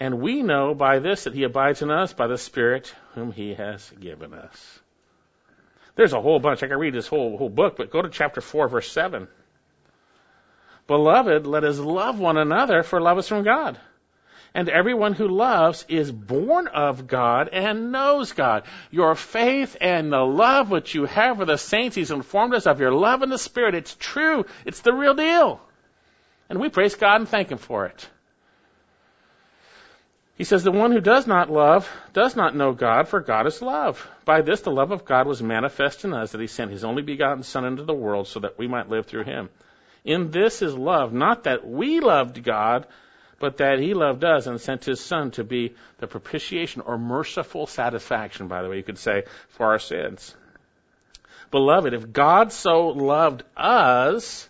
And 0.00 0.20
we 0.20 0.42
know 0.42 0.74
by 0.74 0.98
this 0.98 1.24
that 1.24 1.34
he 1.34 1.44
abides 1.44 1.82
in 1.82 1.90
us 1.90 2.12
by 2.12 2.26
the 2.26 2.38
Spirit 2.38 2.94
whom 3.14 3.32
he 3.32 3.54
has 3.54 3.90
given 4.00 4.34
us. 4.34 4.80
There's 5.96 6.12
a 6.12 6.20
whole 6.20 6.40
bunch. 6.40 6.62
I 6.62 6.66
can 6.66 6.78
read 6.78 6.94
this 6.94 7.06
whole, 7.06 7.38
whole 7.38 7.48
book, 7.48 7.76
but 7.76 7.90
go 7.90 8.02
to 8.02 8.08
chapter 8.08 8.40
4, 8.40 8.68
verse 8.68 8.90
7. 8.90 9.28
Beloved, 10.86 11.46
let 11.46 11.64
us 11.64 11.78
love 11.78 12.18
one 12.18 12.36
another, 12.36 12.82
for 12.82 13.00
love 13.00 13.18
is 13.18 13.28
from 13.28 13.44
God. 13.44 13.78
And 14.54 14.68
everyone 14.68 15.14
who 15.14 15.26
loves 15.26 15.84
is 15.88 16.12
born 16.12 16.68
of 16.68 17.08
God 17.08 17.48
and 17.52 17.90
knows 17.90 18.32
God. 18.32 18.62
Your 18.92 19.16
faith 19.16 19.76
and 19.80 20.12
the 20.12 20.22
love 20.22 20.70
which 20.70 20.94
you 20.94 21.06
have 21.06 21.38
for 21.38 21.44
the 21.44 21.58
saints, 21.58 21.96
He's 21.96 22.12
informed 22.12 22.54
us 22.54 22.66
of 22.66 22.78
your 22.78 22.92
love 22.92 23.22
in 23.22 23.30
the 23.30 23.38
Spirit. 23.38 23.74
It's 23.74 23.96
true. 23.98 24.46
It's 24.64 24.80
the 24.80 24.92
real 24.92 25.14
deal. 25.14 25.60
And 26.48 26.60
we 26.60 26.68
praise 26.68 26.94
God 26.94 27.16
and 27.16 27.28
thank 27.28 27.50
Him 27.50 27.58
for 27.58 27.86
it. 27.86 28.08
He 30.36 30.44
says, 30.44 30.62
The 30.62 30.70
one 30.70 30.92
who 30.92 31.00
does 31.00 31.26
not 31.26 31.50
love 31.50 31.88
does 32.12 32.36
not 32.36 32.54
know 32.54 32.72
God, 32.72 33.08
for 33.08 33.20
God 33.20 33.46
is 33.46 33.60
love. 33.60 34.08
By 34.24 34.42
this 34.42 34.60
the 34.60 34.70
love 34.70 34.92
of 34.92 35.04
God 35.04 35.26
was 35.26 35.42
manifest 35.42 36.04
in 36.04 36.12
us, 36.12 36.32
that 36.32 36.40
He 36.40 36.46
sent 36.46 36.70
His 36.70 36.84
only 36.84 37.02
begotten 37.02 37.42
Son 37.42 37.64
into 37.64 37.84
the 37.84 37.94
world 37.94 38.28
so 38.28 38.40
that 38.40 38.58
we 38.58 38.68
might 38.68 38.88
live 38.88 39.06
through 39.06 39.24
Him. 39.24 39.48
In 40.04 40.30
this 40.30 40.60
is 40.62 40.74
love, 40.76 41.12
not 41.12 41.44
that 41.44 41.66
we 41.66 42.00
loved 42.00 42.42
God, 42.42 42.86
but 43.44 43.58
that 43.58 43.78
He 43.78 43.92
loved 43.92 44.24
us 44.24 44.46
and 44.46 44.58
sent 44.58 44.86
His 44.86 45.00
Son 45.00 45.30
to 45.32 45.44
be 45.44 45.74
the 45.98 46.06
propitiation 46.06 46.80
or 46.80 46.96
merciful 46.96 47.66
satisfaction, 47.66 48.48
by 48.48 48.62
the 48.62 48.70
way, 48.70 48.78
you 48.78 48.82
could 48.82 48.96
say, 48.96 49.24
for 49.50 49.66
our 49.66 49.78
sins. 49.78 50.34
Beloved, 51.50 51.92
if 51.92 52.10
God 52.10 52.52
so 52.52 52.86
loved 52.88 53.42
us, 53.54 54.48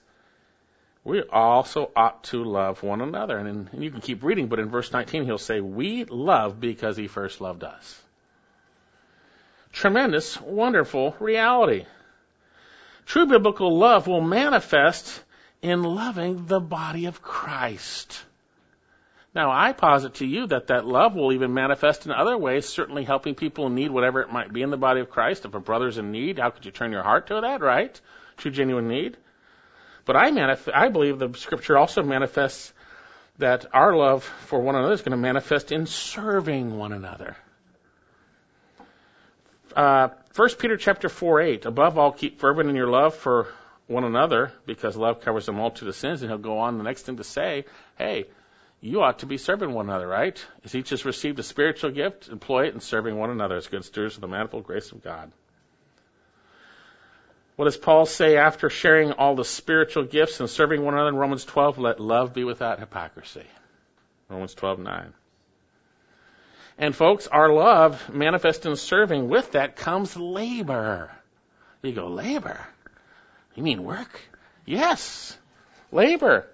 we 1.03 1.23
also 1.23 1.91
ought 1.97 2.23
to 2.25 2.45
love 2.45 2.85
one 2.85 3.01
another. 3.01 3.37
And, 3.37 3.49
in, 3.49 3.69
and 3.73 3.83
you 3.83 3.91
can 3.91 4.01
keep 4.01 4.23
reading, 4.23 4.47
but 4.47 4.61
in 4.61 4.71
verse 4.71 4.93
19 4.93 5.25
he'll 5.25 5.39
say, 5.39 5.59
We 5.59 6.05
love 6.05 6.61
because 6.61 6.97
He 6.97 7.09
first 7.09 7.41
loved 7.41 7.65
us. 7.65 8.01
Tremendous, 9.73 10.41
wonderful 10.41 11.17
reality. 11.19 11.85
True 13.07 13.27
biblical 13.27 13.77
love 13.77 14.07
will 14.07 14.21
manifest 14.21 15.21
in 15.63 15.83
loving 15.83 16.47
the 16.47 16.61
body 16.61 17.07
of 17.07 17.21
Christ. 17.21 18.23
Now, 19.35 19.51
I 19.51 19.73
posit 19.73 20.15
to 20.15 20.27
you 20.27 20.47
that 20.47 20.69
that 20.69 20.87
love 20.87 21.17
will 21.17 21.33
even 21.33 21.55
manifest 21.55 22.07
in 22.07 22.13
other 22.13 22.39
ways, 22.39 22.69
certainly 22.69 23.03
helping 23.03 23.35
people 23.35 23.67
in 23.67 23.75
need, 23.75 23.91
whatever 23.91 24.21
it 24.21 24.33
might 24.33 24.53
be 24.53 24.63
in 24.63 24.71
the 24.71 24.77
body 24.77 25.01
of 25.01 25.11
Christ. 25.11 25.45
If 25.45 25.55
a 25.55 25.61
brother's 25.61 25.99
in 25.99 26.13
need, 26.13 26.39
how 26.39 26.51
could 26.51 26.65
you 26.65 26.71
turn 26.71 26.93
your 26.93 27.03
heart 27.03 27.27
to 27.27 27.41
that, 27.41 27.61
right? 27.61 28.01
True, 28.37 28.53
genuine 28.53 28.87
need. 28.87 29.17
But 30.05 30.17
I, 30.17 30.31
manif- 30.31 30.73
I 30.73 30.89
believe 30.89 31.19
the 31.19 31.33
scripture 31.37 31.77
also 31.77 32.05
manifests 32.05 32.73
that 33.39 33.67
our 33.73 33.97
love 33.97 34.23
for 34.23 34.61
one 34.61 34.77
another 34.77 34.93
is 34.93 35.03
going 35.03 35.11
to 35.11 35.17
manifest 35.17 35.73
in 35.73 35.87
serving 35.87 36.77
one 36.77 36.93
another. 36.93 37.37
Uh, 39.75 40.11
1 40.37 40.49
Peter 40.61 40.77
chapter 40.77 41.09
4, 41.09 41.41
8. 41.41 41.67
Above 41.67 41.99
all, 41.99 42.13
keep 42.13 42.39
fervent 42.39 42.71
in 42.71 42.77
your 42.77 42.87
love 42.87 43.17
for 43.17 43.49
one 43.89 44.05
another 44.05 44.53
because 44.67 44.97
love 44.97 45.21
covers 45.23 45.49
a 45.49 45.53
multitude 45.53 45.89
of 45.89 45.97
sins. 45.97 46.23
And 46.23 46.31
he'll 46.31 46.39
go 46.39 46.59
on 46.59 46.79
the 46.79 46.85
next 46.85 47.03
thing 47.03 47.17
to 47.17 47.25
say, 47.25 47.65
hey, 47.99 48.27
you 48.85 49.01
ought 49.01 49.21
to 49.21 49.27
be 49.27 49.39
serving 49.39 49.73
one 49.73 49.89
another, 49.89 50.07
right? 50.07 50.45
As 50.63 50.75
each 50.75 50.91
has 50.91 51.07
received 51.07 51.39
a 51.39 51.43
spiritual 51.43 51.91
gift, 51.91 52.29
employ 52.29 52.67
it 52.67 52.75
in 52.75 52.81
serving 52.81 53.17
one 53.17 53.31
another 53.31 53.57
as 53.57 53.67
good 53.67 53.83
stewards 53.83 54.17
of 54.17 54.21
the 54.21 54.29
manifold 54.29 54.65
grace 54.65 54.93
of 54.93 55.03
God. 55.03 55.33
What 57.57 57.65
does 57.65 57.79
Paul 57.79 58.05
say 58.05 58.37
after 58.37 58.69
sharing 58.69 59.13
all 59.13 59.37
the 59.37 59.45
spiritual 59.45 60.05
gifts 60.05 60.39
and 60.41 60.51
serving 60.51 60.85
one 60.85 60.93
another 60.93 61.09
in 61.09 61.17
Romans 61.17 61.47
12? 61.47 61.79
Let 61.79 61.99
love 61.99 62.35
be 62.35 62.45
without 62.45 62.79
hypocrisy. 62.79 63.47
Romans 64.29 64.55
12:9. 64.55 65.15
And 66.77 66.95
folks, 66.95 67.27
our 67.27 67.51
love 67.51 68.13
manifest 68.13 68.67
in 68.67 68.77
serving, 68.77 69.31
with 69.31 69.53
that 69.53 69.77
comes 69.77 70.15
labor. 70.15 71.11
You 71.83 71.93
go, 71.93 72.09
labor? 72.09 72.61
You 73.55 73.63
mean 73.63 73.83
work? 73.83 74.21
Yes. 74.67 75.39
Labor. 75.91 76.49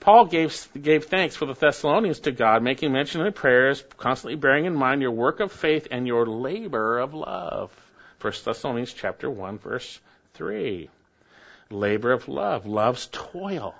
Paul 0.00 0.26
gave, 0.26 0.68
gave 0.80 1.06
thanks 1.06 1.34
for 1.34 1.46
the 1.46 1.54
Thessalonians 1.54 2.20
to 2.20 2.32
God, 2.32 2.62
making 2.62 2.92
mention 2.92 3.20
in 3.20 3.26
the 3.26 3.32
prayers, 3.32 3.82
constantly 3.96 4.36
bearing 4.36 4.64
in 4.64 4.74
mind 4.74 5.02
your 5.02 5.10
work 5.10 5.40
of 5.40 5.52
faith 5.52 5.88
and 5.90 6.06
your 6.06 6.26
labor 6.26 6.98
of 6.98 7.14
love. 7.14 7.72
1 8.20 8.32
Thessalonians 8.44 8.92
chapter 8.92 9.30
1, 9.30 9.58
verse 9.58 10.00
3. 10.34 10.88
Labor 11.70 12.12
of 12.12 12.28
love. 12.28 12.66
Love's 12.66 13.08
toil. 13.12 13.74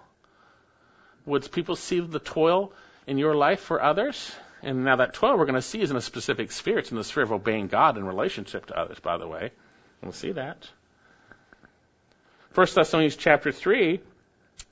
Would 1.27 1.51
people 1.53 1.77
see 1.77 2.01
the 2.01 2.19
toil 2.19 2.73
in 3.07 3.19
your 3.19 3.35
life 3.35 3.61
for 3.61 3.83
others? 3.83 4.35
And 4.63 4.85
now 4.85 4.97
that 4.97 5.15
toil 5.15 5.37
we're 5.37 5.45
going 5.45 5.55
to 5.55 5.63
see 5.63 5.81
is 5.81 5.91
in 5.91 5.97
a 5.97 6.01
specific 6.01 6.51
sphere. 6.51 6.79
It's 6.79 6.91
in 6.91 6.97
the 6.97 7.05
sphere 7.05 7.23
of 7.23 7.33
obeying 7.33 7.69
God 7.69 7.97
in 7.97 8.05
relationship 8.05 8.67
to 8.67 8.79
others, 8.79 8.99
by 8.99 9.19
the 9.19 9.27
way. 9.27 9.53
We'll 10.03 10.13
see 10.13 10.33
that. 10.33 10.69
1 12.55 12.67
Thessalonians 12.75 13.17
chapter 13.17 13.53
3, 13.53 14.01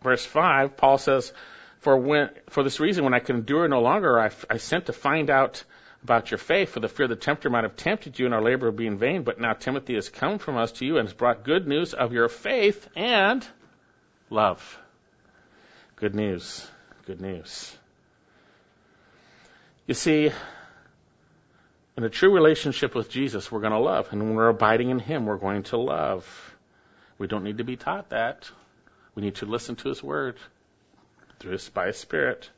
verse 0.02 0.24
5, 0.24 0.76
Paul 0.76 0.98
says, 0.98 1.32
for, 1.80 1.96
when, 1.96 2.30
for 2.48 2.62
this 2.62 2.80
reason, 2.80 3.04
when 3.04 3.14
I 3.14 3.20
could 3.20 3.36
endure 3.36 3.68
no 3.68 3.80
longer, 3.80 4.18
I, 4.18 4.30
I 4.50 4.56
sent 4.56 4.86
to 4.86 4.92
find 4.92 5.30
out 5.30 5.62
about 6.02 6.30
your 6.30 6.38
faith, 6.38 6.70
for 6.70 6.80
the 6.80 6.88
fear 6.88 7.08
the 7.08 7.16
tempter 7.16 7.50
might 7.50 7.64
have 7.64 7.76
tempted 7.76 8.18
you 8.18 8.26
and 8.26 8.34
our 8.34 8.42
labor 8.42 8.66
would 8.66 8.76
be 8.76 8.86
in 8.86 8.98
vain. 8.98 9.22
But 9.22 9.40
now 9.40 9.52
Timothy 9.52 9.94
has 9.94 10.08
come 10.08 10.38
from 10.38 10.56
us 10.56 10.72
to 10.72 10.86
you 10.86 10.98
and 10.98 11.08
has 11.08 11.14
brought 11.14 11.44
good 11.44 11.66
news 11.66 11.94
of 11.94 12.12
your 12.12 12.28
faith 12.28 12.88
and 12.94 13.46
love. 14.30 14.78
Good 15.96 16.14
news. 16.14 16.66
Good 17.06 17.20
news. 17.20 17.76
You 19.86 19.94
see, 19.94 20.30
in 21.96 22.04
a 22.04 22.10
true 22.10 22.32
relationship 22.32 22.94
with 22.94 23.08
Jesus, 23.08 23.50
we're 23.50 23.60
going 23.60 23.72
to 23.72 23.78
love. 23.78 24.08
And 24.12 24.22
when 24.22 24.34
we're 24.34 24.48
abiding 24.48 24.90
in 24.90 24.98
Him, 24.98 25.26
we're 25.26 25.38
going 25.38 25.62
to 25.64 25.76
love. 25.76 26.56
We 27.18 27.26
don't 27.26 27.44
need 27.44 27.58
to 27.58 27.64
be 27.64 27.76
taught 27.76 28.10
that. 28.10 28.50
We 29.16 29.22
need 29.22 29.36
to 29.36 29.46
listen 29.46 29.74
to 29.76 29.88
His 29.88 30.02
Word 30.02 30.36
through 31.40 31.52
His 31.52 31.68
by 31.68 31.86
His 31.88 31.96
Spirit. 31.96 32.48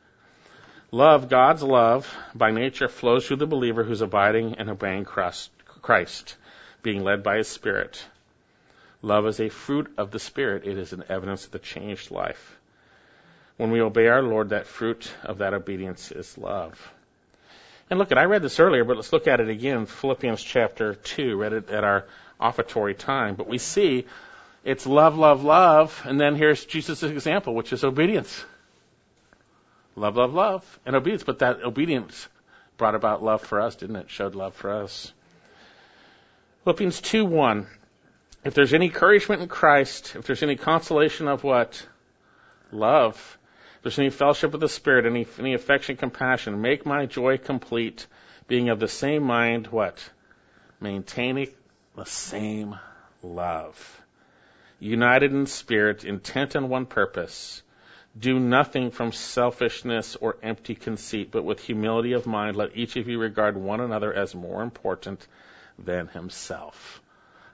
Love, 0.91 1.29
God's 1.31 1.63
love, 1.63 2.13
by 2.35 2.51
nature 2.51 2.89
flows 2.89 3.27
through 3.27 3.37
the 3.37 3.47
believer 3.47 3.85
who's 3.85 4.01
abiding 4.01 4.57
and 4.59 4.69
obeying 4.69 5.05
Christ, 5.05 6.37
being 6.83 7.05
led 7.05 7.23
by 7.23 7.37
His 7.37 7.49
Spirit. 7.49 8.05
Love 9.01 9.27
is 9.27 9.39
a 9.39 9.49
fruit 9.49 9.95
of 9.97 10.11
the 10.11 10.19
Spirit. 10.19 10.67
It 10.67 10.77
is 10.77 10.93
an 10.93 11.05
evidence 11.09 11.45
of 11.45 11.53
the 11.53 11.59
changed 11.61 12.11
life. 12.11 12.59
When 13.57 13.71
we 13.71 13.81
obey 13.81 14.09
our 14.09 14.23
Lord, 14.23 14.51
that 14.51 14.67
fruit 14.67 15.13
of 15.23 15.39
that 15.39 15.55
obedience 15.55 16.11
is 16.11 16.37
love. 16.37 16.93
And 17.91 17.99
look 17.99 18.11
at, 18.13 18.19
I 18.19 18.25
read 18.25 18.43
this 18.43 18.61
earlier, 18.61 18.85
but 18.85 18.97
let's 18.97 19.13
look 19.13 19.29
at 19.29 19.41
it 19.41 19.49
again. 19.49 19.87
Philippians 19.87 20.43
chapter 20.43 20.95
2, 20.95 21.37
read 21.37 21.53
it 21.53 21.71
at 21.71 21.85
our 21.85 22.07
offertory 22.41 22.95
time. 22.95 23.35
But 23.35 23.49
we 23.49 23.59
see 23.59 24.07
it's 24.65 24.87
love, 24.87 25.17
love, 25.17 25.45
love, 25.45 26.03
and 26.05 26.21
then 26.21 26.35
here's 26.35 26.65
Jesus' 26.65 27.03
example, 27.03 27.55
which 27.55 27.73
is 27.73 27.85
obedience. 27.85 28.45
Love, 29.97 30.17
love, 30.17 30.35
love, 30.35 30.81
and 30.87 30.95
obedience. 30.95 31.25
But 31.25 31.41
that 31.41 31.63
obedience 31.63 32.29
brought 32.77 32.95
about 32.95 33.23
love 33.23 33.43
for 33.43 33.61
us, 33.61 33.77
didn't 33.77 33.97
it? 33.97 34.11
Showed 34.11 34.35
love 34.35 34.55
for 34.55 34.71
us. 34.71 35.13
Philippians 36.65 37.01
2 37.01 37.25
1. 37.25 37.67
If 38.45 38.55
there's 38.55 38.75
any 38.75 38.87
encouragement 38.87 39.43
in 39.43 39.49
Christ, 39.49 40.15
if 40.15 40.27
there's 40.27 40.43
any 40.43 40.57
consolation 40.57 41.29
of 41.29 41.43
what? 41.43 41.85
Love. 42.71 43.39
If 43.77 43.83
there's 43.83 43.99
any 43.99 44.11
fellowship 44.11 44.53
with 44.53 44.61
the 44.61 44.69
Spirit, 44.69 45.07
any, 45.07 45.27
any 45.39 45.55
affection, 45.55 45.97
compassion, 45.97 46.61
make 46.61 46.87
my 46.87 47.07
joy 47.07 47.39
complete, 47.39 48.07
being 48.47 48.69
of 48.69 48.81
the 48.81 48.89
same 48.89 49.23
mind, 49.23 49.67
what? 49.69 50.09
Maintaining 50.81 51.49
the 51.97 52.05
same 52.05 52.77
love. 53.23 54.01
United 54.81 55.33
in 55.33 55.47
spirit, 55.47 56.05
intent 56.05 56.55
on 56.55 56.69
one 56.69 56.87
purpose. 56.87 57.63
Do 58.19 58.39
nothing 58.39 58.91
from 58.91 59.13
selfishness 59.13 60.17
or 60.17 60.37
empty 60.43 60.75
conceit, 60.75 61.31
but 61.31 61.45
with 61.45 61.61
humility 61.61 62.13
of 62.13 62.27
mind, 62.27 62.57
let 62.57 62.77
each 62.77 62.97
of 62.97 63.09
you 63.09 63.19
regard 63.19 63.57
one 63.57 63.81
another 63.81 64.13
as 64.13 64.35
more 64.35 64.63
important 64.63 65.27
than 65.79 66.09
himself. 66.09 67.01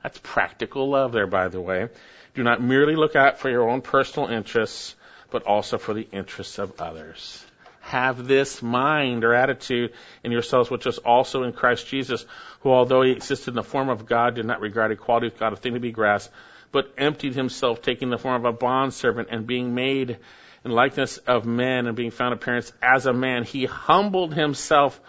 That's 0.03 0.21
practical 0.23 0.91
love 0.91 1.13
there, 1.13 1.27
by 1.27 1.49
the 1.49 1.61
way. 1.61 1.89
Do 2.35 2.43
not 2.43 2.63
merely 2.63 2.95
look 2.95 3.17
out 3.17 3.39
for 3.39 3.49
your 3.49 3.69
own 3.69 3.81
personal 3.81 4.29
interests, 4.29 4.95
but 5.31 5.45
also 5.45 5.79
for 5.79 5.95
the 5.95 6.07
interests 6.13 6.59
of 6.59 6.81
others. 6.81 7.45
Have 7.81 8.27
this 8.27 8.63
mind 8.63 9.25
or 9.25 9.35
attitude 9.35 9.93
in 10.23 10.33
yourselves, 10.33 10.71
which 10.71 10.87
is 10.87 10.99
also 10.99 11.43
in 11.43 11.53
Christ 11.53 11.87
Jesus, 11.87 12.25
who, 12.61 12.71
although 12.71 13.03
he 13.03 13.13
existed 13.13 13.51
in 13.51 13.57
the 13.57 13.63
form 13.63 13.89
of 13.89 14.07
God, 14.07 14.35
did 14.35 14.47
not 14.47 14.61
regard 14.61 14.91
equality 14.93 15.27
with 15.27 15.39
God 15.39 15.53
a 15.53 15.57
thing 15.57 15.75
to 15.75 15.81
be 15.81 15.93
grasped, 15.93 16.35
but 16.75 16.93
emptied 16.99 17.37
himself, 17.37 17.83
taking 17.83 18.11
the 18.11 18.19
form 18.19 18.35
of 18.35 18.45
a 18.45 18.53
bondservant 18.53 19.29
and 19.31 19.47
being 19.47 19.77
made 19.77 20.19
in 20.65 20.73
likeness 20.73 21.19
of 21.19 21.47
men 21.47 21.87
and 21.87 21.97
being 21.97 22.11
found 22.11 22.35
appearance 22.35 22.73
as 22.83 23.07
a 23.07 23.13
man. 23.13 23.45
He 23.45 23.65
humbled 23.65 24.35
himself 24.35 25.01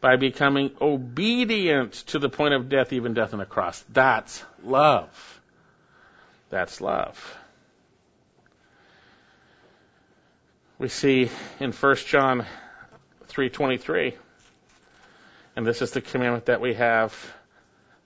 by 0.00 0.16
becoming 0.16 0.70
obedient 0.80 1.92
to 1.92 2.18
the 2.18 2.30
point 2.30 2.54
of 2.54 2.70
death, 2.70 2.94
even 2.94 3.12
death 3.12 3.34
on 3.34 3.38
the 3.38 3.44
cross. 3.44 3.84
That's 3.90 4.42
love. 4.64 5.40
That's 6.48 6.80
love. 6.80 7.38
We 10.78 10.88
see 10.88 11.30
in 11.60 11.72
1 11.72 11.96
John 11.96 12.46
3:23 13.28 14.14
and 15.54 15.66
this 15.66 15.82
is 15.82 15.90
the 15.90 16.00
commandment 16.00 16.46
that 16.46 16.62
we 16.62 16.72
have 16.72 17.12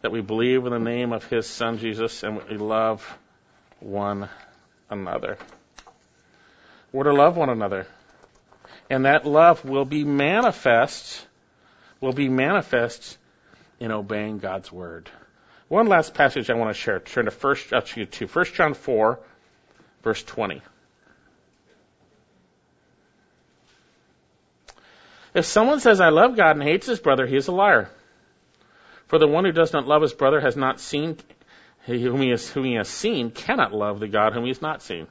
that 0.05 0.13
we 0.13 0.21
believe 0.21 0.67
in 0.67 0.71
the 0.71 0.79
name 0.79 1.15
of 1.15 1.25
his 1.25 1.47
son 1.47 1.79
Jesus 1.79 2.23
and 2.25 2.39
we 2.51 2.59
love 2.59 3.19
one 3.81 4.29
another. 4.91 5.39
We're 6.93 7.05
to 7.05 7.15
love 7.15 7.39
one 7.39 7.49
another. 7.49 7.87
And 8.91 9.07
that 9.07 9.25
love 9.25 9.65
will 9.65 9.87
be 9.87 10.05
manifest 10.05 11.27
will 12.03 12.13
be 12.13 12.29
manifest 12.29 13.17
in 13.81 13.91
obeying 13.91 14.41
God's 14.41 14.71
word. 14.71 15.09
One 15.69 15.87
last 15.87 16.13
passage 16.13 16.51
I 16.51 16.55
want 16.55 16.69
to 16.69 16.79
share. 16.79 17.01
Turn 17.01 17.25
to 17.25 17.31
first, 17.31 17.73
uh, 17.73 17.79
actually 17.79 18.05
to 18.05 18.27
1 18.27 18.45
John 18.53 18.75
4, 18.75 19.19
verse 20.03 20.23
20. 20.23 20.61
If 25.33 25.47
someone 25.47 25.81
says, 25.81 25.99
I 25.99 26.11
love 26.11 26.37
God 26.37 26.57
and 26.57 26.63
hates 26.63 26.87
his 26.87 27.01
brother, 27.01 27.27
he 27.27 27.37
is 27.37 27.49
a 27.49 27.53
liar. 27.53 27.89
For 29.15 29.21
the 29.21 29.29
one 29.29 29.45
who 29.45 29.53
does 29.53 29.73
not 29.73 29.87
love 29.87 30.03
his 30.03 30.13
brother 30.13 30.41
has 30.41 30.57
not 30.57 30.81
seen, 30.81 31.17
whom 31.87 32.21
he, 32.21 32.31
has, 32.31 32.51
whom 32.51 32.65
he 32.65 32.75
has 32.75 32.89
seen 32.89 33.31
cannot 33.31 33.73
love 33.73 34.01
the 34.01 34.09
God 34.09 34.33
whom 34.33 34.43
he 34.43 34.49
has 34.49 34.61
not 34.61 34.83
seen. 34.83 35.07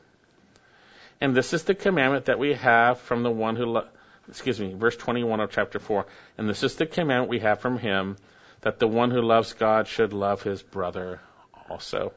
And 1.22 1.34
this 1.34 1.54
is 1.54 1.64
the 1.64 1.74
commandment 1.74 2.26
that 2.26 2.38
we 2.38 2.52
have 2.52 3.00
from 3.00 3.24
the 3.24 3.32
one 3.32 3.56
who 3.56 3.64
lo- 3.66 3.88
excuse 4.28 4.60
me, 4.60 4.74
verse 4.74 4.98
21 4.98 5.40
of 5.40 5.52
chapter 5.52 5.80
4. 5.80 6.06
And 6.38 6.50
this 6.50 6.64
is 6.64 6.76
the 6.76 6.86
commandment 6.86 7.30
we 7.30 7.40
have 7.40 7.62
from 7.62 7.78
him 7.78 8.18
that 8.60 8.78
the 8.78 8.90
one 8.90 9.10
who 9.10 9.22
loves 9.22 9.54
God 9.54 9.88
should 9.88 10.12
love 10.12 10.44
his 10.44 10.62
brother 10.62 11.22
also. 11.70 12.12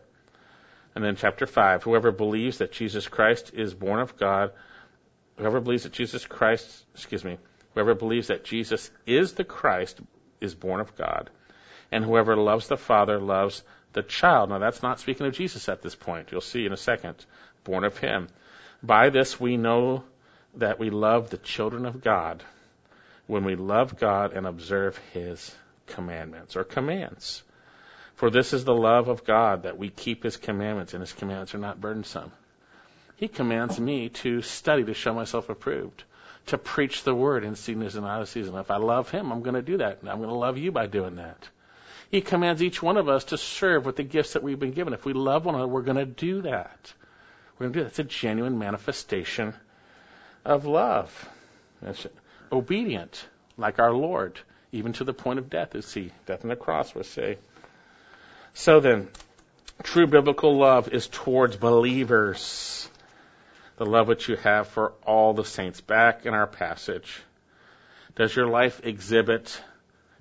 And 0.97 1.05
then 1.05 1.15
chapter 1.15 1.47
5, 1.47 1.85
whoever 1.85 2.11
believes 2.11 2.59
that 2.59 2.73
Jesus 2.73 3.07
Christ 3.07 3.53
is 3.55 3.75
born 3.75 4.01
of 4.01 4.17
God, 4.17 4.51
whoever 5.37 5.61
believes 5.61 5.85
that 5.85 5.93
Jesus 5.93 6.27
Christ, 6.27 6.85
excuse 6.95 7.25
me, 7.25 7.39
whoever 7.75 7.95
believes 7.95 8.27
that 8.27 8.45
Jesus 8.45 8.91
is 9.07 9.35
the 9.35 9.45
Christ 9.45 10.01
is 10.41 10.53
born 10.53 10.81
of 10.81 10.97
God. 10.97 11.31
And 11.93 12.05
whoever 12.05 12.37
loves 12.37 12.69
the 12.69 12.77
Father 12.77 13.19
loves 13.19 13.63
the 13.93 14.03
child. 14.03 14.51
Now 14.51 14.59
that's 14.59 14.83
not 14.83 15.01
speaking 15.01 15.27
of 15.27 15.35
Jesus 15.35 15.69
at 15.69 15.83
this 15.83 15.95
point. 15.95 16.33
You'll 16.33 16.41
see 16.41 16.67
in 16.67 16.73
a 16.73 16.77
second. 16.77 17.25
Born 17.65 17.85
of 17.85 17.99
him. 17.99 18.29
By 18.83 19.11
this 19.11 19.41
we 19.41 19.57
know 19.57 20.05
that 20.57 20.79
we 20.79 20.91
love 20.91 21.31
the 21.31 21.39
children 21.39 21.87
of 21.87 22.03
God 22.03 22.43
when 23.27 23.45
we 23.45 23.57
love 23.57 23.99
God 23.99 24.33
and 24.33 24.47
observe 24.47 24.99
His 25.13 25.55
commandments 25.87 26.57
or 26.57 26.65
commands. 26.65 27.43
For 28.15 28.31
this 28.31 28.53
is 28.53 28.65
the 28.65 28.75
love 28.75 29.09
of 29.09 29.25
God 29.25 29.65
that 29.65 29.77
we 29.77 29.91
keep 29.91 30.23
His 30.23 30.37
commandments, 30.37 30.95
and 30.95 31.03
His 31.03 31.13
commandments 31.13 31.55
are 31.55 31.59
not 31.59 31.81
burdensome. 31.81 32.33
He 33.17 33.29
commands 33.29 33.79
me 33.79 34.11
to 34.11 34.43
study 34.43 34.85
to 34.85 34.95
show 34.95 35.15
myself 35.15 35.49
approved, 35.49 36.05
to 36.47 36.59
preach 36.59 37.03
the 37.03 37.15
word 37.15 37.45
in 37.45 37.57
season 37.57 38.05
and 38.05 38.07
out 38.07 38.23
of 38.23 38.29
season. 38.29 38.55
If 38.55 38.71
I 38.71 38.77
love 38.77 39.11
Him, 39.11 39.33
I'm 39.33 39.43
going 39.43 39.55
to 39.55 39.63
do 39.63 39.79
that, 39.79 39.99
I'm 40.03 40.19
going 40.19 40.29
to 40.29 40.35
love 40.35 40.59
you 40.59 40.73
by 40.73 40.87
doing 40.87 41.17
that. 41.17 41.49
He 42.11 42.21
commands 42.21 42.63
each 42.63 42.83
one 42.83 42.97
of 42.97 43.09
us 43.09 43.25
to 43.25 43.39
serve 43.39 43.85
with 43.85 43.97
the 43.97 44.03
gifts 44.03 44.35
that 44.35 44.43
we've 44.43 44.59
been 44.59 44.73
given. 44.73 44.93
If 44.93 45.05
we 45.05 45.13
love 45.13 45.45
one 45.45 45.55
another, 45.55 45.71
we're 45.71 45.83
going 45.83 45.97
to 45.97 46.07
do 46.07 46.43
that. 46.43 46.93
We're 47.59 47.67
going 47.67 47.73
to 47.73 47.79
do 47.79 47.83
that. 47.85 47.91
It's 47.91 47.99
a 47.99 48.05
genuine 48.05 48.59
manifestation 48.59 49.55
of 50.45 50.65
love. 50.65 51.29
That's 51.83 52.07
obedient, 52.53 53.27
like 53.57 53.79
our 53.79 53.93
Lord, 53.93 54.39
even 54.73 54.93
to 54.95 55.05
the 55.05 55.13
point 55.13 55.39
of 55.39 55.51
death, 55.51 55.75
as 55.75 55.93
he, 55.93 56.13
death 56.27 56.45
on 56.45 56.49
the 56.49 56.57
cross 56.57 56.95
would 56.95 57.07
say. 57.07 57.39
So 58.55 58.81
then, 58.81 59.09
true 59.83 60.07
biblical 60.07 60.57
love 60.57 60.89
is 60.89 61.09
towards 61.09 61.57
believers. 61.57 62.89
The 63.79 63.85
love 63.85 64.09
which 64.09 64.29
you 64.29 64.37
have 64.37 64.69
for 64.69 64.93
all 65.05 65.35
the 65.35 65.45
saints. 65.45 65.81
Back 65.81 66.25
in 66.25 66.33
our 66.33 66.47
passage, 66.47 67.21
does 68.15 68.35
your 68.35 68.47
life 68.47 68.81
exhibit 68.85 69.61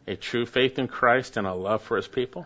a 0.08 0.16
true 0.16 0.45
faith 0.45 0.80
in 0.80 0.88
Christ 0.88 1.38
and 1.38 1.47
a 1.47 1.53
love 1.53 1.82
for 1.82 1.97
his 1.97 2.08
people? 2.08 2.45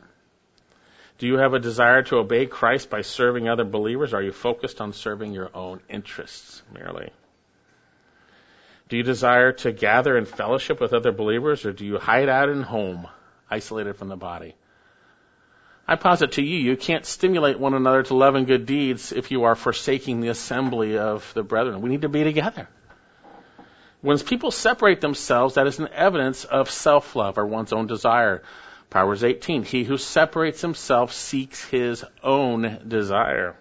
Do 1.18 1.28
you 1.28 1.38
have 1.38 1.54
a 1.54 1.60
desire 1.60 2.04
to 2.04 2.18
obey 2.18 2.46
Christ 2.46 2.90
by 2.90 3.02
serving 3.02 3.50
other 3.50 3.66
believers? 3.66 4.14
Are 4.14 4.22
you 4.22 4.32
focused 4.32 4.80
on 4.80 4.94
serving 4.94 5.34
your 5.34 5.50
own 5.54 5.82
interests 5.90 6.62
merely? 6.74 7.12
Do 8.88 8.98
you 8.98 9.04
desire 9.04 9.52
to 9.52 9.72
gather 9.72 10.18
in 10.18 10.26
fellowship 10.26 10.80
with 10.80 10.94
other 10.94 11.12
believers, 11.12 11.66
or 11.66 11.74
do 11.74 11.86
you 11.86 12.00
hide 12.00 12.30
out 12.30 12.50
in 12.50 12.64
home, 12.64 13.08
isolated 13.50 13.98
from 13.98 14.08
the 14.08 14.16
body? 14.16 14.56
I 15.88 15.96
posit 15.96 16.34
to 16.34 16.44
you, 16.44 16.58
you 16.58 16.78
can't 16.78 17.06
stimulate 17.06 17.60
one 17.60 17.74
another 17.74 18.04
to 18.04 18.14
love 18.14 18.36
and 18.36 18.48
good 18.48 18.66
deeds 18.66 19.12
if 19.12 19.32
you 19.32 19.44
are 19.44 19.56
forsaking 19.56 20.22
the 20.22 20.30
assembly 20.30 20.98
of 20.98 21.32
the 21.34 21.44
brethren. 21.44 21.82
We 21.82 21.90
need 21.90 22.04
to 22.04 22.10
be 22.10 22.24
together. 22.24 22.70
When 24.02 24.18
people 24.20 24.52
separate 24.52 25.02
themselves, 25.02 25.56
that 25.56 25.68
is 25.68 25.80
an 25.80 25.90
evidence 25.90 26.46
of 26.46 26.70
self-love 26.70 27.38
or 27.38 27.46
one's 27.46 27.74
own 27.74 27.88
desire. 27.88 28.44
Proverbs 28.90 29.24
18, 29.24 29.64
he 29.64 29.84
who 29.84 29.98
separates 29.98 30.62
himself 30.62 31.14
seeks 31.14 31.64
his 31.66 32.06
own 32.24 32.80
desire. 32.88 33.56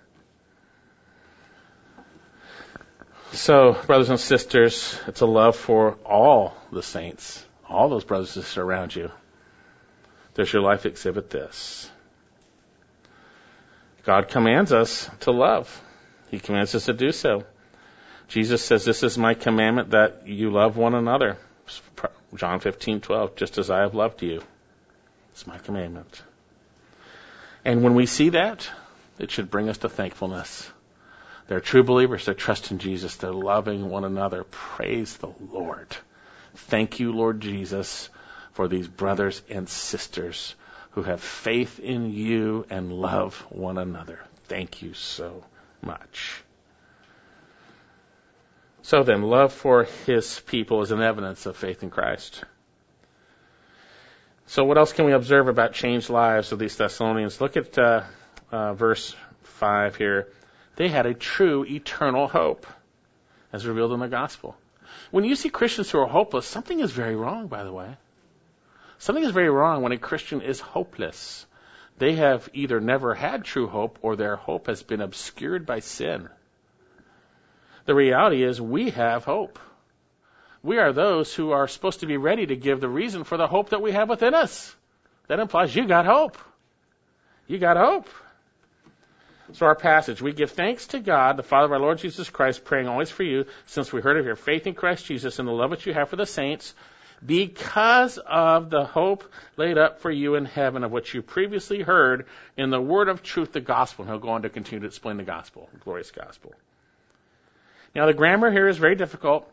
So, 3.32 3.76
brothers 3.86 4.08
and 4.08 4.18
sisters, 4.18 4.98
it's 5.06 5.20
a 5.20 5.26
love 5.26 5.54
for 5.54 5.98
all 6.06 6.54
the 6.72 6.82
saints, 6.82 7.44
all 7.68 7.88
those 7.88 8.04
brothers 8.04 8.34
and 8.36 8.44
sisters 8.44 8.58
around 8.58 8.96
you. 8.96 9.10
Does 10.34 10.50
your 10.52 10.62
life 10.62 10.86
exhibit 10.86 11.28
this? 11.28 11.90
God 14.04 14.28
commands 14.28 14.72
us 14.72 15.10
to 15.20 15.32
love. 15.32 15.82
He 16.30 16.38
commands 16.38 16.74
us 16.74 16.86
to 16.86 16.94
do 16.94 17.12
so. 17.12 17.44
Jesus 18.28 18.62
says, 18.62 18.84
This 18.84 19.02
is 19.02 19.16
my 19.18 19.34
commandment 19.34 19.90
that 19.90 20.26
you 20.26 20.50
love 20.50 20.76
one 20.76 20.94
another. 20.94 21.38
John 22.34 22.60
15:12, 22.60 23.36
just 23.36 23.58
as 23.58 23.70
I 23.70 23.80
have 23.80 23.94
loved 23.94 24.22
you. 24.22 24.42
It's 25.32 25.46
my 25.46 25.58
commandment. 25.58 26.22
And 27.64 27.82
when 27.82 27.94
we 27.94 28.06
see 28.06 28.30
that, 28.30 28.68
it 29.18 29.30
should 29.30 29.50
bring 29.50 29.68
us 29.68 29.78
to 29.78 29.88
thankfulness. 29.88 30.70
They're 31.46 31.60
true 31.60 31.82
believers. 31.82 32.26
They're 32.26 32.34
trusting 32.34 32.78
Jesus. 32.78 33.16
They're 33.16 33.32
loving 33.32 33.88
one 33.88 34.04
another. 34.04 34.44
Praise 34.44 35.16
the 35.16 35.32
Lord. 35.50 35.96
Thank 36.54 37.00
you, 37.00 37.12
Lord 37.12 37.40
Jesus, 37.40 38.10
for 38.52 38.68
these 38.68 38.86
brothers 38.86 39.40
and 39.48 39.68
sisters 39.68 40.54
who 40.90 41.02
have 41.02 41.22
faith 41.22 41.80
in 41.80 42.12
you 42.12 42.66
and 42.68 42.92
love 42.92 43.34
one 43.48 43.78
another. 43.78 44.20
Thank 44.44 44.82
you 44.82 44.92
so 44.92 45.44
much. 45.80 46.42
So 48.88 49.02
then, 49.02 49.20
love 49.20 49.52
for 49.52 49.84
his 50.06 50.40
people 50.46 50.80
is 50.80 50.92
an 50.92 51.02
evidence 51.02 51.44
of 51.44 51.58
faith 51.58 51.82
in 51.82 51.90
Christ. 51.90 52.42
So, 54.46 54.64
what 54.64 54.78
else 54.78 54.94
can 54.94 55.04
we 55.04 55.12
observe 55.12 55.46
about 55.46 55.74
changed 55.74 56.08
lives 56.08 56.52
of 56.52 56.58
these 56.58 56.74
Thessalonians? 56.74 57.38
Look 57.38 57.58
at 57.58 57.78
uh, 57.78 58.04
uh, 58.50 58.72
verse 58.72 59.14
5 59.42 59.96
here. 59.96 60.28
They 60.76 60.88
had 60.88 61.04
a 61.04 61.12
true 61.12 61.66
eternal 61.66 62.28
hope, 62.28 62.66
as 63.52 63.66
revealed 63.66 63.92
in 63.92 64.00
the 64.00 64.08
gospel. 64.08 64.56
When 65.10 65.24
you 65.24 65.36
see 65.36 65.50
Christians 65.50 65.90
who 65.90 65.98
are 65.98 66.08
hopeless, 66.08 66.46
something 66.46 66.80
is 66.80 66.90
very 66.90 67.14
wrong, 67.14 67.48
by 67.48 67.64
the 67.64 67.72
way. 67.72 67.94
Something 68.96 69.24
is 69.24 69.32
very 69.32 69.50
wrong 69.50 69.82
when 69.82 69.92
a 69.92 69.98
Christian 69.98 70.40
is 70.40 70.60
hopeless. 70.60 71.44
They 71.98 72.14
have 72.14 72.48
either 72.54 72.80
never 72.80 73.12
had 73.12 73.44
true 73.44 73.66
hope 73.66 73.98
or 74.00 74.16
their 74.16 74.36
hope 74.36 74.66
has 74.66 74.82
been 74.82 75.02
obscured 75.02 75.66
by 75.66 75.80
sin. 75.80 76.30
The 77.88 77.94
reality 77.94 78.44
is 78.44 78.60
we 78.60 78.90
have 78.90 79.24
hope. 79.24 79.58
We 80.62 80.76
are 80.76 80.92
those 80.92 81.34
who 81.34 81.52
are 81.52 81.66
supposed 81.66 82.00
to 82.00 82.06
be 82.06 82.18
ready 82.18 82.44
to 82.44 82.54
give 82.54 82.82
the 82.82 82.88
reason 82.88 83.24
for 83.24 83.38
the 83.38 83.46
hope 83.46 83.70
that 83.70 83.80
we 83.80 83.92
have 83.92 84.10
within 84.10 84.34
us. 84.34 84.76
That 85.28 85.40
implies 85.40 85.74
you 85.74 85.86
got 85.86 86.04
hope. 86.04 86.36
You 87.46 87.56
got 87.56 87.78
hope. 87.78 88.06
So 89.54 89.64
our 89.64 89.74
passage, 89.74 90.20
we 90.20 90.34
give 90.34 90.50
thanks 90.50 90.88
to 90.88 91.00
God, 91.00 91.38
the 91.38 91.42
Father 91.42 91.64
of 91.64 91.72
our 91.72 91.78
Lord 91.78 91.96
Jesus 91.96 92.28
Christ, 92.28 92.62
praying 92.62 92.88
always 92.88 93.08
for 93.08 93.22
you, 93.22 93.46
since 93.64 93.90
we 93.90 94.02
heard 94.02 94.18
of 94.18 94.26
your 94.26 94.36
faith 94.36 94.66
in 94.66 94.74
Christ 94.74 95.06
Jesus 95.06 95.38
and 95.38 95.48
the 95.48 95.52
love 95.52 95.70
which 95.70 95.86
you 95.86 95.94
have 95.94 96.10
for 96.10 96.16
the 96.16 96.26
saints, 96.26 96.74
because 97.24 98.18
of 98.18 98.68
the 98.68 98.84
hope 98.84 99.24
laid 99.56 99.78
up 99.78 100.00
for 100.00 100.10
you 100.10 100.34
in 100.34 100.44
heaven 100.44 100.84
of 100.84 100.92
what 100.92 101.14
you 101.14 101.22
previously 101.22 101.80
heard 101.80 102.26
in 102.54 102.68
the 102.68 102.82
word 102.82 103.08
of 103.08 103.22
truth, 103.22 103.52
the 103.52 103.62
gospel. 103.62 104.02
And 104.02 104.12
he'll 104.12 104.20
go 104.20 104.28
on 104.28 104.42
to 104.42 104.50
continue 104.50 104.80
to 104.80 104.88
explain 104.88 105.16
the 105.16 105.22
gospel, 105.22 105.70
the 105.72 105.78
glorious 105.78 106.10
gospel. 106.10 106.52
Now 107.94 108.06
the 108.06 108.14
grammar 108.14 108.50
here 108.50 108.68
is 108.68 108.78
very 108.78 108.94
difficult. 108.94 109.50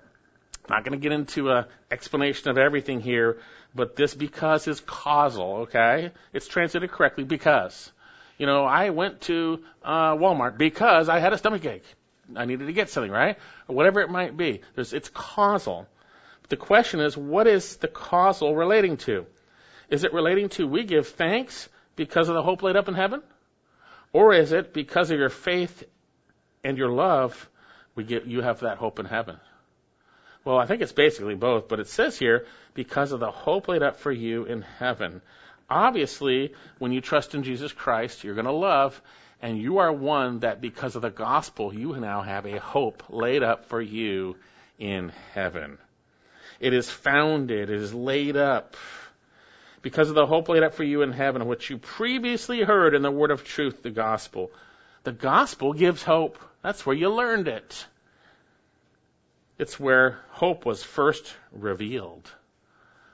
I'm 0.68 0.78
not 0.78 0.84
going 0.84 1.00
to 1.00 1.04
get 1.04 1.12
into 1.12 1.52
an 1.52 1.66
explanation 1.92 2.50
of 2.50 2.58
everything 2.58 3.00
here, 3.00 3.38
but 3.76 3.96
this 3.96 4.16
because 4.16 4.68
is 4.68 4.80
causal, 4.80 5.68
okay? 5.68 6.12
It's 6.34 6.48
translated 6.48 6.92
correctly 6.92 7.24
because. 7.24 7.92
You 8.38 8.48
know, 8.48 8.66
I 8.66 8.90
went 8.90 9.22
to 9.22 9.64
uh, 9.84 10.16
Walmart 10.16 10.58
because 10.58 11.08
I 11.08 11.20
had 11.20 11.34
a 11.34 11.38
stomach 11.38 11.66
ache. 11.66 11.86
I 12.36 12.46
needed 12.46 12.66
to 12.66 12.74
get 12.74 12.90
something, 12.90 13.12
right? 13.12 13.38
Or 13.68 13.76
whatever 13.76 14.02
it 14.02 14.10
might 14.10 14.36
be. 14.36 14.62
There's, 14.74 14.94
it's 14.94 15.10
causal. 15.10 15.88
But 16.42 16.50
the 16.50 16.58
question 16.58 17.00
is, 17.00 17.16
what 17.16 17.48
is 17.48 17.78
the 17.78 17.88
causal 17.88 18.56
relating 18.56 18.98
to? 18.98 19.26
Is 19.90 20.04
it 20.04 20.14
relating 20.14 20.50
to 20.50 20.68
we 20.68 20.84
give 20.84 21.08
thanks 21.08 21.70
because 21.96 22.28
of 22.28 22.36
the 22.36 22.42
hope 22.42 22.64
laid 22.64 22.76
up 22.76 22.88
in 22.88 22.96
heaven? 22.96 23.22
Or 24.12 24.34
is 24.34 24.52
it 24.52 24.74
because 24.74 25.12
of 25.12 25.20
your 25.20 25.30
faith 25.30 25.84
and 26.64 26.78
your 26.78 26.90
love, 26.90 27.50
we 27.96 28.04
get, 28.04 28.26
you 28.26 28.42
have 28.42 28.62
that 28.62 28.78
hope 28.78 29.00
in 29.00 29.06
heaven? 29.06 29.38
Well, 30.44 30.58
I 30.58 30.68
think 30.68 30.82
it's 30.82 30.92
basically 30.92 31.36
both, 31.36 31.68
but 31.68 31.80
it 31.80 31.88
says 31.88 32.20
here, 32.20 32.46
because 32.74 33.12
of 33.12 33.20
the 33.20 33.32
hope 33.32 33.68
laid 33.68 33.82
up 33.82 33.98
for 33.98 34.12
you 34.12 34.46
in 34.46 34.62
heaven. 34.62 35.22
Obviously, 35.70 36.54
when 36.78 36.92
you 36.92 37.02
trust 37.02 37.34
in 37.34 37.44
Jesus 37.44 37.72
Christ, 37.72 38.24
you're 38.24 38.36
going 38.36 38.46
to 38.46 38.52
love, 38.52 39.02
and 39.42 39.58
you 39.58 39.80
are 39.80 39.92
one 39.92 40.40
that 40.40 40.62
because 40.62 40.96
of 40.96 41.02
the 41.02 41.10
gospel, 41.10 41.74
you 41.74 41.96
now 41.96 42.22
have 42.22 42.46
a 42.46 42.60
hope 42.60 43.04
laid 43.10 43.42
up 43.42 43.66
for 43.66 43.82
you 43.82 44.36
in 44.78 45.12
heaven. 45.34 45.80
It 46.60 46.74
is 46.74 46.90
founded, 46.90 47.70
it 47.70 47.82
is 47.82 47.94
laid 47.94 48.38
up 48.38 48.76
because 49.82 50.10
of 50.10 50.16
the 50.16 50.26
hope 50.26 50.50
laid 50.50 50.64
up 50.64 50.74
for 50.74 50.84
you 50.84 51.04
in 51.04 51.12
heaven, 51.12 51.46
which 51.46 51.70
you 51.70 51.78
previously 51.78 52.62
heard 52.62 52.96
in 52.96 53.04
the 53.04 53.12
word 53.12 53.30
of 53.30 53.44
truth, 53.44 53.84
the 53.84 53.92
gospel. 53.92 54.52
The 55.04 55.12
gospel 55.12 55.74
gives 55.74 56.02
hope. 56.02 56.40
That's 56.66 56.84
where 56.84 56.96
you 56.96 57.10
learned 57.10 57.48
it. 57.48 57.86
It's 59.60 59.80
where 59.80 60.18
hope 60.32 60.66
was 60.66 60.84
first 60.84 61.32
revealed, 61.52 62.28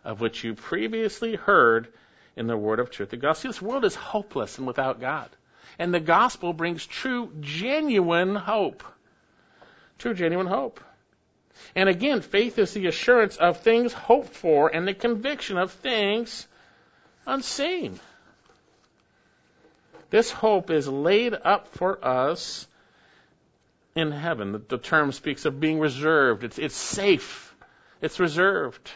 of 0.06 0.22
which 0.22 0.46
you 0.46 0.54
previously 0.56 1.36
heard 1.36 1.90
in 2.38 2.48
the 2.48 2.56
word 2.56 2.80
of 2.80 2.92
truth. 2.92 3.10
The 3.10 3.18
gospel. 3.18 3.50
This 3.50 3.62
world 3.62 3.84
is 3.84 3.94
hopeless 3.94 4.58
and 4.58 4.66
without 4.66 5.02
God. 5.02 5.30
And 5.78 5.94
the 5.94 6.00
gospel 6.00 6.54
brings 6.54 6.86
true, 6.86 7.30
genuine 7.42 8.36
hope. 8.36 8.86
True, 9.98 10.14
genuine 10.14 10.48
hope. 10.48 10.80
And 11.76 11.90
again, 11.90 12.22
faith 12.22 12.58
is 12.58 12.74
the 12.74 12.88
assurance 12.88 13.36
of 13.36 13.60
things 13.60 13.92
hoped 13.92 14.34
for 14.34 14.74
and 14.74 14.88
the 14.88 14.94
conviction 14.94 15.58
of 15.58 15.74
things 15.74 16.48
unseen. 17.28 18.00
This 20.10 20.32
hope 20.32 20.72
is 20.72 20.88
laid 20.88 21.34
up 21.34 21.68
for 21.76 22.00
us 22.02 22.66
in 23.96 24.12
heaven. 24.12 24.52
The, 24.54 24.60
the 24.60 24.78
term 24.78 25.12
speaks 25.12 25.46
of 25.46 25.60
being 25.60 25.80
reserved. 25.80 26.44
It's, 26.44 26.58
it's 26.58 26.76
safe. 26.76 27.56
It's 28.02 28.20
reserved. 28.20 28.92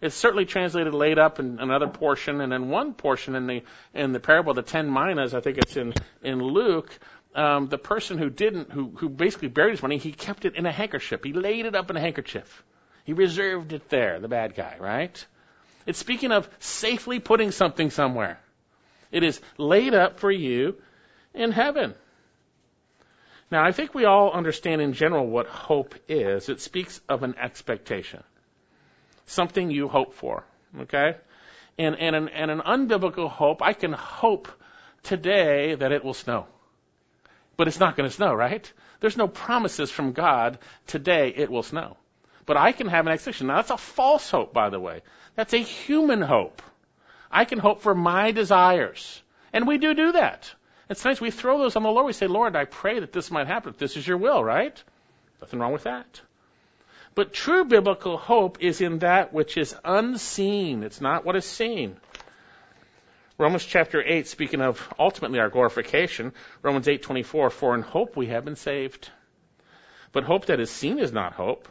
It's 0.00 0.14
certainly 0.14 0.44
translated 0.44 0.92
laid 0.92 1.18
up 1.18 1.38
in 1.38 1.58
another 1.60 1.88
portion, 1.88 2.40
and 2.40 2.52
in 2.52 2.68
one 2.68 2.92
portion 2.92 3.34
in 3.34 3.46
the 3.46 3.62
in 3.94 4.12
the 4.12 4.20
parable 4.20 4.52
the 4.52 4.62
ten 4.62 4.92
minas, 4.92 5.34
I 5.34 5.40
think 5.40 5.56
it's 5.56 5.76
in 5.76 5.94
in 6.22 6.42
Luke. 6.42 6.90
Um, 7.34 7.68
the 7.68 7.78
person 7.78 8.18
who 8.18 8.28
didn't, 8.28 8.70
who 8.70 8.92
who 8.96 9.08
basically 9.08 9.48
buried 9.48 9.70
his 9.70 9.82
money, 9.82 9.96
he 9.96 10.12
kept 10.12 10.44
it 10.44 10.56
in 10.56 10.66
a 10.66 10.72
handkerchief. 10.72 11.22
He 11.24 11.32
laid 11.32 11.64
it 11.64 11.74
up 11.74 11.88
in 11.90 11.96
a 11.96 12.00
handkerchief. 12.00 12.64
He 13.04 13.12
reserved 13.12 13.72
it 13.72 13.88
there. 13.88 14.20
The 14.20 14.28
bad 14.28 14.54
guy, 14.54 14.76
right? 14.78 15.26
It's 15.86 15.98
speaking 15.98 16.32
of 16.32 16.48
safely 16.58 17.18
putting 17.18 17.50
something 17.50 17.90
somewhere. 17.90 18.38
It 19.10 19.22
is 19.22 19.40
laid 19.56 19.94
up 19.94 20.18
for 20.18 20.30
you 20.30 20.76
in 21.32 21.52
heaven. 21.52 21.94
Now, 23.54 23.62
I 23.62 23.70
think 23.70 23.94
we 23.94 24.04
all 24.04 24.32
understand 24.32 24.82
in 24.82 24.94
general 24.94 25.28
what 25.28 25.46
hope 25.46 25.94
is. 26.08 26.48
It 26.48 26.60
speaks 26.60 27.00
of 27.08 27.22
an 27.22 27.36
expectation 27.40 28.24
something 29.26 29.70
you 29.70 29.86
hope 29.86 30.14
for. 30.14 30.42
Okay? 30.80 31.14
And, 31.78 31.94
and, 31.94 32.16
an, 32.16 32.28
and 32.30 32.50
an 32.50 32.58
unbiblical 32.58 33.30
hope, 33.30 33.62
I 33.62 33.72
can 33.72 33.92
hope 33.92 34.48
today 35.04 35.76
that 35.76 35.92
it 35.92 36.04
will 36.04 36.14
snow. 36.14 36.46
But 37.56 37.68
it's 37.68 37.78
not 37.78 37.96
going 37.96 38.10
to 38.10 38.16
snow, 38.16 38.34
right? 38.34 38.72
There's 38.98 39.16
no 39.16 39.28
promises 39.28 39.88
from 39.88 40.14
God 40.14 40.58
today 40.88 41.32
it 41.36 41.48
will 41.48 41.62
snow. 41.62 41.96
But 42.46 42.56
I 42.56 42.72
can 42.72 42.88
have 42.88 43.06
an 43.06 43.12
expectation. 43.12 43.46
Now, 43.46 43.58
that's 43.58 43.70
a 43.70 43.76
false 43.76 44.28
hope, 44.32 44.52
by 44.52 44.70
the 44.70 44.80
way. 44.80 45.02
That's 45.36 45.54
a 45.54 45.58
human 45.58 46.22
hope. 46.22 46.60
I 47.30 47.44
can 47.44 47.60
hope 47.60 47.82
for 47.82 47.94
my 47.94 48.32
desires. 48.32 49.22
And 49.52 49.64
we 49.64 49.78
do 49.78 49.94
do 49.94 50.10
that. 50.10 50.52
And 50.88 50.98
sometimes 50.98 51.20
we 51.20 51.30
throw 51.30 51.58
those 51.58 51.76
on 51.76 51.82
the 51.82 51.90
Lord. 51.90 52.06
We 52.06 52.12
say, 52.12 52.26
Lord, 52.26 52.56
I 52.56 52.64
pray 52.64 53.00
that 53.00 53.12
this 53.12 53.30
might 53.30 53.46
happen 53.46 53.74
this 53.78 53.96
is 53.96 54.06
your 54.06 54.18
will, 54.18 54.42
right? 54.44 54.82
Nothing 55.40 55.60
wrong 55.60 55.72
with 55.72 55.84
that. 55.84 56.20
But 57.14 57.32
true 57.32 57.64
biblical 57.64 58.16
hope 58.16 58.62
is 58.62 58.80
in 58.80 58.98
that 58.98 59.32
which 59.32 59.56
is 59.56 59.74
unseen. 59.84 60.82
It's 60.82 61.00
not 61.00 61.24
what 61.24 61.36
is 61.36 61.44
seen. 61.44 61.96
Romans 63.38 63.64
chapter 63.64 64.02
8, 64.04 64.26
speaking 64.26 64.60
of 64.60 64.92
ultimately 64.98 65.40
our 65.40 65.48
glorification, 65.48 66.32
Romans 66.62 66.86
8:24, 66.86 67.50
for 67.50 67.74
in 67.74 67.82
hope 67.82 68.16
we 68.16 68.26
have 68.26 68.44
been 68.44 68.56
saved. 68.56 69.10
But 70.12 70.24
hope 70.24 70.46
that 70.46 70.60
is 70.60 70.70
seen 70.70 70.98
is 70.98 71.12
not 71.12 71.32
hope. 71.32 71.68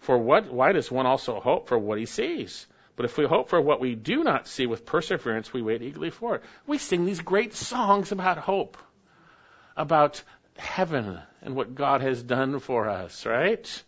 For 0.00 0.18
what 0.18 0.52
why 0.52 0.72
does 0.72 0.90
one 0.90 1.06
also 1.06 1.40
hope 1.40 1.68
for 1.68 1.78
what 1.78 1.98
he 1.98 2.06
sees? 2.06 2.66
But 2.96 3.04
if 3.04 3.18
we 3.18 3.26
hope 3.26 3.50
for 3.50 3.60
what 3.60 3.80
we 3.80 3.94
do 3.94 4.24
not 4.24 4.48
see 4.48 4.66
with 4.66 4.86
perseverance, 4.86 5.52
we 5.52 5.60
wait 5.60 5.82
eagerly 5.82 6.10
for 6.10 6.36
it. 6.36 6.42
We 6.66 6.78
sing 6.78 7.04
these 7.04 7.20
great 7.20 7.54
songs 7.54 8.10
about 8.10 8.38
hope, 8.38 8.78
about 9.76 10.22
heaven 10.56 11.20
and 11.42 11.54
what 11.54 11.74
God 11.74 12.00
has 12.00 12.22
done 12.22 12.58
for 12.58 12.88
us, 12.88 13.26
right? 13.26 13.82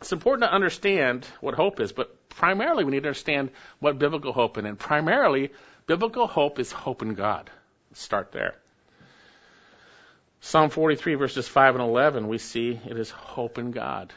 It's 0.00 0.12
important 0.12 0.50
to 0.50 0.52
understand 0.52 1.26
what 1.40 1.54
hope 1.54 1.78
is, 1.78 1.92
but 1.92 2.28
primarily 2.28 2.84
we 2.84 2.90
need 2.90 3.04
to 3.04 3.08
understand 3.08 3.50
what 3.78 3.98
biblical 3.98 4.32
hope 4.32 4.58
is. 4.58 4.64
And 4.64 4.78
primarily, 4.78 5.52
biblical 5.86 6.26
hope 6.26 6.58
is 6.58 6.72
hope 6.72 7.02
in 7.02 7.14
God. 7.14 7.50
Let's 7.90 8.02
start 8.02 8.32
there. 8.32 8.56
Psalm 10.40 10.70
43 10.70 11.14
verses 11.14 11.48
5 11.48 11.76
and 11.76 11.84
11, 11.84 12.26
we 12.28 12.38
see 12.38 12.78
it 12.84 12.98
is 12.98 13.10
hope 13.10 13.58
in 13.58 13.70
God. 13.70 14.12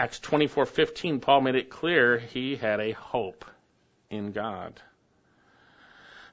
Acts 0.00 0.18
24:15, 0.20 1.20
Paul 1.20 1.42
made 1.42 1.56
it 1.56 1.68
clear 1.68 2.16
he 2.16 2.56
had 2.56 2.80
a 2.80 2.92
hope 2.92 3.44
in 4.08 4.32
God. 4.32 4.80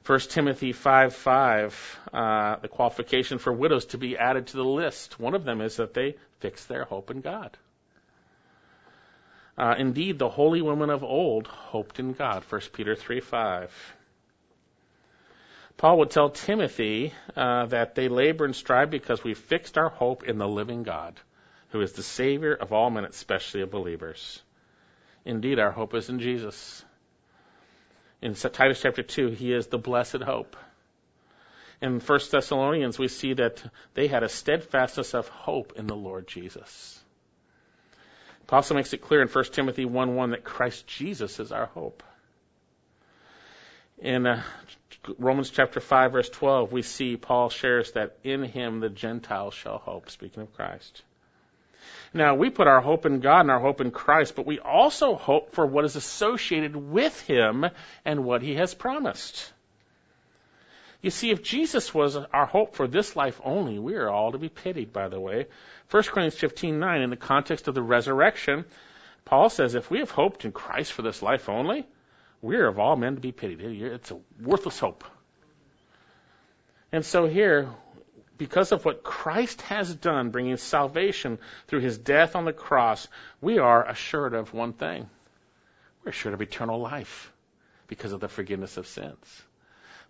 1 0.06 0.20
Timothy 0.30 0.72
5 0.72 1.14
5, 1.14 2.00
uh, 2.14 2.56
the 2.62 2.70
qualification 2.70 3.40
for 3.40 3.52
widows 3.52 3.88
to 3.88 3.98
be 3.98 4.18
added 4.18 4.48
to 4.48 4.56
the 4.56 4.64
list. 4.64 5.20
One 5.20 5.36
of 5.36 5.44
them 5.44 5.60
is 5.60 5.76
that 5.76 5.94
they 5.94 6.16
fix 6.40 6.64
their 6.64 6.86
hope 6.86 7.12
in 7.12 7.20
God. 7.20 7.58
Uh, 9.58 9.76
indeed, 9.78 10.18
the 10.18 10.30
holy 10.30 10.62
women 10.62 10.90
of 10.90 11.04
old 11.04 11.48
hoped 11.48 12.00
in 12.00 12.14
God. 12.14 12.46
1 12.50 12.62
Peter 12.72 12.96
3 12.96 13.20
5. 13.20 13.96
Paul 15.76 15.98
would 16.00 16.12
tell 16.12 16.30
Timothy 16.30 17.14
uh, 17.36 17.66
that 17.66 17.96
they 17.96 18.08
labor 18.08 18.46
and 18.46 18.56
strive 18.56 18.90
because 18.90 19.26
we 19.26 19.34
fixed 19.34 19.78
our 19.78 19.90
hope 19.90 20.24
in 20.24 20.38
the 20.38 20.48
living 20.48 20.84
God, 20.84 21.20
who 21.78 21.84
is 21.84 21.94
the 21.94 22.02
Savior 22.02 22.56
of 22.56 22.74
all 22.74 22.90
men, 22.90 23.06
especially 23.06 23.62
of 23.62 23.70
believers. 23.70 24.42
Indeed, 25.26 25.60
our 25.60 25.72
hope 25.72 25.94
is 25.94 26.10
in 26.10 26.20
Jesus. 26.20 26.84
In 28.20 28.34
Titus 28.34 28.82
chapter 28.82 29.04
2, 29.04 29.28
he 29.30 29.54
is 29.54 29.68
the 29.68 29.78
blessed 29.78 30.24
hope. 30.24 30.56
In 31.80 32.00
1 32.00 32.20
Thessalonians, 32.32 32.98
we 32.98 33.08
see 33.08 33.34
that 33.34 33.64
they 33.94 34.08
had 34.08 34.24
a 34.24 34.30
steadfastness 34.30 35.14
of 35.14 35.28
hope 35.28 35.74
in 35.76 35.86
the 35.86 35.96
Lord 35.96 36.28
Jesus. 36.28 37.00
Paul 38.48 38.64
makes 38.72 38.94
it 38.94 39.04
clear 39.04 39.22
in 39.22 39.28
1 39.28 39.44
Timothy 39.52 39.86
1 39.86 40.16
1 40.16 40.32
that 40.32 40.44
Christ 40.44 40.88
Jesus 40.88 41.40
is 41.40 41.52
our 41.52 41.68
hope. 41.68 42.02
In 44.00 44.26
uh, 44.26 44.42
Romans 45.20 45.52
chapter 45.52 45.80
5, 45.80 46.12
verse 46.12 46.30
12, 46.30 46.72
we 46.72 46.82
see 46.82 47.18
Paul 47.18 47.50
shares 47.50 47.92
that 47.92 48.18
in 48.24 48.42
him 48.42 48.80
the 48.80 48.90
Gentiles 48.90 49.54
shall 49.54 49.78
hope, 49.78 50.10
speaking 50.10 50.42
of 50.42 50.56
Christ. 50.56 51.04
Now, 52.14 52.36
we 52.36 52.50
put 52.50 52.68
our 52.68 52.82
hope 52.82 53.06
in 53.06 53.20
God 53.20 53.42
and 53.42 53.52
our 53.52 53.60
hope 53.60 53.82
in 53.82 53.92
Christ, 53.92 54.36
but 54.36 54.46
we 54.46 54.60
also 54.60 55.16
hope 55.16 55.54
for 55.54 55.66
what 55.66 55.86
is 55.86 55.96
associated 55.96 56.76
with 56.76 57.20
Him 57.22 57.66
and 58.06 58.24
what 58.24 58.42
He 58.42 58.56
has 58.56 58.74
promised. 58.74 59.52
You 61.02 61.12
see, 61.12 61.30
if 61.30 61.44
Jesus 61.44 61.94
was 61.94 62.16
our 62.16 62.46
hope 62.46 62.76
for 62.76 62.88
this 62.88 63.16
life 63.16 63.40
only, 63.44 63.78
we 63.78 63.96
are 63.96 64.10
all 64.10 64.32
to 64.32 64.38
be 64.38 64.50
pitied, 64.50 64.92
by 64.92 65.10
the 65.10 65.20
way. 65.20 65.46
1 65.92 66.04
Corinthians 66.04 66.54
15:9, 66.54 67.04
in 67.04 67.10
the 67.10 67.16
context 67.16 67.68
of 67.68 67.76
the 67.76 67.84
resurrection, 67.84 68.66
Paul 69.24 69.50
says, 69.50 69.76
if 69.76 69.92
we 69.92 70.00
have 70.00 70.10
hoped 70.10 70.46
in 70.46 70.52
Christ 70.52 70.94
for 70.94 71.04
this 71.04 71.22
life 71.22 71.50
only, 71.50 71.86
we 72.42 72.56
are 72.56 72.68
of 72.68 72.80
all 72.80 72.96
men 72.96 73.16
to 73.16 73.22
be 73.22 73.32
pitied. 73.32 73.62
It's 73.62 74.12
a 74.12 74.20
worthless 74.42 74.80
hope. 74.80 75.04
And 76.92 77.06
so 77.06 77.28
here, 77.28 77.70
because 78.38 78.72
of 78.72 78.86
what 78.86 79.04
Christ 79.04 79.62
has 79.64 79.94
done, 79.94 80.30
bringing 80.30 80.58
salvation 80.58 81.40
through 81.68 81.80
his 81.80 81.98
death 81.98 82.36
on 82.36 82.46
the 82.46 82.54
cross, 82.54 83.08
we 83.42 83.58
are 83.58 83.88
assured 83.88 84.34
of 84.34 84.54
one 84.54 84.74
thing. 84.74 85.10
We're 86.04 86.12
assured 86.12 86.34
of 86.34 86.42
eternal 86.42 86.80
life 86.80 87.32
because 87.88 88.12
of 88.12 88.20
the 88.20 88.28
forgiveness 88.28 88.78
of 88.78 88.88
sins. 88.88 89.44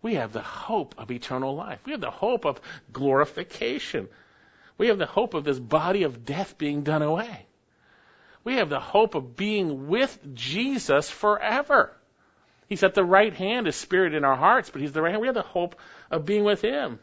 We 0.01 0.15
have 0.15 0.33
the 0.33 0.41
hope 0.41 0.95
of 0.97 1.11
eternal 1.11 1.55
life. 1.55 1.79
We 1.85 1.93
have 1.93 2.01
the 2.01 2.11
hope 2.11 2.45
of 2.45 2.61
glorification. 2.91 4.07
We 4.77 4.87
have 4.87 4.99
the 4.99 5.05
hope 5.05 5.33
of 5.33 5.43
this 5.43 5.59
body 5.59 6.03
of 6.03 6.25
death 6.25 6.57
being 6.57 6.83
done 6.83 7.01
away. 7.01 7.45
We 8.43 8.55
have 8.55 8.69
the 8.69 8.79
hope 8.79 9.15
of 9.15 9.35
being 9.35 9.87
with 9.87 10.17
Jesus 10.33 11.09
forever. 11.09 11.93
He's 12.69 12.83
at 12.83 12.93
the 12.93 13.03
right 13.03 13.33
hand, 13.33 13.65
His 13.65 13.75
Spirit 13.75 14.13
in 14.13 14.23
our 14.23 14.35
hearts, 14.35 14.69
but 14.69 14.81
He's 14.81 14.91
the 14.91 15.01
right 15.01 15.11
hand. 15.11 15.21
We 15.21 15.27
have 15.27 15.35
the 15.35 15.41
hope 15.41 15.75
of 16.11 16.25
being 16.25 16.43
with 16.43 16.61
Him. 16.61 16.99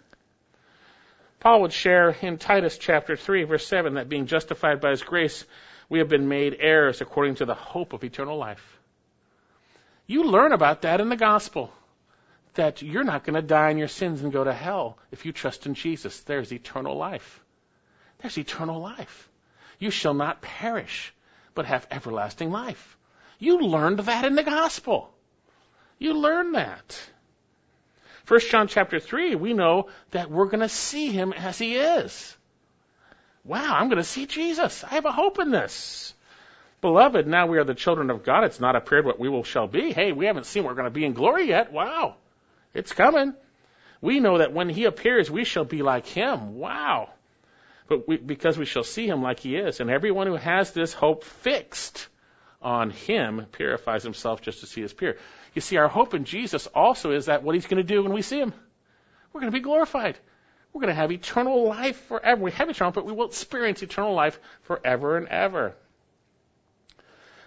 Paul 1.45 1.61
would 1.61 1.75
share 1.75 2.09
in 2.09 2.39
Titus 2.39 2.79
chapter 2.79 3.17
3, 3.17 3.43
verse 3.45 3.67
7, 3.67 3.95
that 3.95 4.09
being 4.09 4.25
justified 4.25 4.81
by 4.81 4.93
his 4.93 5.03
grace, 5.03 5.45
we 5.91 5.99
have 5.99 6.09
been 6.09 6.27
made 6.27 6.57
heirs 6.59 7.03
according 7.03 7.35
to 7.35 7.45
the 7.45 7.53
hope 7.53 7.93
of 7.93 8.03
eternal 8.03 8.39
life. 8.39 8.81
You 10.07 10.25
learn 10.25 10.53
about 10.53 10.81
that 10.83 11.03
in 11.03 11.11
the 11.11 11.19
gospel. 11.19 11.71
That 12.55 12.81
you're 12.81 13.05
not 13.05 13.25
going 13.25 13.35
to 13.35 13.47
die 13.47 13.69
in 13.69 13.77
your 13.77 13.89
sins 13.89 14.23
and 14.23 14.33
go 14.33 14.43
to 14.43 14.55
hell 14.55 14.97
if 15.13 15.27
you 15.27 15.33
trust 15.33 15.67
in 15.67 15.75
Jesus. 15.75 16.19
There's 16.21 16.51
eternal 16.51 16.97
life. 16.97 17.45
There's 18.21 18.39
eternal 18.39 18.81
life. 18.81 19.29
You 19.79 19.91
shall 19.91 20.15
not 20.15 20.41
perish, 20.41 21.13
but 21.55 21.67
have 21.67 21.87
everlasting 21.91 22.53
life. 22.53 22.97
You 23.39 23.61
learned 23.61 23.99
that 23.99 24.25
in 24.25 24.35
the 24.35 24.45
gospel. 24.45 25.13
You 25.99 26.15
learned 26.15 26.55
that. 26.55 26.99
1 28.27 28.41
John 28.51 28.69
chapter 28.69 29.01
3, 29.01 29.35
we 29.35 29.53
know 29.53 29.89
that 30.13 30.31
we're 30.31 30.47
going 30.47 30.61
to 30.61 30.69
see 30.69 31.11
him 31.11 31.33
as 31.33 31.59
he 31.59 31.77
is. 31.77 32.37
Wow, 33.45 33.77
I'm 33.77 33.89
going 33.89 33.99
to 33.99 34.05
see 34.05 34.27
Jesus. 34.27 34.83
I 34.83 34.95
have 34.95 35.05
a 35.05 35.13
hope 35.13 35.39
in 35.39 35.51
this. 35.51 36.15
Beloved, 36.81 37.27
now 37.27 37.47
we 37.47 37.59
are 37.59 37.65
the 37.65 37.75
children 37.75 38.11
of 38.11 38.25
God. 38.25 38.45
It's 38.45 38.61
not 38.61 38.77
appeared 38.77 39.05
what 39.05 39.21
we 39.21 39.29
will 39.29 39.45
shall 39.45 39.67
be. 39.67 39.93
Hey, 39.93 40.13
we 40.13 40.27
haven't 40.27 40.47
seen 40.47 40.65
we're 40.65 40.75
going 40.75 40.85
to 40.85 40.91
be 40.91 41.05
in 41.05 41.13
glory 41.13 41.49
yet. 41.49 41.73
Wow. 41.73 42.17
It's 42.73 42.93
coming. 42.93 43.35
We 44.01 44.21
know 44.21 44.39
that 44.39 44.53
when 44.53 44.69
he 44.69 44.85
appears, 44.85 45.31
we 45.31 45.45
shall 45.45 45.65
be 45.65 45.83
like 45.83 46.07
him. 46.07 46.57
Wow. 46.57 47.11
But 47.89 48.09
we, 48.09 48.17
because 48.17 48.57
we 48.57 48.65
shall 48.65 48.85
see 48.85 49.07
him 49.07 49.23
like 49.23 49.41
he 49.41 49.57
is. 49.57 49.81
And 49.81 49.91
everyone 49.91 50.27
who 50.27 50.37
has 50.37 50.73
this 50.73 50.95
hope 50.95 51.25
fixed 51.25 52.09
on 52.65 52.91
him 52.91 53.47
purifies 53.53 54.03
himself 54.03 54.41
just 54.41 54.63
as 54.63 54.73
he 54.73 54.83
is 54.83 54.93
pure. 54.93 55.17
You 55.55 55.61
see, 55.61 55.77
our 55.77 55.89
hope 55.89 56.15
in 56.15 56.25
Jesus 56.25 56.67
also 56.67 57.13
is 57.13 57.27
that 57.27 57.43
what 57.43 57.55
he's 57.55 57.67
going 57.67 57.85
to 57.85 57.95
do 57.95 58.03
when 58.03 58.13
we 58.13 58.23
see 58.23 58.41
him, 58.41 58.53
we're 59.33 59.41
going 59.41 59.53
to 59.53 59.59
be 59.59 59.63
glorified. 59.63 60.19
We're 60.73 60.81
going 60.81 60.95
to 60.95 61.01
have 61.01 61.13
eternal 61.13 61.69
life 61.69 62.01
forever. 62.07 62.43
We 62.43 62.51
have 62.53 62.69
eternal, 62.69 62.93
but 62.93 63.05
we 63.05 63.13
will 63.13 63.27
experience 63.27 63.83
eternal 63.83 64.15
life 64.15 64.41
forever 64.63 65.17
and 65.17 65.29
ever. 65.29 65.77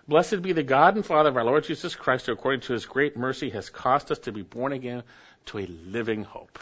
Blessed 0.07 0.41
be 0.41 0.53
the 0.53 0.63
God 0.63 0.95
and 0.95 1.05
Father 1.05 1.29
of 1.29 1.35
our 1.35 1.43
Lord 1.43 1.65
Jesus 1.65 1.93
Christ, 1.95 2.27
who 2.27 2.31
according 2.31 2.61
to 2.61 2.73
his 2.73 2.85
great 2.85 3.17
mercy 3.17 3.49
has 3.49 3.69
caused 3.69 4.11
us 4.11 4.19
to 4.19 4.31
be 4.31 4.43
born 4.43 4.71
again 4.71 5.03
to 5.47 5.57
a 5.57 5.65
living 5.65 6.23
hope. 6.23 6.59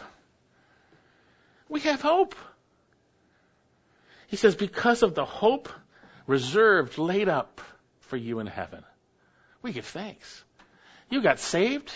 We 1.70 1.82
have 1.82 2.02
hope. 2.02 2.34
He 4.28 4.38
says, 4.38 4.56
because 4.56 5.04
of 5.04 5.14
the 5.14 5.26
hope 5.26 5.70
reserved, 6.26 6.98
laid 6.98 7.30
up 7.30 7.62
for 8.06 8.18
you 8.18 8.40
in 8.40 8.48
heaven. 8.48 8.84
We 9.62 9.72
give 9.72 9.86
thanks. 9.86 10.44
You 11.10 11.22
got 11.22 11.40
saved, 11.40 11.92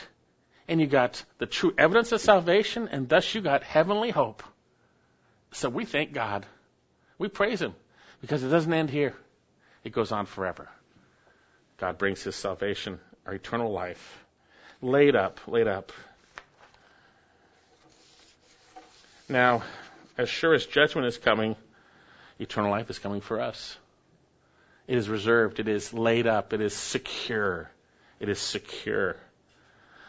and 0.67 0.79
you 0.79 0.87
got 0.87 1.23
the 1.39 1.45
true 1.45 1.73
evidence 1.77 2.11
of 2.11 2.21
salvation, 2.21 2.89
and 2.91 3.09
thus 3.09 3.33
you 3.33 3.41
got 3.41 3.63
heavenly 3.63 4.11
hope. 4.11 4.43
So 5.51 5.69
we 5.69 5.85
thank 5.85 6.13
God. 6.13 6.45
We 7.17 7.27
praise 7.27 7.61
Him 7.61 7.73
because 8.21 8.43
it 8.43 8.49
doesn't 8.49 8.73
end 8.73 8.89
here. 8.89 9.15
It 9.83 9.91
goes 9.91 10.11
on 10.11 10.25
forever. 10.25 10.69
God 11.77 11.97
brings 11.97 12.21
His 12.21 12.35
salvation, 12.35 12.99
our 13.25 13.33
eternal 13.33 13.71
life, 13.71 14.23
laid 14.81 15.15
up, 15.15 15.39
laid 15.47 15.67
up. 15.67 15.91
Now, 19.27 19.63
as 20.17 20.29
sure 20.29 20.53
as 20.53 20.65
judgment 20.65 21.07
is 21.07 21.17
coming, 21.17 21.55
eternal 22.39 22.71
life 22.71 22.89
is 22.89 22.99
coming 22.99 23.21
for 23.21 23.39
us. 23.39 23.77
It 24.89 24.97
is 24.97 25.07
reserved, 25.07 25.59
it 25.59 25.67
is 25.67 25.93
laid 25.93 26.25
up, 26.25 26.51
it 26.51 26.61
is 26.61 26.73
secure. 26.73 27.69
It 28.19 28.27
is 28.27 28.39
secure. 28.39 29.17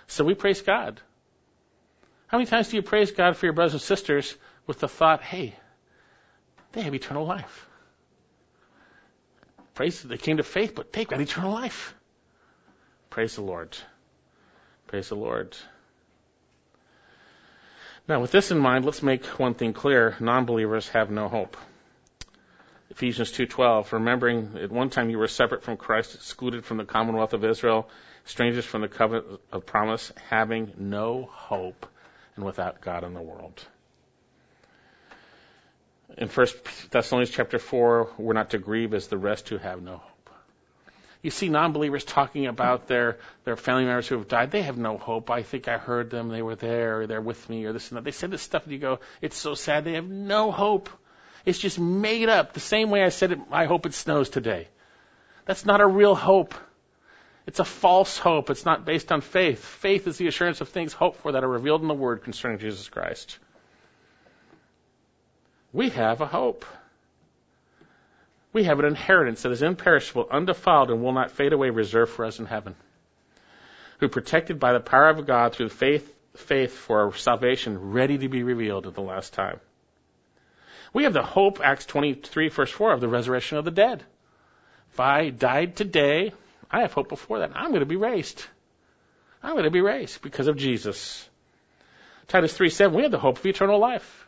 So 0.07 0.25
we 0.25 0.35
praise 0.35 0.63
God. 0.63 1.03
How 2.29 2.39
many 2.39 2.49
times 2.49 2.69
do 2.69 2.77
you 2.77 2.83
praise 2.83 3.11
God 3.11 3.37
for 3.37 3.45
your 3.45 3.53
brothers 3.53 3.75
and 3.75 3.83
sisters 3.83 4.35
with 4.67 4.81
the 4.81 4.89
thought, 4.89 5.23
hey, 5.23 5.55
they 6.73 6.81
have 6.81 6.95
eternal 6.95 7.27
life? 7.27 7.67
Praise 9.75 10.03
they 10.03 10.17
came 10.17 10.39
to 10.39 10.43
faith, 10.43 10.75
but 10.75 10.95
they've 10.95 11.07
got 11.07 11.21
eternal 11.21 11.53
life. 11.53 11.95
Praise 13.11 13.35
the 13.35 13.43
Lord. 13.43 13.77
Praise 14.87 15.11
the 15.11 15.15
Lord. 15.15 15.59
Now, 18.09 18.21
with 18.21 18.31
this 18.31 18.51
in 18.51 18.59
mind, 18.59 18.87
let's 18.87 19.03
make 19.03 19.27
one 19.27 19.53
thing 19.53 19.75
clear: 19.75 20.17
non-believers 20.21 20.89
have 20.89 21.11
no 21.11 21.29
hope. 21.29 21.59
Ephesians 22.91 23.31
2:12, 23.31 23.93
remembering 23.93 24.59
at 24.61 24.71
one 24.71 24.91
time 24.91 25.11
you 25.11 25.19
were 25.19 25.29
separate 25.29 25.63
from 25.63 25.77
Christ, 25.77 26.15
excluded 26.15 26.65
from 26.65 26.77
the 26.77 26.85
commonwealth 26.85 27.33
of 27.33 27.45
Israel, 27.45 27.89
strangers 28.25 28.65
from 28.65 28.83
the 28.83 28.89
covenant 28.89 29.41
of 29.53 29.65
promise, 29.65 30.13
having 30.29 30.73
no 30.77 31.29
hope 31.33 31.87
and 32.37 32.45
without 32.45 32.81
God 32.81 33.05
in 33.05 33.15
the 33.15 33.23
world. 33.23 33.65
In 36.19 36.29
1 36.29 36.47
Thessalonians 36.91 37.31
chapter 37.31 37.59
4, 37.59 38.11
we're 38.19 38.35
not 38.35 38.51
to 38.51 38.59
grieve 38.59 38.95
as 38.95 39.07
the 39.07 39.19
rest 39.19 39.49
who 39.49 39.59
have 39.59 39.81
no 39.81 39.99
hope. 39.99 40.31
You 41.23 41.31
see 41.31 41.49
non-believers 41.49 42.05
talking 42.05 42.47
about 42.47 42.89
their, 42.89 43.19
their 43.45 43.57
family 43.57 43.85
members 43.85 44.09
who 44.09 44.17
have 44.17 44.27
died. 44.27 44.51
They 44.51 44.63
have 44.63 44.79
no 44.79 44.97
hope. 44.97 45.31
I 45.31 45.43
think 45.43 45.69
I 45.69 45.77
heard 45.77 46.11
them. 46.11 46.31
They 46.31 46.43
were 46.43 46.57
there 46.57 47.03
or 47.03 47.07
they're 47.07 47.21
with 47.21 47.49
me 47.49 47.65
or 47.67 47.73
this 47.73 47.91
and 47.91 47.99
that. 47.99 48.05
They 48.05 48.11
said 48.11 48.31
this 48.31 48.43
stuff 48.43 48.65
and 48.65 48.73
you 48.73 48.79
go, 48.79 49.01
it's 49.21 49.37
so 49.37 49.55
sad. 49.55 49.85
They 49.85 49.93
have 49.93 50.09
no 50.09 50.51
hope. 50.51 50.89
It's 51.45 51.59
just 51.59 51.79
made 51.79 52.29
up 52.29 52.53
the 52.53 52.61
same 52.61 52.91
way 52.91 53.03
I 53.03 53.09
said 53.09 53.33
it, 53.33 53.39
I 53.51 53.65
hope 53.65 53.87
it 53.87 53.95
snows 53.95 54.29
today. 54.29 54.69
That's 55.47 55.65
not 55.65 55.81
a 55.81 55.87
real 55.87 56.15
hope. 56.15 56.55
It's 57.47 57.59
a 57.59 57.65
false 57.65 58.19
hope. 58.19 58.51
It's 58.51 58.65
not 58.65 58.85
based 58.85 59.11
on 59.11 59.23
faith. 59.23 59.65
Faith 59.65 60.07
is 60.07 60.19
the 60.19 60.29
assurance 60.29 60.61
of 60.61 60.69
things 60.69 60.93
hoped 60.93 61.21
for 61.21 61.33
that 61.33 61.43
are 61.43 61.49
revealed 61.49 61.83
in 61.83 61.89
the 61.89 61.95
Word 61.95 62.23
concerning 62.23 62.59
Jesus 62.59 62.89
Christ. 62.89 63.39
We 65.73 65.89
have 65.91 66.21
a 66.21 66.27
hope. 66.27 66.65
We 68.53 68.65
have 68.65 68.79
an 68.81 68.85
inheritance 68.85 69.43
that 69.43 69.53
is 69.53 69.63
imperishable, 69.63 70.29
undefiled, 70.31 70.91
and 70.91 71.03
will 71.03 71.13
not 71.13 71.31
fade 71.31 71.53
away, 71.53 71.71
reserved 71.71 72.13
for 72.13 72.25
us 72.25 72.39
in 72.39 72.47
heaven. 72.47 72.75
Who 74.01 74.09
protected 74.09 74.59
by 74.59 74.73
the 74.73 74.81
power 74.81 75.09
of 75.09 75.27
God 75.27 75.55
through 75.55 75.69
faith, 75.69 76.13
faith 76.35 76.73
for 76.73 77.05
our 77.05 77.15
salvation, 77.15 77.93
ready 77.93 78.19
to 78.19 78.29
be 78.29 78.43
revealed 78.43 78.87
at 78.87 78.95
the 78.95 79.03
last 79.03 79.35
time. 79.35 79.61
We 80.93 81.05
have 81.05 81.13
the 81.13 81.23
hope, 81.23 81.61
Acts 81.63 81.87
23, 81.87 82.49
verse 82.49 82.71
4, 82.71 82.93
of 82.93 83.01
the 83.01 83.09
resurrection 83.09 83.59
of 83.59 83.65
the 83.65 83.71
dead. 83.71 84.05
If 84.93 85.01
I 85.01 85.31
died 85.31 85.77
today, 85.77 86.33
I 86.71 86.81
have 86.81 86.93
hope 86.93 87.09
before 87.09 87.41
that. 87.41 87.53
I'm 87.55 87.69
going 87.69 87.81
to 87.81 87.87
be 87.87 87.97
raised. 87.97 88.45
I'm 89.43 89.53
going 89.53 89.65
to 89.65 89.71
be 89.71 89.81
raised 89.81 90.21
because 90.23 90.49
of 90.49 90.57
Jesus. 90.57 91.29
Titus 92.29 92.53
3, 92.53 92.69
7, 92.69 92.95
we 92.95 93.03
have 93.03 93.13
the 93.13 93.19
hope 93.19 93.39
of 93.39 93.47
eternal 93.47 93.79
life. 93.79 94.27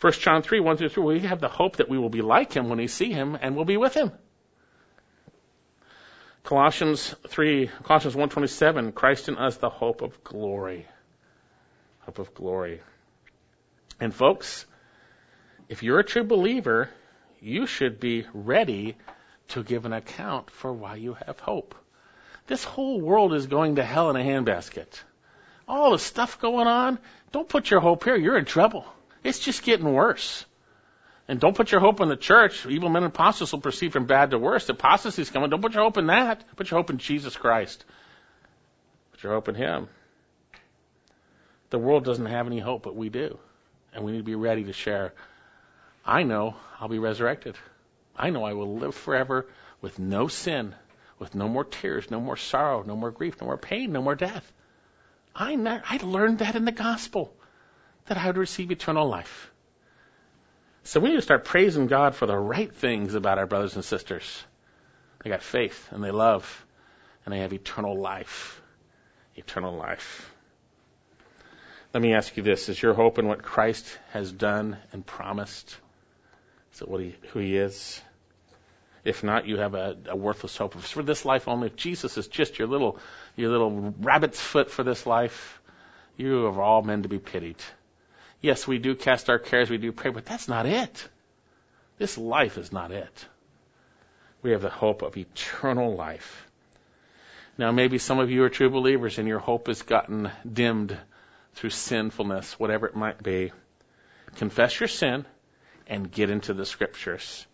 1 0.00 0.12
John 0.14 0.42
3, 0.42 0.60
1 0.60 0.76
through 0.76 0.88
3, 0.90 1.02
we 1.02 1.20
have 1.20 1.40
the 1.40 1.48
hope 1.48 1.76
that 1.76 1.88
we 1.88 1.98
will 1.98 2.10
be 2.10 2.22
like 2.22 2.52
him 2.52 2.68
when 2.68 2.78
we 2.78 2.86
see 2.86 3.12
him 3.12 3.36
and 3.40 3.56
will 3.56 3.64
be 3.64 3.76
with 3.76 3.94
him. 3.94 4.12
Colossians 6.44 7.14
3, 7.28 7.68
Colossians 7.82 8.16
1:27, 8.16 8.94
Christ 8.94 9.28
in 9.28 9.36
us 9.36 9.58
the 9.58 9.68
hope 9.68 10.00
of 10.00 10.24
glory. 10.24 10.86
Hope 12.06 12.18
of 12.18 12.32
glory. 12.32 12.80
And 14.00 14.14
folks, 14.14 14.64
if 15.68 15.82
you're 15.82 15.98
a 15.98 16.04
true 16.04 16.24
believer, 16.24 16.88
you 17.40 17.66
should 17.66 18.00
be 18.00 18.26
ready 18.32 18.96
to 19.48 19.62
give 19.62 19.86
an 19.86 19.92
account 19.92 20.50
for 20.50 20.72
why 20.72 20.96
you 20.96 21.16
have 21.26 21.40
hope. 21.40 21.74
This 22.46 22.64
whole 22.64 23.00
world 23.00 23.34
is 23.34 23.46
going 23.46 23.76
to 23.76 23.84
hell 23.84 24.10
in 24.10 24.16
a 24.16 24.24
handbasket. 24.24 25.02
All 25.66 25.92
the 25.92 25.98
stuff 25.98 26.40
going 26.40 26.66
on, 26.66 26.98
don't 27.32 27.48
put 27.48 27.70
your 27.70 27.80
hope 27.80 28.04
here. 28.04 28.16
You're 28.16 28.38
in 28.38 28.46
trouble. 28.46 28.86
It's 29.22 29.38
just 29.38 29.62
getting 29.62 29.92
worse. 29.92 30.44
And 31.28 31.38
don't 31.38 31.54
put 31.54 31.70
your 31.70 31.82
hope 31.82 32.00
in 32.00 32.08
the 32.08 32.16
church. 32.16 32.64
Evil 32.66 32.88
men 32.88 33.02
and 33.02 33.12
apostles 33.12 33.52
will 33.52 33.60
proceed 33.60 33.92
from 33.92 34.06
bad 34.06 34.30
to 34.30 34.38
worse. 34.38 34.66
The 34.66 35.12
is 35.18 35.28
coming. 35.28 35.50
Don't 35.50 35.60
put 35.60 35.74
your 35.74 35.82
hope 35.82 35.98
in 35.98 36.06
that. 36.06 36.42
Put 36.56 36.70
your 36.70 36.78
hope 36.80 36.88
in 36.88 36.96
Jesus 36.96 37.36
Christ. 37.36 37.84
Put 39.12 39.22
your 39.22 39.34
hope 39.34 39.48
in 39.48 39.54
Him. 39.54 39.88
The 41.68 41.78
world 41.78 42.04
doesn't 42.04 42.24
have 42.24 42.46
any 42.46 42.60
hope, 42.60 42.82
but 42.82 42.96
we 42.96 43.10
do. 43.10 43.38
And 43.92 44.04
we 44.04 44.12
need 44.12 44.18
to 44.18 44.24
be 44.24 44.36
ready 44.36 44.64
to 44.64 44.72
share. 44.72 45.12
I 46.08 46.22
know 46.22 46.56
I'll 46.80 46.88
be 46.88 46.98
resurrected. 46.98 47.56
I 48.16 48.30
know 48.30 48.42
I 48.42 48.54
will 48.54 48.78
live 48.78 48.94
forever 48.94 49.46
with 49.82 49.98
no 49.98 50.26
sin, 50.26 50.74
with 51.18 51.34
no 51.34 51.48
more 51.48 51.64
tears, 51.64 52.10
no 52.10 52.18
more 52.18 52.38
sorrow, 52.38 52.82
no 52.82 52.96
more 52.96 53.10
grief, 53.10 53.38
no 53.42 53.46
more 53.46 53.58
pain, 53.58 53.92
no 53.92 54.00
more 54.00 54.14
death. 54.14 54.50
I, 55.34 55.54
ne- 55.54 55.82
I 55.84 56.00
learned 56.02 56.38
that 56.38 56.56
in 56.56 56.64
the 56.64 56.72
gospel, 56.72 57.36
that 58.06 58.16
I 58.16 58.26
would 58.26 58.38
receive 58.38 58.70
eternal 58.70 59.06
life. 59.06 59.50
So 60.82 60.98
we 60.98 61.10
need 61.10 61.16
to 61.16 61.22
start 61.22 61.44
praising 61.44 61.88
God 61.88 62.14
for 62.14 62.24
the 62.24 62.38
right 62.38 62.74
things 62.74 63.14
about 63.14 63.36
our 63.36 63.46
brothers 63.46 63.74
and 63.74 63.84
sisters. 63.84 64.42
They 65.22 65.28
got 65.28 65.42
faith 65.42 65.88
and 65.92 66.02
they 66.02 66.10
love 66.10 66.66
and 67.26 67.34
they 67.34 67.40
have 67.40 67.52
eternal 67.52 68.00
life. 68.00 68.62
Eternal 69.36 69.76
life. 69.76 70.34
Let 71.92 72.02
me 72.02 72.14
ask 72.14 72.34
you 72.38 72.42
this. 72.42 72.70
Is 72.70 72.80
your 72.80 72.94
hope 72.94 73.18
in 73.18 73.28
what 73.28 73.42
Christ 73.42 73.86
has 74.12 74.32
done 74.32 74.78
and 74.92 75.04
promised? 75.04 75.76
Is 76.74 76.82
it 76.82 76.88
what 76.88 77.00
he, 77.00 77.16
who 77.32 77.40
he 77.40 77.56
is? 77.56 78.00
If 79.04 79.24
not, 79.24 79.46
you 79.46 79.58
have 79.58 79.74
a, 79.74 79.96
a 80.08 80.16
worthless 80.16 80.56
hope. 80.56 80.74
If 80.74 80.82
it's 80.82 80.90
for 80.90 81.02
this 81.02 81.24
life 81.24 81.48
only, 81.48 81.68
if 81.68 81.76
Jesus 81.76 82.18
is 82.18 82.28
just 82.28 82.58
your 82.58 82.68
little, 82.68 82.98
your 83.36 83.50
little 83.50 83.94
rabbit's 84.00 84.40
foot 84.40 84.70
for 84.70 84.82
this 84.82 85.06
life, 85.06 85.60
you 86.16 86.46
are 86.46 86.62
all 86.62 86.82
men 86.82 87.02
to 87.04 87.08
be 87.08 87.18
pitied. 87.18 87.56
Yes, 88.40 88.66
we 88.66 88.78
do 88.78 88.94
cast 88.94 89.30
our 89.30 89.38
cares, 89.38 89.70
we 89.70 89.78
do 89.78 89.92
pray, 89.92 90.10
but 90.10 90.26
that's 90.26 90.48
not 90.48 90.66
it. 90.66 91.08
This 91.96 92.18
life 92.18 92.58
is 92.58 92.72
not 92.72 92.90
it. 92.92 93.26
We 94.42 94.52
have 94.52 94.62
the 94.62 94.68
hope 94.68 95.02
of 95.02 95.16
eternal 95.16 95.96
life. 95.96 96.46
Now, 97.56 97.72
maybe 97.72 97.98
some 97.98 98.20
of 98.20 98.30
you 98.30 98.44
are 98.44 98.48
true 98.48 98.70
believers 98.70 99.18
and 99.18 99.26
your 99.26 99.40
hope 99.40 99.66
has 99.66 99.82
gotten 99.82 100.30
dimmed 100.50 100.96
through 101.54 101.70
sinfulness, 101.70 102.58
whatever 102.58 102.86
it 102.86 102.94
might 102.94 103.20
be. 103.20 103.52
Confess 104.36 104.78
your 104.78 104.88
sin 104.88 105.24
and 105.88 106.10
get 106.10 106.30
into 106.30 106.52
the 106.52 106.66
scriptures. 106.66 107.46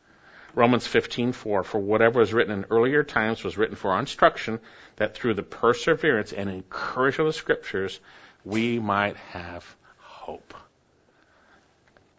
Romans 0.54 0.86
15:4 0.86 1.64
For 1.64 1.78
whatever 1.78 2.20
was 2.20 2.32
written 2.32 2.52
in 2.52 2.66
earlier 2.70 3.02
times 3.02 3.42
was 3.42 3.58
written 3.58 3.76
for 3.76 3.92
our 3.92 4.00
instruction 4.00 4.60
that 4.96 5.14
through 5.14 5.34
the 5.34 5.42
perseverance 5.42 6.32
and 6.32 6.48
encouragement 6.48 7.28
of 7.28 7.34
the 7.34 7.38
scriptures 7.38 7.98
we 8.44 8.78
might 8.78 9.16
have 9.16 9.64
hope. 9.98 10.54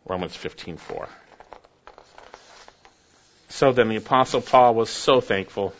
Romans 0.05 0.35
15:4. 0.35 1.07
So 3.49 3.71
then 3.71 3.87
the 3.87 3.95
apostle 3.95 4.41
Paul 4.41 4.75
was 4.75 4.89
so 4.89 5.21
thankful 5.21 5.73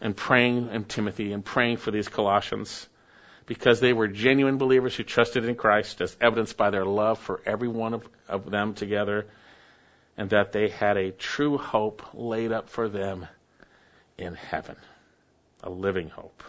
and 0.00 0.16
praying 0.16 0.68
in 0.70 0.84
Timothy 0.84 1.32
and 1.32 1.44
praying 1.44 1.78
for 1.78 1.90
these 1.90 2.08
Colossians 2.08 2.88
because 3.46 3.80
they 3.80 3.92
were 3.92 4.08
genuine 4.08 4.58
believers 4.58 4.96
who 4.96 5.02
trusted 5.02 5.44
in 5.44 5.54
Christ 5.54 6.00
as 6.00 6.16
evidenced 6.20 6.56
by 6.56 6.70
their 6.70 6.84
love 6.84 7.18
for 7.18 7.40
every 7.44 7.68
one 7.68 7.94
of, 7.94 8.08
of 8.28 8.50
them 8.50 8.74
together 8.74 9.26
and 10.16 10.30
that 10.30 10.52
they 10.52 10.68
had 10.68 10.96
a 10.96 11.10
true 11.10 11.58
hope 11.58 12.02
laid 12.14 12.52
up 12.52 12.68
for 12.68 12.88
them 12.88 13.26
in 14.16 14.34
heaven. 14.34 14.76
A 15.62 15.70
living 15.70 16.08
hope. 16.08 16.42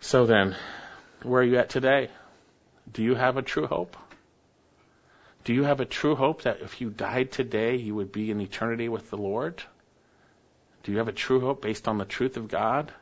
So 0.00 0.26
then, 0.26 0.56
where 1.22 1.42
are 1.42 1.44
you 1.44 1.58
at 1.58 1.68
today? 1.68 2.08
Do 2.92 3.02
you 3.02 3.14
have 3.14 3.36
a 3.36 3.42
true 3.42 3.66
hope? 3.66 3.96
Do 5.44 5.54
you 5.54 5.64
have 5.64 5.80
a 5.80 5.84
true 5.84 6.14
hope 6.14 6.42
that 6.42 6.60
if 6.60 6.80
you 6.80 6.90
died 6.90 7.32
today, 7.32 7.76
you 7.76 7.94
would 7.94 8.12
be 8.12 8.30
in 8.30 8.40
eternity 8.40 8.88
with 8.88 9.10
the 9.10 9.16
Lord? 9.16 9.62
Do 10.82 10.92
you 10.92 10.98
have 10.98 11.08
a 11.08 11.12
true 11.12 11.40
hope 11.40 11.62
based 11.62 11.88
on 11.88 11.98
the 11.98 12.04
truth 12.04 12.36
of 12.36 12.48
God? 12.48 12.92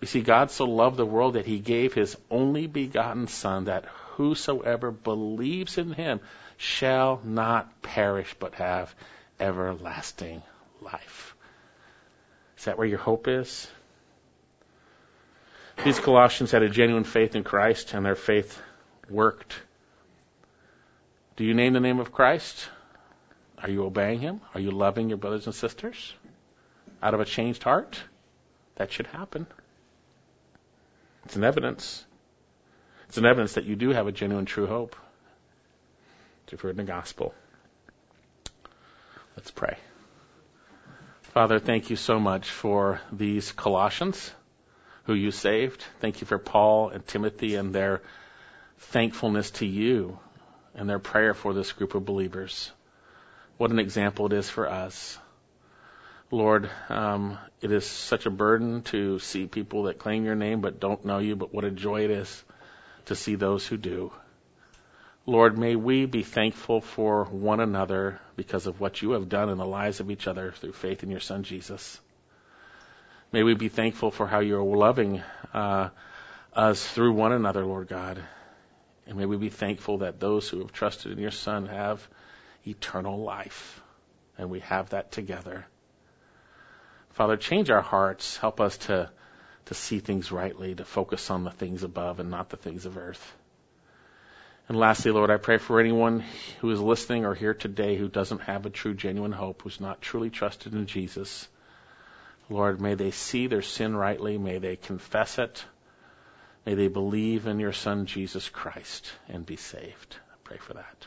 You 0.00 0.06
see, 0.06 0.22
God 0.22 0.50
so 0.50 0.64
loved 0.64 0.96
the 0.96 1.04
world 1.04 1.34
that 1.34 1.44
he 1.44 1.58
gave 1.58 1.92
his 1.92 2.16
only 2.30 2.66
begotten 2.66 3.26
Son, 3.26 3.64
that 3.64 3.84
whosoever 4.14 4.90
believes 4.90 5.76
in 5.76 5.92
him 5.92 6.20
shall 6.56 7.20
not 7.22 7.82
perish 7.82 8.34
but 8.38 8.54
have 8.54 8.94
everlasting 9.38 10.42
life. 10.80 11.34
Is 12.56 12.64
that 12.64 12.78
where 12.78 12.86
your 12.86 12.98
hope 12.98 13.28
is? 13.28 13.70
These 15.84 16.00
Colossians 16.00 16.50
had 16.50 16.62
a 16.62 16.68
genuine 16.68 17.04
faith 17.04 17.34
in 17.34 17.44
Christ, 17.44 17.94
and 17.94 18.04
their 18.04 18.14
faith 18.14 18.60
worked. 19.08 19.58
Do 21.36 21.44
you 21.44 21.54
name 21.54 21.72
the 21.72 21.80
name 21.80 22.00
of 22.00 22.12
Christ? 22.12 22.68
Are 23.58 23.70
you 23.70 23.84
obeying 23.84 24.20
Him? 24.20 24.40
Are 24.54 24.60
you 24.60 24.70
loving 24.70 25.08
your 25.08 25.18
brothers 25.18 25.46
and 25.46 25.54
sisters? 25.54 26.14
Out 27.02 27.14
of 27.14 27.20
a 27.20 27.24
changed 27.24 27.62
heart? 27.62 28.02
That 28.76 28.92
should 28.92 29.06
happen. 29.06 29.46
It's 31.24 31.36
an 31.36 31.44
evidence. 31.44 32.04
It's 33.08 33.18
an 33.18 33.26
evidence 33.26 33.54
that 33.54 33.64
you 33.64 33.76
do 33.76 33.90
have 33.90 34.06
a 34.06 34.12
genuine 34.12 34.46
true 34.46 34.66
hope. 34.66 34.96
If 36.52 36.64
you're 36.64 36.70
in 36.70 36.76
the 36.76 36.82
gospel. 36.82 37.32
Let's 39.36 39.52
pray. 39.52 39.76
Father, 41.22 41.60
thank 41.60 41.90
you 41.90 41.96
so 41.96 42.18
much 42.18 42.50
for 42.50 43.00
these 43.12 43.52
Colossians 43.52 44.32
who 45.04 45.14
you 45.14 45.30
saved. 45.30 45.84
Thank 46.00 46.20
you 46.20 46.26
for 46.26 46.38
Paul 46.38 46.88
and 46.88 47.06
Timothy 47.06 47.54
and 47.54 47.72
their 47.72 48.02
thankfulness 48.78 49.52
to 49.52 49.66
you 49.66 50.18
and 50.74 50.90
their 50.90 50.98
prayer 50.98 51.34
for 51.34 51.54
this 51.54 51.70
group 51.70 51.94
of 51.94 52.04
believers. 52.04 52.72
What 53.56 53.70
an 53.70 53.78
example 53.78 54.26
it 54.26 54.32
is 54.32 54.50
for 54.50 54.68
us. 54.68 55.18
Lord, 56.32 56.70
um, 56.88 57.38
it 57.60 57.72
is 57.72 57.84
such 57.84 58.26
a 58.26 58.30
burden 58.30 58.82
to 58.82 59.18
see 59.18 59.46
people 59.46 59.84
that 59.84 59.98
claim 59.98 60.24
your 60.24 60.36
name 60.36 60.60
but 60.60 60.78
don't 60.78 61.04
know 61.04 61.18
you, 61.18 61.34
but 61.34 61.52
what 61.52 61.64
a 61.64 61.72
joy 61.72 62.04
it 62.04 62.10
is 62.10 62.44
to 63.06 63.16
see 63.16 63.34
those 63.34 63.66
who 63.66 63.76
do. 63.76 64.12
Lord, 65.26 65.58
may 65.58 65.74
we 65.74 66.06
be 66.06 66.22
thankful 66.22 66.80
for 66.80 67.24
one 67.24 67.58
another 67.58 68.20
because 68.36 68.66
of 68.66 68.80
what 68.80 69.02
you 69.02 69.12
have 69.12 69.28
done 69.28 69.48
in 69.48 69.58
the 69.58 69.66
lives 69.66 69.98
of 69.98 70.10
each 70.10 70.28
other 70.28 70.52
through 70.52 70.72
faith 70.72 71.02
in 71.02 71.10
your 71.10 71.20
Son 71.20 71.42
Jesus. 71.42 72.00
May 73.32 73.42
we 73.42 73.54
be 73.54 73.68
thankful 73.68 74.12
for 74.12 74.26
how 74.26 74.38
you're 74.38 74.62
loving 74.62 75.22
uh, 75.52 75.90
us 76.54 76.86
through 76.86 77.12
one 77.12 77.32
another, 77.32 77.66
Lord 77.66 77.88
God. 77.88 78.22
And 79.06 79.18
may 79.18 79.26
we 79.26 79.36
be 79.36 79.50
thankful 79.50 79.98
that 79.98 80.20
those 80.20 80.48
who 80.48 80.60
have 80.60 80.72
trusted 80.72 81.12
in 81.12 81.18
your 81.18 81.30
Son 81.32 81.66
have 81.66 82.06
eternal 82.66 83.18
life. 83.18 83.80
And 84.38 84.48
we 84.48 84.60
have 84.60 84.90
that 84.90 85.12
together. 85.12 85.66
Father, 87.10 87.36
change 87.36 87.70
our 87.70 87.80
hearts. 87.80 88.36
Help 88.36 88.60
us 88.60 88.78
to, 88.78 89.10
to 89.66 89.74
see 89.74 89.98
things 89.98 90.32
rightly, 90.32 90.74
to 90.74 90.84
focus 90.84 91.30
on 91.30 91.44
the 91.44 91.50
things 91.50 91.82
above 91.82 92.20
and 92.20 92.30
not 92.30 92.50
the 92.50 92.56
things 92.56 92.86
of 92.86 92.96
earth. 92.96 93.36
And 94.68 94.78
lastly, 94.78 95.10
Lord, 95.10 95.30
I 95.30 95.36
pray 95.36 95.58
for 95.58 95.80
anyone 95.80 96.22
who 96.60 96.70
is 96.70 96.80
listening 96.80 97.24
or 97.24 97.34
here 97.34 97.54
today 97.54 97.96
who 97.96 98.08
doesn't 98.08 98.42
have 98.42 98.66
a 98.66 98.70
true, 98.70 98.94
genuine 98.94 99.32
hope, 99.32 99.62
who's 99.62 99.80
not 99.80 100.00
truly 100.00 100.30
trusted 100.30 100.74
in 100.74 100.86
Jesus. 100.86 101.48
Lord, 102.48 102.80
may 102.80 102.94
they 102.94 103.10
see 103.10 103.48
their 103.48 103.62
sin 103.62 103.96
rightly. 103.96 104.38
May 104.38 104.58
they 104.58 104.76
confess 104.76 105.38
it. 105.38 105.64
May 106.64 106.74
they 106.74 106.88
believe 106.88 107.48
in 107.48 107.58
your 107.58 107.72
Son, 107.72 108.06
Jesus 108.06 108.48
Christ, 108.48 109.10
and 109.28 109.44
be 109.44 109.56
saved. 109.56 110.16
I 110.30 110.36
pray 110.44 110.58
for 110.58 110.74
that. 110.74 111.06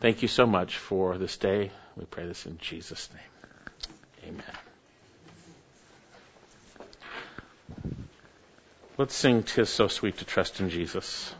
Thank 0.00 0.22
you 0.22 0.28
so 0.28 0.44
much 0.44 0.78
for 0.78 1.18
this 1.18 1.36
day. 1.36 1.70
We 1.96 2.04
pray 2.06 2.26
this 2.26 2.46
in 2.46 2.58
Jesus' 2.58 3.08
name. 3.12 3.31
Amen. 4.24 4.44
Let's 8.98 9.14
sing 9.14 9.42
Tis 9.42 9.70
So 9.70 9.88
Sweet 9.88 10.18
to 10.18 10.24
Trust 10.24 10.60
in 10.60 10.68
Jesus. 10.70 11.34